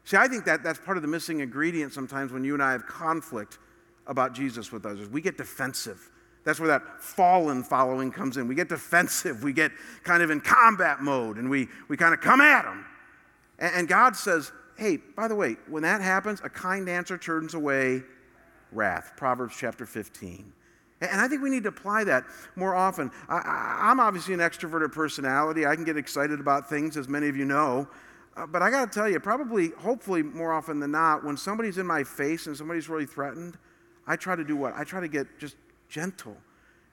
See, 0.04 0.18
I 0.18 0.28
think 0.28 0.44
that 0.44 0.62
that's 0.62 0.78
part 0.78 0.98
of 0.98 1.02
the 1.02 1.08
missing 1.08 1.40
ingredient 1.40 1.94
sometimes 1.94 2.30
when 2.30 2.44
you 2.44 2.54
and 2.54 2.62
I 2.62 2.72
have 2.72 2.86
conflict 2.86 3.58
about 4.08 4.32
Jesus 4.34 4.72
with 4.72 4.84
others. 4.84 5.08
We 5.08 5.20
get 5.20 5.36
defensive. 5.36 6.10
That's 6.44 6.58
where 6.58 6.68
that 6.68 7.02
fallen 7.02 7.62
following 7.62 8.10
comes 8.10 8.36
in. 8.36 8.48
We 8.48 8.54
get 8.54 8.68
defensive, 8.68 9.42
we 9.42 9.52
get 9.52 9.70
kind 10.02 10.22
of 10.22 10.30
in 10.30 10.40
combat 10.40 11.00
mode, 11.00 11.36
and 11.36 11.50
we, 11.50 11.68
we 11.88 11.96
kind 11.96 12.14
of 12.14 12.20
come 12.20 12.40
at 12.40 12.62
them. 12.62 12.86
And, 13.58 13.74
and 13.74 13.88
God 13.88 14.16
says, 14.16 14.50
hey, 14.76 14.96
by 14.96 15.28
the 15.28 15.34
way, 15.34 15.56
when 15.68 15.82
that 15.82 16.00
happens, 16.00 16.40
a 16.42 16.48
kind 16.48 16.88
answer 16.88 17.18
turns 17.18 17.54
away 17.54 18.02
wrath. 18.72 19.12
Proverbs 19.16 19.56
chapter 19.58 19.86
15. 19.86 20.52
And 21.00 21.20
I 21.20 21.28
think 21.28 21.42
we 21.42 21.50
need 21.50 21.62
to 21.62 21.68
apply 21.68 22.04
that 22.04 22.24
more 22.56 22.74
often. 22.74 23.10
I, 23.28 23.90
am 23.90 24.00
obviously 24.00 24.34
an 24.34 24.40
extroverted 24.40 24.92
personality. 24.92 25.64
I 25.64 25.74
can 25.76 25.84
get 25.84 25.96
excited 25.96 26.40
about 26.40 26.68
things, 26.68 26.96
as 26.96 27.08
many 27.08 27.28
of 27.28 27.36
you 27.36 27.44
know. 27.44 27.88
Uh, 28.36 28.46
but 28.46 28.62
I 28.62 28.70
got 28.70 28.90
to 28.90 28.98
tell 28.98 29.08
you, 29.08 29.20
probably, 29.20 29.70
hopefully, 29.70 30.22
more 30.22 30.52
often 30.52 30.80
than 30.80 30.90
not, 30.90 31.24
when 31.24 31.36
somebody's 31.36 31.78
in 31.78 31.86
my 31.86 32.02
face 32.02 32.46
and 32.46 32.56
somebody's 32.56 32.88
really 32.88 33.06
threatened, 33.06 33.58
I 34.08 34.16
try 34.16 34.34
to 34.34 34.42
do 34.42 34.56
what? 34.56 34.74
I 34.74 34.82
try 34.82 35.00
to 35.00 35.08
get 35.08 35.26
just 35.38 35.54
gentle 35.88 36.36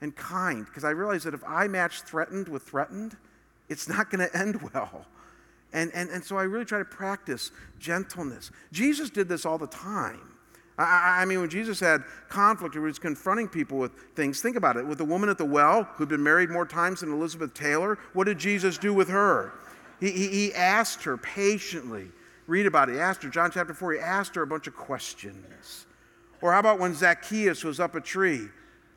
and 0.02 0.14
kind 0.14 0.66
because 0.66 0.84
I 0.84 0.90
realize 0.90 1.24
that 1.24 1.34
if 1.34 1.42
I 1.44 1.66
match 1.66 2.02
threatened 2.02 2.48
with 2.48 2.62
threatened, 2.62 3.16
it's 3.68 3.88
not 3.88 4.10
going 4.10 4.28
to 4.30 4.38
end 4.38 4.62
well. 4.62 5.06
And, 5.72 5.90
and, 5.94 6.10
and 6.10 6.22
so 6.22 6.36
I 6.36 6.44
really 6.44 6.64
try 6.64 6.78
to 6.78 6.84
practice 6.84 7.50
gentleness. 7.80 8.50
Jesus 8.70 9.10
did 9.10 9.28
this 9.28 9.44
all 9.44 9.58
the 9.58 9.66
time. 9.66 10.20
I, 10.78 11.22
I 11.22 11.24
mean, 11.24 11.40
when 11.40 11.48
Jesus 11.48 11.80
had 11.80 12.04
conflict 12.28 12.76
or 12.76 12.82
was 12.82 12.98
confronting 12.98 13.48
people 13.48 13.78
with 13.78 13.92
things, 14.14 14.40
think 14.40 14.56
about 14.56 14.76
it. 14.76 14.86
With 14.86 14.98
the 14.98 15.04
woman 15.04 15.28
at 15.28 15.38
the 15.38 15.44
well 15.44 15.84
who'd 15.94 16.08
been 16.08 16.22
married 16.22 16.50
more 16.50 16.66
times 16.66 17.00
than 17.00 17.12
Elizabeth 17.12 17.54
Taylor, 17.54 17.98
what 18.12 18.24
did 18.24 18.38
Jesus 18.38 18.76
do 18.78 18.92
with 18.92 19.08
her? 19.08 19.54
He, 20.00 20.10
he, 20.10 20.28
he 20.28 20.54
asked 20.54 21.02
her 21.04 21.16
patiently. 21.16 22.08
Read 22.46 22.66
about 22.66 22.90
it. 22.90 22.94
He 22.94 23.00
asked 23.00 23.22
her, 23.22 23.30
John 23.30 23.50
chapter 23.50 23.74
4, 23.74 23.94
he 23.94 23.98
asked 23.98 24.34
her 24.34 24.42
a 24.42 24.46
bunch 24.46 24.66
of 24.66 24.76
questions. 24.76 25.86
Or 26.46 26.52
how 26.52 26.60
about 26.60 26.78
when 26.78 26.94
Zacchaeus 26.94 27.64
was 27.64 27.80
up 27.80 27.96
a 27.96 28.00
tree? 28.00 28.46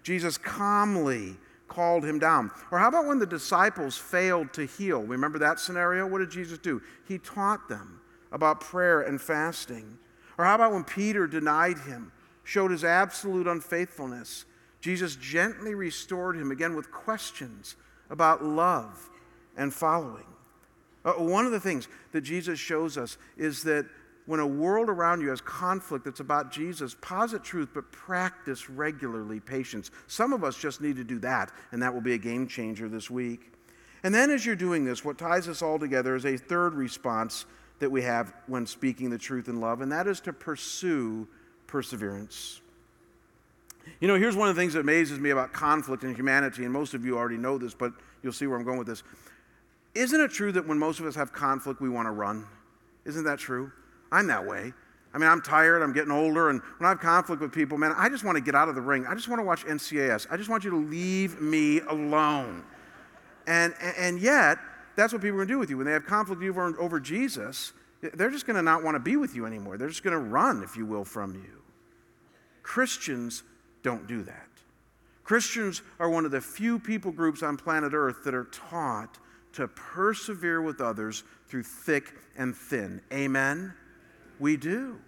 Jesus 0.04 0.38
calmly 0.38 1.36
called 1.68 2.06
him 2.06 2.20
down. 2.20 2.52
Or 2.70 2.78
how 2.78 2.90
about 2.90 3.08
when 3.08 3.18
the 3.18 3.26
disciples 3.26 3.98
failed 3.98 4.54
to 4.54 4.68
heal? 4.68 5.02
Remember 5.02 5.40
that 5.40 5.60
scenario? 5.60 6.06
What 6.06 6.20
did 6.20 6.30
Jesus 6.30 6.60
do? 6.60 6.80
He 7.08 7.18
taught 7.18 7.68
them 7.68 8.02
about 8.32 8.62
prayer 8.62 9.02
and 9.02 9.20
fasting. 9.20 9.98
Or 10.38 10.46
how 10.46 10.54
about 10.54 10.74
when 10.74 10.84
Peter 10.84 11.26
denied 11.26 11.80
him, 11.80 12.12
showed 12.44 12.70
his 12.70 12.84
absolute 12.84 13.48
unfaithfulness? 13.48 14.46
Jesus 14.80 15.16
gently 15.16 15.74
restored 15.74 16.36
him 16.36 16.52
again 16.52 16.76
with 16.76 16.92
questions 16.92 17.78
about 18.12 18.44
love 18.44 19.10
and 19.58 19.74
following. 19.74 20.28
Uh, 21.04 21.14
one 21.14 21.48
of 21.48 21.52
the 21.52 21.60
things 21.60 21.88
that 22.12 22.22
Jesus 22.22 22.60
shows 22.60 22.96
us 22.96 23.18
is 23.38 23.64
that 23.64 23.88
when 24.30 24.40
a 24.40 24.46
world 24.46 24.90
around 24.90 25.22
you 25.22 25.30
has 25.30 25.42
conflict 25.42 26.06
that's 26.06 26.20
about 26.20 26.52
Jesus, 26.52 26.96
posit 27.02 27.44
truth, 27.44 27.70
but 27.74 27.92
practice 27.92 28.70
regularly 28.70 29.40
patience. 29.40 29.90
Some 30.06 30.34
of 30.34 30.44
us 30.44 30.56
just 30.56 30.82
need 30.82 30.98
to 30.98 31.04
do 31.04 31.18
that, 31.22 31.52
and 31.72 31.82
that 31.82 31.92
will 31.92 32.00
be 32.00 32.14
a 32.14 32.18
game 32.20 32.48
changer 32.48 32.88
this 32.88 33.10
week. 33.10 33.52
And 34.04 34.14
then, 34.14 34.30
as 34.30 34.46
you're 34.46 34.56
doing 34.56 34.86
this, 34.86 35.04
what 35.04 35.18
ties 35.18 35.48
us 35.48 35.64
all 35.64 35.80
together 35.80 36.16
is 36.16 36.28
a 36.28 36.38
third 36.38 36.76
response 36.76 37.48
that 37.80 37.90
we 37.90 38.04
have 38.04 38.32
when 38.46 38.68
speaking 38.68 39.10
the 39.10 39.18
truth 39.18 39.48
in 39.48 39.60
love, 39.60 39.82
and 39.82 39.92
that 39.92 40.06
is 40.06 40.20
to 40.20 40.32
pursue 40.32 41.28
perseverance. 41.66 42.62
You 44.00 44.08
know, 44.08 44.16
here's 44.16 44.36
one 44.36 44.48
of 44.48 44.56
the 44.56 44.62
things 44.62 44.74
that 44.74 44.82
amazes 44.82 45.18
me 45.18 45.32
about 45.32 45.54
conflict 45.54 46.04
in 46.04 46.14
humanity, 46.14 46.66
and 46.66 46.72
most 46.72 46.94
of 46.94 47.04
you 47.04 47.18
already 47.18 47.38
know 47.38 47.58
this, 47.58 47.74
but 47.74 47.94
you'll 48.22 48.32
see 48.32 48.46
where 48.46 48.60
I'm 48.60 48.64
going 48.64 48.78
with 48.78 48.86
this. 48.86 49.02
Isn't 49.96 50.22
it 50.22 50.30
true 50.30 50.52
that 50.52 50.68
when 50.68 50.78
most 50.78 51.00
of 51.00 51.08
us 51.08 51.16
have 51.16 51.34
conflict, 51.34 51.82
we 51.82 51.90
want 51.90 52.06
to 52.06 52.12
run? 52.12 52.46
Isn't 53.06 53.24
that 53.24 53.40
true? 53.40 53.72
I'm 54.12 54.28
that 54.28 54.46
way. 54.46 54.74
I 55.14 55.18
mean, 55.18 55.28
I'm 55.28 55.42
tired, 55.42 55.82
I'm 55.82 55.94
getting 55.94 56.12
older, 56.12 56.50
and 56.50 56.62
when 56.78 56.86
I 56.86 56.90
have 56.90 57.00
conflict 57.00 57.42
with 57.42 57.52
people, 57.52 57.78
man, 57.78 57.94
I 57.98 58.10
just 58.10 58.24
want 58.24 58.36
to 58.36 58.44
get 58.44 58.54
out 58.54 58.70
of 58.70 58.76
the 58.76 58.82
ring. 58.82 59.08
I 59.08 59.16
just 59.16 59.28
want 59.28 59.40
to 59.40 59.44
watch 59.44 59.66
NCIS. 59.66 60.28
I 60.30 60.38
just 60.38 60.50
want 60.50 60.64
you 60.64 60.70
to 60.70 60.78
leave 60.78 61.42
me 61.42 61.80
alone. 61.80 62.64
And, 63.48 63.74
and 63.98 64.20
yet, 64.20 64.60
that's 64.96 65.12
what 65.12 65.22
people 65.22 65.38
are 65.38 65.46
going 65.46 65.48
to 65.48 65.54
do 65.54 65.60
with 65.60 65.70
you. 65.72 65.78
When 65.78 65.88
they 65.88 65.94
have 65.94 66.06
conflict 66.06 66.44
over, 66.44 66.80
over 66.80 67.00
Jesus, 67.00 67.74
they're 68.02 68.30
just 68.30 68.46
going 68.46 68.56
to 68.56 68.62
not 68.62 68.84
want 68.84 68.96
to 68.96 69.00
be 69.00 69.18
with 69.18 69.36
you 69.36 69.48
anymore. 69.48 69.78
They're 69.78 69.90
just 69.90 70.04
going 70.04 70.14
to 70.14 70.20
run, 70.20 70.62
if 70.62 70.78
you 70.78 70.86
will, 70.86 71.06
from 71.06 71.34
you. 71.34 71.64
Christians 72.62 73.44
don't 73.82 74.06
do 74.08 74.22
that. 74.24 74.48
Christians 75.24 75.82
are 76.00 76.10
one 76.10 76.26
of 76.26 76.32
the 76.32 76.42
few 76.42 76.78
people 76.78 77.12
groups 77.12 77.42
on 77.42 77.58
planet 77.58 77.94
Earth 77.94 78.24
that 78.26 78.34
are 78.34 78.46
taught 78.46 79.18
to 79.54 79.68
persevere 79.68 80.62
with 80.62 80.82
others 80.82 81.24
through 81.48 81.64
thick 81.64 82.14
and 82.38 82.56
thin. 82.56 83.02
Amen? 83.12 83.74
We 84.40 84.58
do. 84.58 85.00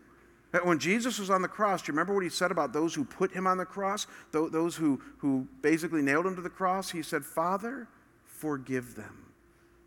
When 0.63 0.79
Jesus 0.79 1.17
was 1.17 1.29
on 1.29 1.41
the 1.41 1.47
cross, 1.47 1.81
do 1.81 1.87
you 1.87 1.93
remember 1.93 2.13
what 2.13 2.23
he 2.23 2.29
said 2.29 2.51
about 2.51 2.73
those 2.73 2.93
who 2.93 3.05
put 3.05 3.31
him 3.31 3.47
on 3.47 3.57
the 3.57 3.65
cross? 3.65 4.05
Those 4.31 4.75
who, 4.75 5.01
who 5.19 5.47
basically 5.61 6.01
nailed 6.01 6.25
him 6.25 6.35
to 6.35 6.41
the 6.41 6.49
cross? 6.49 6.91
He 6.91 7.01
said, 7.01 7.23
Father, 7.23 7.87
forgive 8.25 8.95
them, 8.95 9.27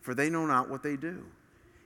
for 0.00 0.14
they 0.14 0.30
know 0.30 0.46
not 0.46 0.70
what 0.70 0.82
they 0.82 0.96
do. 0.96 1.22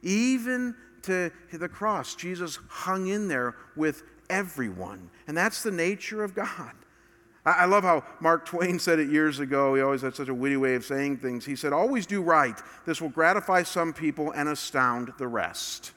Even 0.02 0.76
to 1.02 1.32
the 1.52 1.68
cross, 1.68 2.14
Jesus 2.14 2.60
hung 2.68 3.08
in 3.08 3.26
there 3.26 3.56
with 3.74 4.04
everyone. 4.30 5.10
And 5.26 5.36
that's 5.36 5.62
the 5.62 5.72
nature 5.72 6.22
of 6.22 6.34
God. 6.34 6.72
I 7.44 7.64
love 7.64 7.82
how 7.82 8.04
Mark 8.20 8.44
Twain 8.44 8.78
said 8.78 8.98
it 8.98 9.08
years 9.08 9.40
ago. 9.40 9.74
He 9.74 9.80
always 9.80 10.02
had 10.02 10.14
such 10.14 10.28
a 10.28 10.34
witty 10.34 10.58
way 10.58 10.74
of 10.74 10.84
saying 10.84 11.18
things. 11.18 11.46
He 11.46 11.56
said, 11.56 11.72
Always 11.72 12.04
do 12.04 12.20
right. 12.20 12.60
This 12.84 13.00
will 13.00 13.08
gratify 13.08 13.62
some 13.62 13.94
people 13.94 14.32
and 14.32 14.50
astound 14.50 15.14
the 15.18 15.28
rest. 15.28 15.92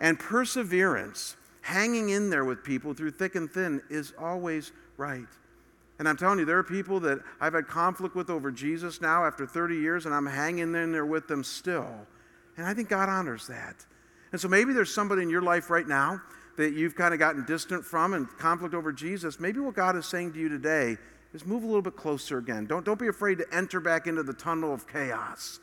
And 0.00 0.18
perseverance 0.18 1.36
hanging 1.62 2.08
in 2.10 2.30
there 2.30 2.44
with 2.44 2.64
people 2.64 2.94
through 2.94 3.10
thick 3.10 3.34
and 3.34 3.50
thin 3.50 3.82
is 3.90 4.12
always 4.18 4.72
right. 4.96 5.26
And 5.98 6.08
I'm 6.08 6.16
telling 6.16 6.38
you, 6.38 6.46
there 6.46 6.58
are 6.58 6.64
people 6.64 6.98
that 7.00 7.18
I've 7.40 7.52
had 7.52 7.68
conflict 7.68 8.16
with 8.16 8.30
over 8.30 8.50
Jesus 8.50 9.02
now 9.02 9.24
after 9.26 9.46
30 9.46 9.76
years, 9.76 10.06
and 10.06 10.14
I'm 10.14 10.24
hanging 10.24 10.74
in 10.74 10.92
there 10.92 11.04
with 11.04 11.28
them 11.28 11.44
still. 11.44 12.06
And 12.56 12.66
I 12.66 12.72
think 12.72 12.88
God 12.88 13.10
honors 13.10 13.46
that. 13.48 13.84
And 14.32 14.40
so 14.40 14.48
maybe 14.48 14.72
there's 14.72 14.92
somebody 14.92 15.22
in 15.22 15.28
your 15.28 15.42
life 15.42 15.68
right 15.68 15.86
now 15.86 16.22
that 16.56 16.72
you've 16.72 16.94
kind 16.94 17.12
of 17.12 17.20
gotten 17.20 17.44
distant 17.44 17.84
from 17.84 18.14
and 18.14 18.26
conflict 18.38 18.74
over 18.74 18.92
Jesus. 18.92 19.38
Maybe 19.38 19.60
what 19.60 19.74
God 19.74 19.96
is 19.96 20.06
saying 20.06 20.32
to 20.32 20.38
you 20.38 20.48
today 20.48 20.96
is 21.34 21.44
move 21.44 21.62
a 21.62 21.66
little 21.66 21.82
bit 21.82 21.96
closer 21.96 22.38
again. 22.38 22.66
Don't, 22.66 22.84
don't 22.84 22.98
be 22.98 23.08
afraid 23.08 23.38
to 23.38 23.46
enter 23.52 23.80
back 23.80 24.06
into 24.06 24.22
the 24.22 24.32
tunnel 24.32 24.72
of 24.72 24.88
chaos 24.88 25.60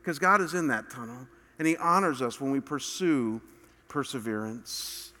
because 0.00 0.18
God 0.18 0.40
is 0.40 0.54
in 0.54 0.68
that 0.68 0.90
tunnel, 0.90 1.26
and 1.58 1.66
He 1.66 1.76
honors 1.78 2.22
us 2.22 2.40
when 2.40 2.50
we 2.50 2.60
pursue 2.60 3.40
perseverance. 3.88 5.12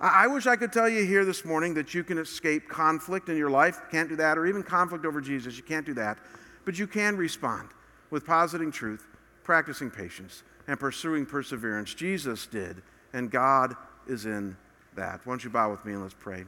I 0.00 0.26
wish 0.26 0.46
I 0.46 0.56
could 0.56 0.72
tell 0.72 0.88
you 0.88 1.04
here 1.04 1.24
this 1.24 1.44
morning 1.44 1.74
that 1.74 1.94
you 1.94 2.02
can 2.02 2.18
escape 2.18 2.68
conflict 2.68 3.28
in 3.28 3.36
your 3.36 3.50
life. 3.50 3.80
Can't 3.90 4.08
do 4.08 4.16
that, 4.16 4.36
or 4.36 4.46
even 4.46 4.62
conflict 4.62 5.04
over 5.04 5.20
Jesus. 5.20 5.56
You 5.56 5.62
can't 5.62 5.86
do 5.86 5.94
that. 5.94 6.18
But 6.64 6.78
you 6.78 6.86
can 6.86 7.16
respond 7.16 7.68
with 8.10 8.26
positing 8.26 8.72
truth, 8.72 9.06
practicing 9.44 9.90
patience, 9.90 10.42
and 10.66 10.78
pursuing 10.78 11.24
perseverance. 11.24 11.94
Jesus 11.94 12.46
did, 12.46 12.82
and 13.12 13.30
God 13.30 13.74
is 14.08 14.26
in 14.26 14.56
that. 14.96 15.20
Why 15.24 15.32
don't 15.32 15.44
you 15.44 15.50
bow 15.50 15.70
with 15.70 15.84
me 15.84 15.92
and 15.92 16.02
let's 16.02 16.14
pray? 16.18 16.44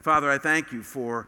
Father, 0.00 0.30
I 0.30 0.38
thank 0.38 0.70
you 0.70 0.82
for 0.82 1.26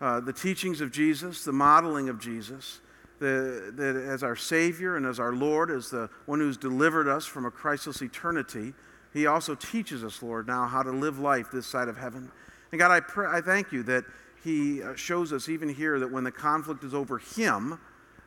uh, 0.00 0.20
the 0.20 0.32
teachings 0.32 0.80
of 0.80 0.90
Jesus, 0.90 1.44
the 1.44 1.52
modeling 1.52 2.08
of 2.08 2.18
Jesus, 2.18 2.80
the, 3.18 3.72
that 3.76 3.96
as 3.96 4.22
our 4.22 4.36
Savior 4.36 4.96
and 4.96 5.06
as 5.06 5.18
our 5.18 5.32
Lord, 5.32 5.70
as 5.70 5.90
the 5.90 6.08
one 6.26 6.40
who's 6.40 6.56
delivered 6.56 7.08
us 7.08 7.26
from 7.26 7.46
a 7.46 7.50
Christless 7.50 8.02
eternity. 8.02 8.74
He 9.12 9.26
also 9.26 9.54
teaches 9.54 10.04
us, 10.04 10.22
Lord, 10.22 10.46
now 10.46 10.66
how 10.66 10.82
to 10.82 10.90
live 10.90 11.18
life 11.18 11.48
this 11.52 11.66
side 11.66 11.88
of 11.88 11.96
heaven. 11.96 12.30
And 12.70 12.78
God, 12.78 12.90
I, 12.90 13.00
pray, 13.00 13.26
I 13.26 13.40
thank 13.40 13.72
you 13.72 13.82
that 13.84 14.04
He 14.44 14.82
uh, 14.82 14.94
shows 14.94 15.32
us 15.32 15.48
even 15.48 15.68
here 15.68 15.98
that 15.98 16.10
when 16.10 16.24
the 16.24 16.30
conflict 16.30 16.84
is 16.84 16.94
over 16.94 17.18
Him, 17.18 17.80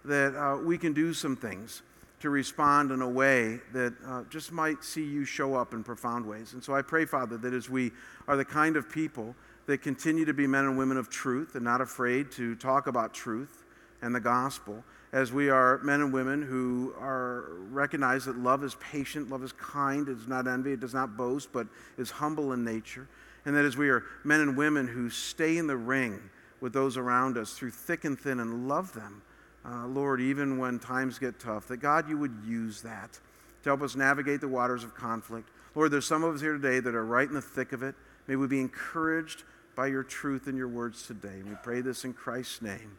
that 0.03 0.35
uh, 0.35 0.57
we 0.57 0.77
can 0.77 0.93
do 0.93 1.13
some 1.13 1.35
things 1.35 1.83
to 2.19 2.29
respond 2.29 2.91
in 2.91 3.01
a 3.01 3.09
way 3.09 3.59
that 3.73 3.93
uh, 4.05 4.23
just 4.29 4.51
might 4.51 4.83
see 4.83 5.03
you 5.03 5.25
show 5.25 5.55
up 5.55 5.73
in 5.73 5.83
profound 5.83 6.25
ways. 6.25 6.53
And 6.53 6.63
so 6.63 6.75
I 6.75 6.81
pray, 6.81 7.05
Father, 7.05 7.37
that 7.37 7.53
as 7.53 7.69
we 7.69 7.91
are 8.27 8.35
the 8.35 8.45
kind 8.45 8.75
of 8.75 8.89
people 8.89 9.35
that 9.65 9.79
continue 9.79 10.25
to 10.25 10.33
be 10.33 10.45
men 10.45 10.65
and 10.65 10.77
women 10.77 10.97
of 10.97 11.09
truth 11.09 11.55
and 11.55 11.63
not 11.63 11.81
afraid 11.81 12.31
to 12.33 12.55
talk 12.55 12.87
about 12.87 13.13
truth 13.13 13.60
and 14.01 14.13
the 14.15 14.19
gospel, 14.19 14.83
as 15.13 15.31
we 15.31 15.49
are 15.49 15.79
men 15.79 16.01
and 16.01 16.13
women 16.13 16.41
who 16.41 16.93
are 16.99 17.49
recognize 17.69 18.25
that 18.25 18.37
love 18.37 18.63
is 18.63 18.75
patient, 18.75 19.29
love 19.29 19.43
is 19.43 19.51
kind, 19.51 20.07
it 20.07 20.15
does 20.15 20.27
not 20.27 20.47
envy, 20.47 20.71
it 20.71 20.79
does 20.79 20.93
not 20.93 21.17
boast, 21.17 21.51
but 21.51 21.67
is 21.97 22.11
humble 22.11 22.53
in 22.53 22.63
nature. 22.63 23.07
And 23.45 23.55
that 23.55 23.65
as 23.65 23.75
we 23.75 23.89
are 23.89 24.03
men 24.23 24.39
and 24.39 24.55
women 24.55 24.87
who 24.87 25.09
stay 25.09 25.57
in 25.57 25.67
the 25.67 25.75
ring 25.75 26.19
with 26.61 26.73
those 26.73 26.95
around 26.95 27.37
us 27.37 27.53
through 27.53 27.71
thick 27.71 28.05
and 28.05 28.17
thin 28.17 28.39
and 28.39 28.67
love 28.67 28.93
them, 28.93 29.21
uh, 29.65 29.85
Lord, 29.87 30.21
even 30.21 30.57
when 30.57 30.79
times 30.79 31.19
get 31.19 31.39
tough, 31.39 31.67
that 31.67 31.77
God, 31.77 32.09
you 32.09 32.17
would 32.17 32.35
use 32.45 32.81
that 32.81 33.19
to 33.63 33.69
help 33.69 33.81
us 33.81 33.95
navigate 33.95 34.41
the 34.41 34.47
waters 34.47 34.83
of 34.83 34.95
conflict. 34.95 35.49
Lord, 35.75 35.91
there's 35.91 36.05
some 36.05 36.23
of 36.23 36.33
us 36.33 36.41
here 36.41 36.53
today 36.53 36.79
that 36.79 36.95
are 36.95 37.05
right 37.05 37.27
in 37.27 37.35
the 37.35 37.41
thick 37.41 37.73
of 37.73 37.83
it. 37.83 37.95
May 38.27 38.35
we 38.35 38.47
be 38.47 38.59
encouraged 38.59 39.43
by 39.75 39.87
your 39.87 40.03
truth 40.03 40.47
and 40.47 40.57
your 40.57 40.67
words 40.67 41.05
today. 41.05 41.41
We 41.43 41.55
pray 41.63 41.81
this 41.81 42.03
in 42.05 42.13
Christ's 42.13 42.61
name. 42.61 42.97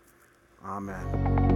Amen. 0.65 1.52